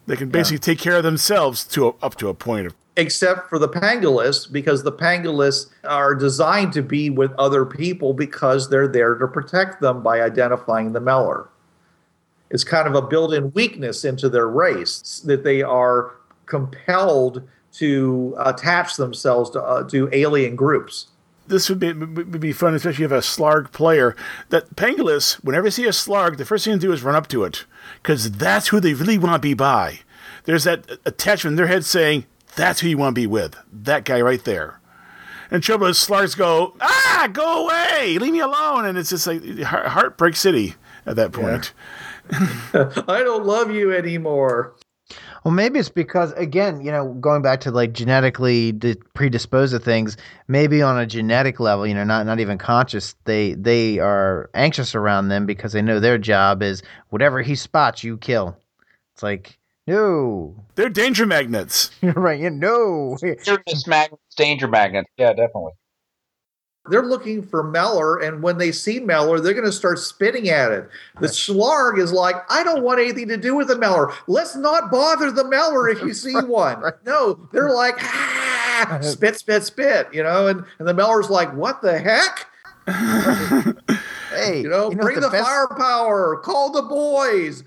They 0.05 0.15
can 0.15 0.29
basically 0.29 0.59
take 0.59 0.79
care 0.79 0.97
of 0.97 1.03
themselves 1.03 1.65
to 1.65 1.87
a, 1.87 1.93
up 2.01 2.15
to 2.15 2.29
a 2.29 2.33
point 2.33 2.67
of 2.67 2.75
except 2.95 3.47
for 3.49 3.59
the 3.59 3.69
pangolins 3.69 4.51
because 4.51 4.81
the 4.83 4.91
pangolins 4.91 5.69
are 5.83 6.15
designed 6.15 6.73
to 6.73 6.81
be 6.81 7.09
with 7.09 7.31
other 7.33 7.63
people 7.65 8.13
because 8.13 8.69
they're 8.69 8.87
there 8.87 9.15
to 9.15 9.27
protect 9.27 9.81
them 9.81 10.01
by 10.01 10.21
identifying 10.21 10.93
the 10.93 10.99
meller 10.99 11.49
it's 12.49 12.63
kind 12.63 12.87
of 12.87 12.95
a 12.95 13.01
built-in 13.01 13.51
weakness 13.53 14.05
into 14.05 14.29
their 14.29 14.47
race 14.47 15.21
that 15.25 15.43
they 15.43 15.61
are 15.61 16.15
compelled 16.45 17.47
to 17.73 18.33
attach 18.39 18.95
themselves 18.95 19.49
to, 19.49 19.61
uh, 19.61 19.83
to 19.83 20.09
alien 20.13 20.55
groups 20.55 21.07
this 21.47 21.69
would 21.69 21.79
be 21.79 21.93
would 21.93 22.39
be 22.39 22.53
fun, 22.53 22.73
especially 22.75 23.05
if 23.05 23.11
a 23.11 23.19
Slarg 23.19 23.71
player. 23.71 24.15
That 24.49 24.75
Pangolis, 24.75 25.35
whenever 25.43 25.63
they 25.65 25.71
see 25.71 25.85
a 25.85 25.89
Slarg, 25.89 26.37
the 26.37 26.45
first 26.45 26.65
thing 26.65 26.73
to 26.73 26.79
do 26.79 26.91
is 26.91 27.03
run 27.03 27.15
up 27.15 27.27
to 27.29 27.43
it, 27.43 27.65
because 28.01 28.31
that's 28.31 28.69
who 28.69 28.79
they 28.79 28.93
really 28.93 29.17
want 29.17 29.35
to 29.35 29.39
be 29.39 29.53
by. 29.53 30.01
There's 30.45 30.63
that 30.65 30.89
attachment 31.05 31.53
in 31.53 31.57
their 31.57 31.67
head 31.67 31.85
saying, 31.85 32.25
"That's 32.55 32.81
who 32.81 32.87
you 32.87 32.97
want 32.97 33.15
to 33.15 33.21
be 33.21 33.27
with." 33.27 33.55
That 33.71 34.05
guy 34.05 34.21
right 34.21 34.43
there. 34.43 34.79
And 35.49 35.63
trouble 35.63 35.87
is, 35.87 35.97
Slargs 35.97 36.37
go, 36.37 36.75
"Ah, 36.81 37.29
go 37.31 37.65
away, 37.65 38.17
leave 38.19 38.33
me 38.33 38.39
alone," 38.39 38.85
and 38.85 38.97
it's 38.97 39.09
just 39.09 39.27
like 39.27 39.61
heartbreak 39.61 40.35
city 40.35 40.75
at 41.05 41.15
that 41.15 41.31
point. 41.31 41.73
i 42.73 43.23
don't 43.23 43.45
love 43.45 43.71
you 43.71 43.93
anymore 43.93 44.73
Well, 45.47 45.53
maybe 45.53 45.79
it's 45.79 45.87
because 45.87 46.33
again, 46.33 46.81
you 46.81 46.91
know, 46.91 47.13
going 47.13 47.41
back 47.41 47.61
to 47.61 47.71
like 47.71 47.93
genetically 47.93 48.73
di- 48.73 48.97
predisposed 49.13 49.71
to 49.71 49.79
things, 49.79 50.17
maybe 50.49 50.81
on 50.81 50.99
a 50.99 51.05
genetic 51.05 51.61
level, 51.61 51.87
you 51.87 51.93
know, 51.93 52.03
not 52.03 52.25
not 52.25 52.41
even 52.41 52.57
conscious, 52.57 53.15
they 53.23 53.53
they 53.53 53.97
are 53.97 54.49
anxious 54.53 54.93
around 54.93 55.29
them 55.29 55.45
because 55.45 55.71
they 55.71 55.81
know 55.81 56.01
their 56.01 56.17
job 56.17 56.61
is 56.61 56.83
whatever 57.11 57.41
he 57.41 57.55
spots, 57.55 58.03
you 58.03 58.17
kill. 58.17 58.57
It's 59.13 59.23
like 59.23 59.57
no, 59.87 60.65
They're 60.75 60.89
danger 60.89 61.25
magnets. 61.25 61.91
right? 62.03 62.41
You 62.41 62.49
know, 62.49 63.17
Weirdness 63.21 63.87
magnets, 63.87 64.35
danger 64.35 64.67
magnets. 64.67 65.09
Yeah, 65.15 65.29
definitely. 65.29 65.71
They're 66.89 67.03
looking 67.05 67.41
for 67.45 67.63
Meller, 67.63 68.17
and 68.19 68.41
when 68.41 68.57
they 68.57 68.71
see 68.71 68.99
Meller, 68.99 69.39
they're 69.39 69.53
going 69.53 69.65
to 69.65 69.71
start 69.71 69.99
spitting 69.99 70.49
at 70.49 70.71
it. 70.71 70.89
The 71.19 71.27
Slarg 71.27 71.99
is 71.99 72.11
like, 72.11 72.35
I 72.49 72.63
don't 72.63 72.83
want 72.83 72.99
anything 72.99 73.27
to 73.29 73.37
do 73.37 73.55
with 73.55 73.67
the 73.67 73.77
Meller. 73.77 74.13
Let's 74.27 74.55
not 74.55 74.91
bother 74.91 75.31
the 75.31 75.43
Meller 75.47 75.89
if 75.89 76.01
you 76.01 76.13
see 76.15 76.35
one. 76.35 76.81
No, 77.05 77.47
they're 77.51 77.71
like, 77.71 77.95
ah, 77.99 78.99
spit, 79.01 79.37
spit, 79.37 79.63
spit, 79.63 80.07
you 80.13 80.23
know, 80.23 80.47
and, 80.47 80.63
and 80.79 80.87
the 80.87 80.93
Meller's 80.93 81.29
like, 81.29 81.53
what 81.53 81.81
the 81.81 81.97
heck? 81.99 82.45
hey, 84.31 84.61
You 84.61 84.69
know, 84.69 84.87
what 84.89 84.97
bring 84.99 85.19
the, 85.19 85.29
best- 85.29 85.45
firepower, 85.45 86.37
call 86.37 86.71
the 86.71 86.81
boys. 86.83 87.63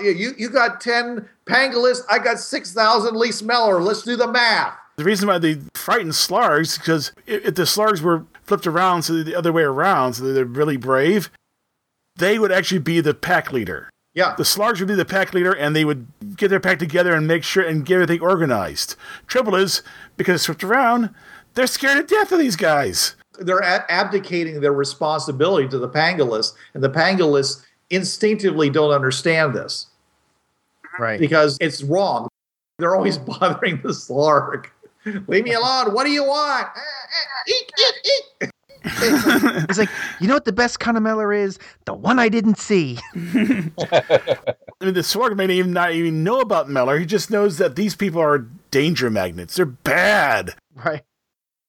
You, 0.00 0.10
you, 0.10 0.32
you 0.36 0.50
got 0.50 0.80
10 0.80 1.26
pangolins, 1.46 2.00
I 2.10 2.18
got 2.18 2.38
6,000 2.38 3.16
least 3.16 3.44
Meller. 3.44 3.80
Let's 3.80 4.02
do 4.02 4.16
the 4.16 4.30
math. 4.30 4.76
The 4.96 5.04
reason 5.04 5.28
why 5.28 5.38
they 5.38 5.58
frighten 5.74 6.08
Slargs 6.10 6.78
because 6.78 7.12
if 7.26 7.44
if 7.46 7.54
the 7.54 7.62
Slargs 7.64 8.00
were 8.00 8.24
flipped 8.44 8.66
around, 8.66 9.02
so 9.02 9.22
the 9.22 9.34
other 9.34 9.52
way 9.52 9.62
around, 9.62 10.14
so 10.14 10.32
they're 10.32 10.44
really 10.44 10.76
brave, 10.76 11.30
they 12.16 12.38
would 12.38 12.50
actually 12.52 12.78
be 12.78 13.00
the 13.00 13.12
pack 13.14 13.52
leader. 13.52 13.90
Yeah. 14.14 14.34
The 14.36 14.44
Slargs 14.44 14.78
would 14.78 14.88
be 14.88 14.94
the 14.94 15.04
pack 15.04 15.34
leader, 15.34 15.52
and 15.52 15.76
they 15.76 15.84
would 15.84 16.06
get 16.36 16.48
their 16.48 16.60
pack 16.60 16.78
together 16.78 17.12
and 17.12 17.26
make 17.26 17.44
sure 17.44 17.62
and 17.62 17.84
get 17.84 17.96
everything 17.96 18.22
organized. 18.22 18.96
Trouble 19.26 19.54
is, 19.54 19.82
because 20.16 20.36
it's 20.36 20.46
flipped 20.46 20.64
around, 20.64 21.10
they're 21.52 21.66
scared 21.66 22.08
to 22.08 22.14
death 22.14 22.32
of 22.32 22.38
these 22.38 22.56
guys. 22.56 23.14
they're 23.40 23.58
a- 23.58 23.84
abdicating 23.92 24.60
their 24.62 24.72
responsibility 24.72 25.68
to 25.68 25.78
the 25.78 25.88
pangolins, 25.90 26.54
and 26.72 26.82
the 26.82 26.88
pangolins 26.88 27.62
instinctively 27.90 28.70
don't 28.70 28.92
understand 28.92 29.54
this 29.54 29.88
right? 30.98 31.20
because 31.20 31.58
it's 31.60 31.82
wrong. 31.82 32.28
They're 32.78 32.96
always 32.96 33.18
bothering 33.40 33.82
the 33.82 33.90
Slarg. 33.90 34.68
Leave 35.28 35.44
me 35.44 35.52
alone. 35.52 35.92
What 35.94 36.04
do 36.04 36.10
you 36.10 36.24
want? 36.24 36.68
Eh, 36.76 36.80
eh, 36.80 37.52
eek, 37.52 37.70
eek, 37.78 38.12
eek. 38.42 38.50
He's 39.68 39.78
like, 39.78 39.88
you 40.20 40.28
know 40.28 40.34
what 40.34 40.44
the 40.44 40.52
best 40.52 40.80
kind 40.80 40.96
of 40.96 41.02
Meller 41.02 41.32
is? 41.32 41.58
The 41.86 41.94
one 41.94 42.18
I 42.18 42.28
didn't 42.28 42.58
see. 42.58 42.98
I 43.14 43.20
mean, 44.80 44.94
the 44.94 45.02
Slarg 45.02 45.36
may 45.36 45.52
even 45.52 45.72
not 45.72 45.92
even 45.92 46.22
know 46.22 46.40
about 46.40 46.68
Meller. 46.68 46.98
He 46.98 47.06
just 47.06 47.30
knows 47.30 47.58
that 47.58 47.76
these 47.76 47.96
people 47.96 48.20
are 48.20 48.46
danger 48.70 49.10
magnets. 49.10 49.56
They're 49.56 49.66
bad. 49.66 50.54
Right. 50.74 51.02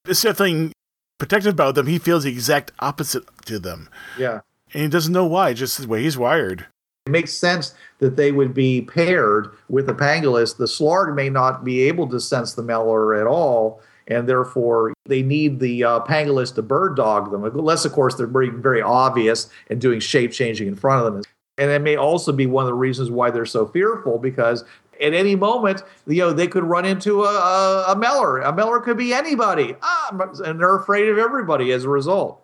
There's 0.06 0.20
something 0.20 0.72
protective 1.18 1.54
about 1.54 1.76
them. 1.76 1.88
He 1.88 2.00
feels 2.00 2.24
the 2.24 2.32
exact 2.32 2.72
opposite 2.80 3.24
to 3.46 3.60
them. 3.60 3.90
Yeah. 4.18 4.42
And 4.74 4.84
he 4.84 4.90
doesn't 4.90 5.14
know 5.14 5.26
why, 5.26 5.54
just 5.54 5.80
the 5.80 5.88
way 5.88 6.04
he's 6.04 6.18
wired. 6.18 6.68
It 7.08 7.12
makes 7.12 7.32
sense 7.32 7.74
that 7.99 8.18
they 8.18 8.34
would 8.34 8.53
be 8.53 8.82
paired 8.82 9.49
with 9.70 9.88
the 9.88 9.93
pangolus. 9.93 10.58
The 10.58 10.66
Slarg 10.66 11.16
may 11.16 11.30
not 11.30 11.64
be 11.64 11.84
able 11.84 12.10
to 12.10 12.20
sense 12.20 12.53
the 12.53 12.62
Meller 12.62 13.16
at 13.16 13.26
all, 13.26 13.82
and 14.08 14.28
therefore 14.28 14.93
they 15.05 15.22
need 15.22 15.62
the 15.62 15.86
uh, 15.86 15.99
to 16.01 16.62
bird 16.62 16.97
dog 16.97 17.32
them, 17.32 17.45
unless, 17.45 17.86
of 17.86 17.93
course, 17.93 18.16
they're 18.16 18.28
being 18.28 18.62
very 18.62 18.82
obvious 18.82 19.49
and 19.70 19.80
doing 19.80 20.01
shape 20.01 20.34
changing 20.34 20.68
in 20.68 20.76
front 20.76 21.08
of 21.08 21.14
them. 21.14 21.24
And 21.58 21.72
it 21.72 21.82
may 21.82 21.95
also 21.95 22.34
be 22.34 22.45
one 22.45 22.66
of 22.66 22.68
the 22.68 22.74
reasons 22.74 23.10
why 23.10 23.32
they're 23.32 23.45
so 23.45 23.66
fearful 23.66 24.20
because 24.20 24.66
at 25.01 25.14
any 25.14 25.38
moment, 25.38 25.84
you 26.08 26.18
know, 26.18 26.34
they 26.34 26.47
could 26.47 26.66
run 26.66 26.84
into 26.84 27.24
a, 27.24 27.30
a, 27.30 27.93
a 27.93 27.95
Meller. 27.95 28.41
A 28.41 28.51
Meller 28.51 28.82
could 28.82 28.97
be 28.97 29.14
anybody, 29.14 29.78
ah, 29.82 30.30
and 30.43 30.60
they're 30.60 30.76
afraid 30.76 31.08
of 31.08 31.18
everybody 31.18 31.72
as 31.72 31.86
a 31.86 31.89
result. 31.89 32.41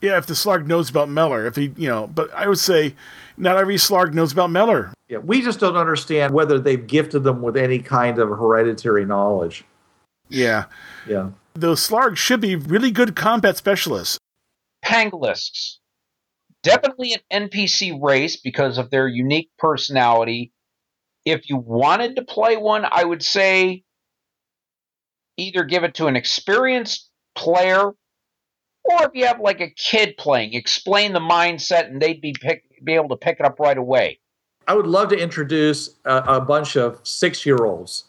Yeah, 0.00 0.16
if 0.18 0.26
the 0.26 0.34
Slarg 0.34 0.66
knows 0.66 0.90
about 0.90 1.08
Meller, 1.08 1.46
if 1.46 1.56
he, 1.56 1.72
you 1.76 1.88
know, 1.88 2.06
but 2.06 2.32
I 2.32 2.46
would 2.46 2.58
say 2.58 2.94
not 3.36 3.56
every 3.56 3.76
Slarg 3.76 4.14
knows 4.14 4.32
about 4.32 4.50
Meller. 4.50 4.92
Yeah, 5.08 5.18
we 5.18 5.42
just 5.42 5.58
don't 5.58 5.76
understand 5.76 6.32
whether 6.32 6.58
they've 6.58 6.86
gifted 6.86 7.24
them 7.24 7.42
with 7.42 7.56
any 7.56 7.78
kind 7.78 8.18
of 8.18 8.28
hereditary 8.28 9.04
knowledge. 9.04 9.64
Yeah. 10.28 10.66
Yeah. 11.06 11.30
Those 11.54 11.86
Slarg 11.86 12.16
should 12.16 12.40
be 12.40 12.54
really 12.54 12.90
good 12.90 13.16
combat 13.16 13.56
specialists. 13.56 14.18
Pangolists. 14.82 15.80
Definitely 16.62 17.14
an 17.30 17.48
NPC 17.48 18.00
race 18.00 18.36
because 18.36 18.78
of 18.78 18.90
their 18.90 19.08
unique 19.08 19.50
personality. 19.58 20.52
If 21.24 21.48
you 21.48 21.56
wanted 21.56 22.16
to 22.16 22.22
play 22.22 22.56
one, 22.56 22.86
I 22.90 23.04
would 23.04 23.22
say 23.22 23.82
either 25.36 25.64
give 25.64 25.84
it 25.84 25.94
to 25.94 26.06
an 26.06 26.16
experienced 26.16 27.08
player 27.34 27.92
or 28.88 29.04
if 29.04 29.10
you 29.14 29.26
have 29.26 29.40
like 29.40 29.60
a 29.60 29.70
kid 29.70 30.16
playing, 30.16 30.54
explain 30.54 31.12
the 31.12 31.20
mindset 31.20 31.86
and 31.86 32.00
they'd 32.00 32.20
be 32.20 32.34
pick, 32.40 32.64
be 32.84 32.94
able 32.94 33.08
to 33.10 33.16
pick 33.16 33.38
it 33.40 33.46
up 33.46 33.60
right 33.60 33.76
away. 33.78 34.18
I 34.66 34.74
would 34.74 34.86
love 34.86 35.08
to 35.10 35.16
introduce 35.16 35.96
a, 36.04 36.16
a 36.16 36.40
bunch 36.40 36.76
of 36.76 37.00
six 37.02 37.46
year 37.46 37.64
olds 37.64 38.04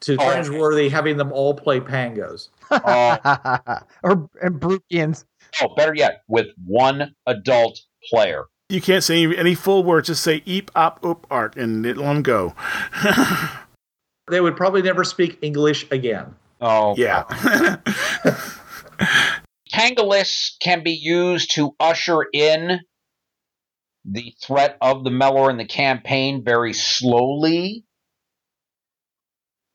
to 0.00 0.14
Oh. 0.14 0.18
Cringeworthy, 0.18 0.90
having 0.90 1.16
them 1.16 1.32
all 1.32 1.54
play 1.54 1.80
pangos. 1.80 2.48
or 2.70 4.28
and 4.42 4.60
Brukians. 4.60 5.24
Oh, 5.60 5.74
better 5.74 5.94
yet, 5.94 6.22
with 6.28 6.48
one 6.66 7.14
adult 7.26 7.80
player. 8.10 8.44
You 8.70 8.80
can't 8.80 9.04
say 9.04 9.22
any, 9.22 9.36
any 9.36 9.54
full 9.54 9.84
words, 9.84 10.06
just 10.08 10.22
say 10.22 10.42
eep, 10.46 10.70
op, 10.74 11.04
oop, 11.04 11.26
ark, 11.30 11.56
and 11.56 11.84
it, 11.84 11.96
let 11.96 12.06
them 12.06 12.22
go. 12.22 12.54
They 14.28 14.40
would 14.40 14.56
probably 14.56 14.82
never 14.82 15.02
speak 15.02 15.36
English 15.42 15.84
again. 15.90 16.36
Oh, 16.60 16.94
Yeah. 16.96 17.24
Pangolus 19.72 20.56
can 20.60 20.82
be 20.82 20.92
used 20.92 21.54
to 21.54 21.74
usher 21.80 22.26
in 22.32 22.80
the 24.04 24.34
threat 24.42 24.76
of 24.80 25.04
the 25.04 25.10
Mellor 25.10 25.50
in 25.50 25.56
the 25.56 25.64
campaign 25.64 26.42
very 26.44 26.72
slowly. 26.72 27.84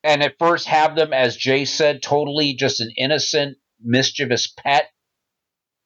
And 0.04 0.22
at 0.22 0.36
first 0.40 0.68
have 0.68 0.96
them, 0.96 1.14
as 1.14 1.36
Jay 1.36 1.66
said, 1.66 2.02
totally 2.02 2.54
just 2.54 2.80
an 2.80 2.92
innocent, 2.96 3.58
mischievous 3.82 4.48
pet. 4.48 4.90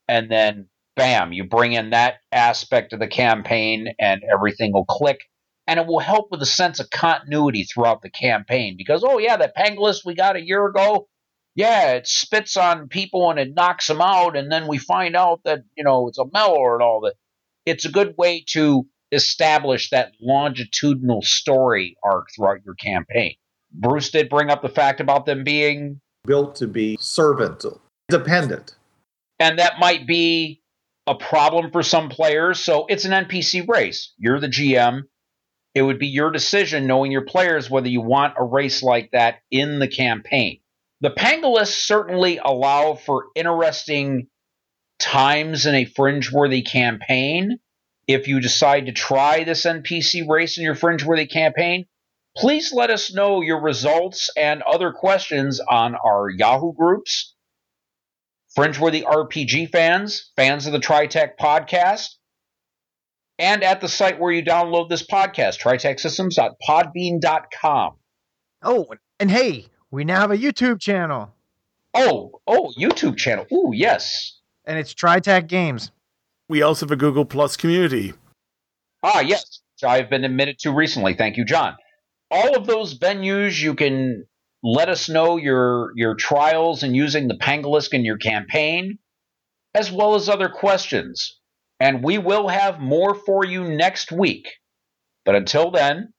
And 0.07 0.29
then, 0.29 0.67
bam, 0.95 1.31
you 1.31 1.45
bring 1.45 1.73
in 1.73 1.91
that 1.91 2.15
aspect 2.31 2.93
of 2.93 2.99
the 2.99 3.07
campaign 3.07 3.93
and 3.99 4.21
everything 4.31 4.73
will 4.73 4.85
click. 4.85 5.19
And 5.67 5.79
it 5.79 5.87
will 5.87 5.99
help 5.99 6.27
with 6.31 6.41
a 6.41 6.47
sense 6.47 6.79
of 6.79 6.89
continuity 6.89 7.63
throughout 7.63 8.01
the 8.01 8.09
campaign. 8.09 8.75
Because, 8.77 9.03
oh, 9.03 9.19
yeah, 9.19 9.37
that 9.37 9.55
Pangolus 9.55 10.03
we 10.03 10.15
got 10.15 10.35
a 10.35 10.45
year 10.45 10.65
ago, 10.65 11.07
yeah, 11.55 11.91
it 11.93 12.07
spits 12.07 12.55
on 12.57 12.87
people 12.87 13.29
and 13.29 13.39
it 13.39 13.53
knocks 13.55 13.87
them 13.87 14.01
out, 14.01 14.37
and 14.37 14.51
then 14.51 14.67
we 14.67 14.77
find 14.77 15.15
out 15.15 15.41
that 15.45 15.59
you 15.75 15.83
know 15.83 16.07
it's 16.07 16.17
a 16.17 16.25
Mellor 16.31 16.75
and 16.75 16.83
all 16.83 17.01
that. 17.01 17.13
It's 17.65 17.85
a 17.85 17.91
good 17.91 18.15
way 18.17 18.43
to 18.49 18.87
establish 19.11 19.89
that 19.89 20.13
longitudinal 20.21 21.21
story 21.21 21.97
arc 22.03 22.27
throughout 22.35 22.63
your 22.65 22.75
campaign. 22.75 23.35
Bruce 23.73 24.09
did 24.09 24.29
bring 24.29 24.49
up 24.49 24.61
the 24.61 24.69
fact 24.69 24.99
about 24.99 25.25
them 25.25 25.43
being, 25.43 25.99
Built 26.25 26.55
to 26.57 26.67
be 26.67 26.97
servant, 26.99 27.63
dependent. 28.09 28.75
and 29.39 29.59
that 29.59 29.79
might 29.79 30.07
be 30.07 30.61
a 31.07 31.15
problem 31.15 31.71
for 31.71 31.83
some 31.83 32.09
players. 32.09 32.59
So 32.59 32.85
it's 32.87 33.05
an 33.05 33.11
NPC 33.25 33.67
race. 33.67 34.13
You're 34.17 34.39
the 34.39 34.47
GM. 34.47 35.03
It 35.73 35.81
would 35.81 35.99
be 35.99 36.07
your 36.07 36.31
decision, 36.31 36.85
knowing 36.85 37.11
your 37.11 37.25
players, 37.25 37.69
whether 37.69 37.87
you 37.87 38.01
want 38.01 38.35
a 38.37 38.43
race 38.43 38.83
like 38.83 39.11
that 39.11 39.39
in 39.49 39.79
the 39.79 39.87
campaign. 39.87 40.59
The 41.01 41.09
Pangolists 41.09 41.85
certainly 41.85 42.39
allow 42.43 42.93
for 42.93 43.25
interesting 43.35 44.27
times 44.99 45.65
in 45.65 45.73
a 45.73 45.85
fringe-worthy 45.85 46.61
campaign. 46.61 47.57
If 48.07 48.27
you 48.27 48.39
decide 48.39 48.85
to 48.85 48.91
try 48.91 49.43
this 49.43 49.65
NPC 49.65 50.29
race 50.29 50.59
in 50.59 50.63
your 50.63 50.75
fringe-worthy 50.75 51.25
campaign, 51.25 51.87
please 52.37 52.71
let 52.71 52.91
us 52.91 53.13
know 53.13 53.41
your 53.41 53.61
results 53.61 54.29
and 54.37 54.61
other 54.61 54.91
questions 54.91 55.59
on 55.59 55.95
our 55.95 56.29
Yahoo 56.29 56.73
groups, 56.73 57.33
Fringeworthy 58.57 59.03
RPG 59.03 59.71
fans, 59.71 60.31
fans 60.35 60.67
of 60.67 60.73
the 60.73 60.79
TriTac 60.79 61.37
podcast, 61.39 62.09
and 63.39 63.63
at 63.63 63.81
the 63.81 63.87
site 63.87 64.19
where 64.19 64.31
you 64.31 64.43
download 64.43 64.89
this 64.89 65.07
podcast, 65.07 65.59
tritacsystems.podbean.com. 65.61 67.93
Oh, 68.61 68.85
and 69.19 69.31
hey, 69.31 69.65
we 69.91 70.03
now 70.03 70.19
have 70.21 70.31
a 70.31 70.37
YouTube 70.37 70.79
channel, 70.79 71.33
Oh, 71.93 72.39
oh, 72.47 72.73
YouTube 72.79 73.17
channel. 73.17 73.45
Ooh, 73.51 73.71
yes. 73.73 74.39
and 74.65 74.77
it's 74.79 74.93
TriTac 74.93 75.47
Games. 75.47 75.91
we 76.47 76.61
also 76.61 76.85
have 76.85 76.91
a 76.91 76.95
Google 76.95 77.25
Plus 77.25 77.57
community. 77.57 78.13
Ah, 79.03 79.19
yes. 79.19 79.59
I've 79.83 80.09
been 80.09 80.23
admitted 80.23 80.59
to 80.59 80.71
recently. 80.71 81.15
Thank 81.15 81.37
you, 81.37 81.43
John. 81.45 81.75
All 82.29 82.55
of 82.55 82.67
those 82.67 82.97
venues, 82.97 83.59
you 83.59 83.73
can 83.73 84.25
let 84.63 84.89
us 84.89 85.09
know 85.09 85.37
your 85.37 85.91
your 85.95 86.13
trials 86.15 86.83
and 86.83 86.95
using 86.95 87.27
the 87.27 87.33
Pangolisk 87.35 87.93
in 87.93 88.05
your 88.05 88.17
campaign, 88.17 88.99
as 89.73 89.91
well 89.91 90.13
as 90.15 90.29
other 90.29 90.49
questions. 90.49 91.39
And 91.79 92.03
we 92.03 92.19
will 92.19 92.47
have 92.47 92.79
more 92.79 93.15
for 93.15 93.43
you 93.43 93.63
next 93.63 94.11
week. 94.11 94.47
But 95.25 95.33
until 95.35 95.71
then, 95.71 96.13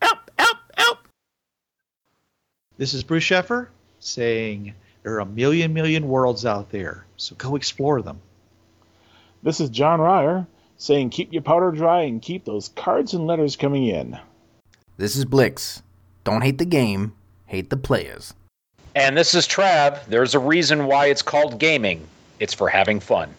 Help, 0.00 0.18
help, 0.18 0.28
help. 0.28 0.31
This 2.78 2.94
is 2.94 3.02
Bruce 3.04 3.24
Sheffer 3.24 3.68
saying 4.00 4.74
there 5.02 5.14
are 5.14 5.20
a 5.20 5.26
million, 5.26 5.74
million 5.74 6.08
worlds 6.08 6.46
out 6.46 6.70
there, 6.70 7.04
so 7.16 7.34
go 7.36 7.54
explore 7.54 8.00
them. 8.00 8.20
This 9.42 9.60
is 9.60 9.68
John 9.68 10.00
Ryer 10.00 10.46
saying 10.78 11.10
keep 11.10 11.32
your 11.32 11.42
powder 11.42 11.70
dry 11.70 12.02
and 12.02 12.22
keep 12.22 12.44
those 12.44 12.70
cards 12.70 13.12
and 13.12 13.26
letters 13.26 13.56
coming 13.56 13.86
in. 13.86 14.18
This 14.96 15.16
is 15.16 15.24
Blix. 15.24 15.82
Don't 16.24 16.42
hate 16.42 16.58
the 16.58 16.64
game, 16.64 17.12
hate 17.46 17.68
the 17.68 17.76
players. 17.76 18.34
And 18.94 19.16
this 19.16 19.34
is 19.34 19.46
Trav. 19.46 20.04
There's 20.06 20.34
a 20.34 20.38
reason 20.38 20.86
why 20.86 21.06
it's 21.06 21.22
called 21.22 21.58
gaming. 21.58 22.06
It's 22.40 22.54
for 22.54 22.68
having 22.68 23.00
fun. 23.00 23.34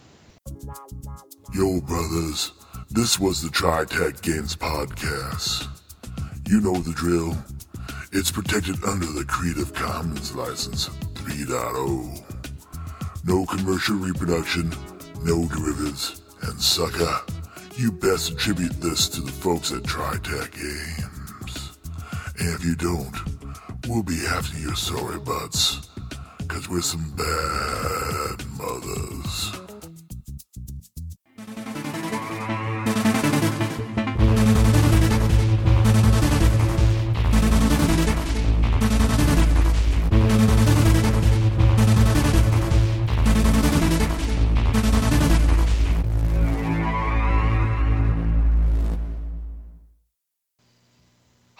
Yo, 1.53 1.81
brothers, 1.81 2.51
this 2.91 3.19
was 3.19 3.41
the 3.41 3.49
Tri 3.49 3.85
Tac 3.85 4.21
Games 4.21 4.55
Podcast. 4.55 5.67
You 6.47 6.61
know 6.61 6.75
the 6.75 6.93
drill. 6.93 7.37
It's 8.15 8.29
protected 8.29 8.83
under 8.83 9.07
the 9.07 9.25
Creative 9.25 9.73
Commons 9.73 10.35
License 10.35 10.87
3.0. 11.15 12.23
No 13.25 13.43
commercial 13.47 13.95
reproduction, 13.95 14.71
no 15.23 15.47
derivatives, 15.47 16.21
and 16.43 16.61
sucker, 16.61 17.19
you 17.75 17.91
best 17.91 18.29
attribute 18.29 18.79
this 18.79 19.09
to 19.09 19.21
the 19.21 19.31
folks 19.31 19.71
at 19.71 19.81
TriTac 19.81 20.51
Games. 20.53 21.79
And 22.37 22.53
if 22.53 22.63
you 22.63 22.75
don't, 22.75 23.17
we'll 23.87 24.03
be 24.03 24.23
after 24.27 24.59
your 24.59 24.75
sorry 24.75 25.17
butts, 25.17 25.89
cause 26.47 26.69
we're 26.69 26.81
some 26.81 27.15
bad 27.15 28.45
mothers. 28.59 29.62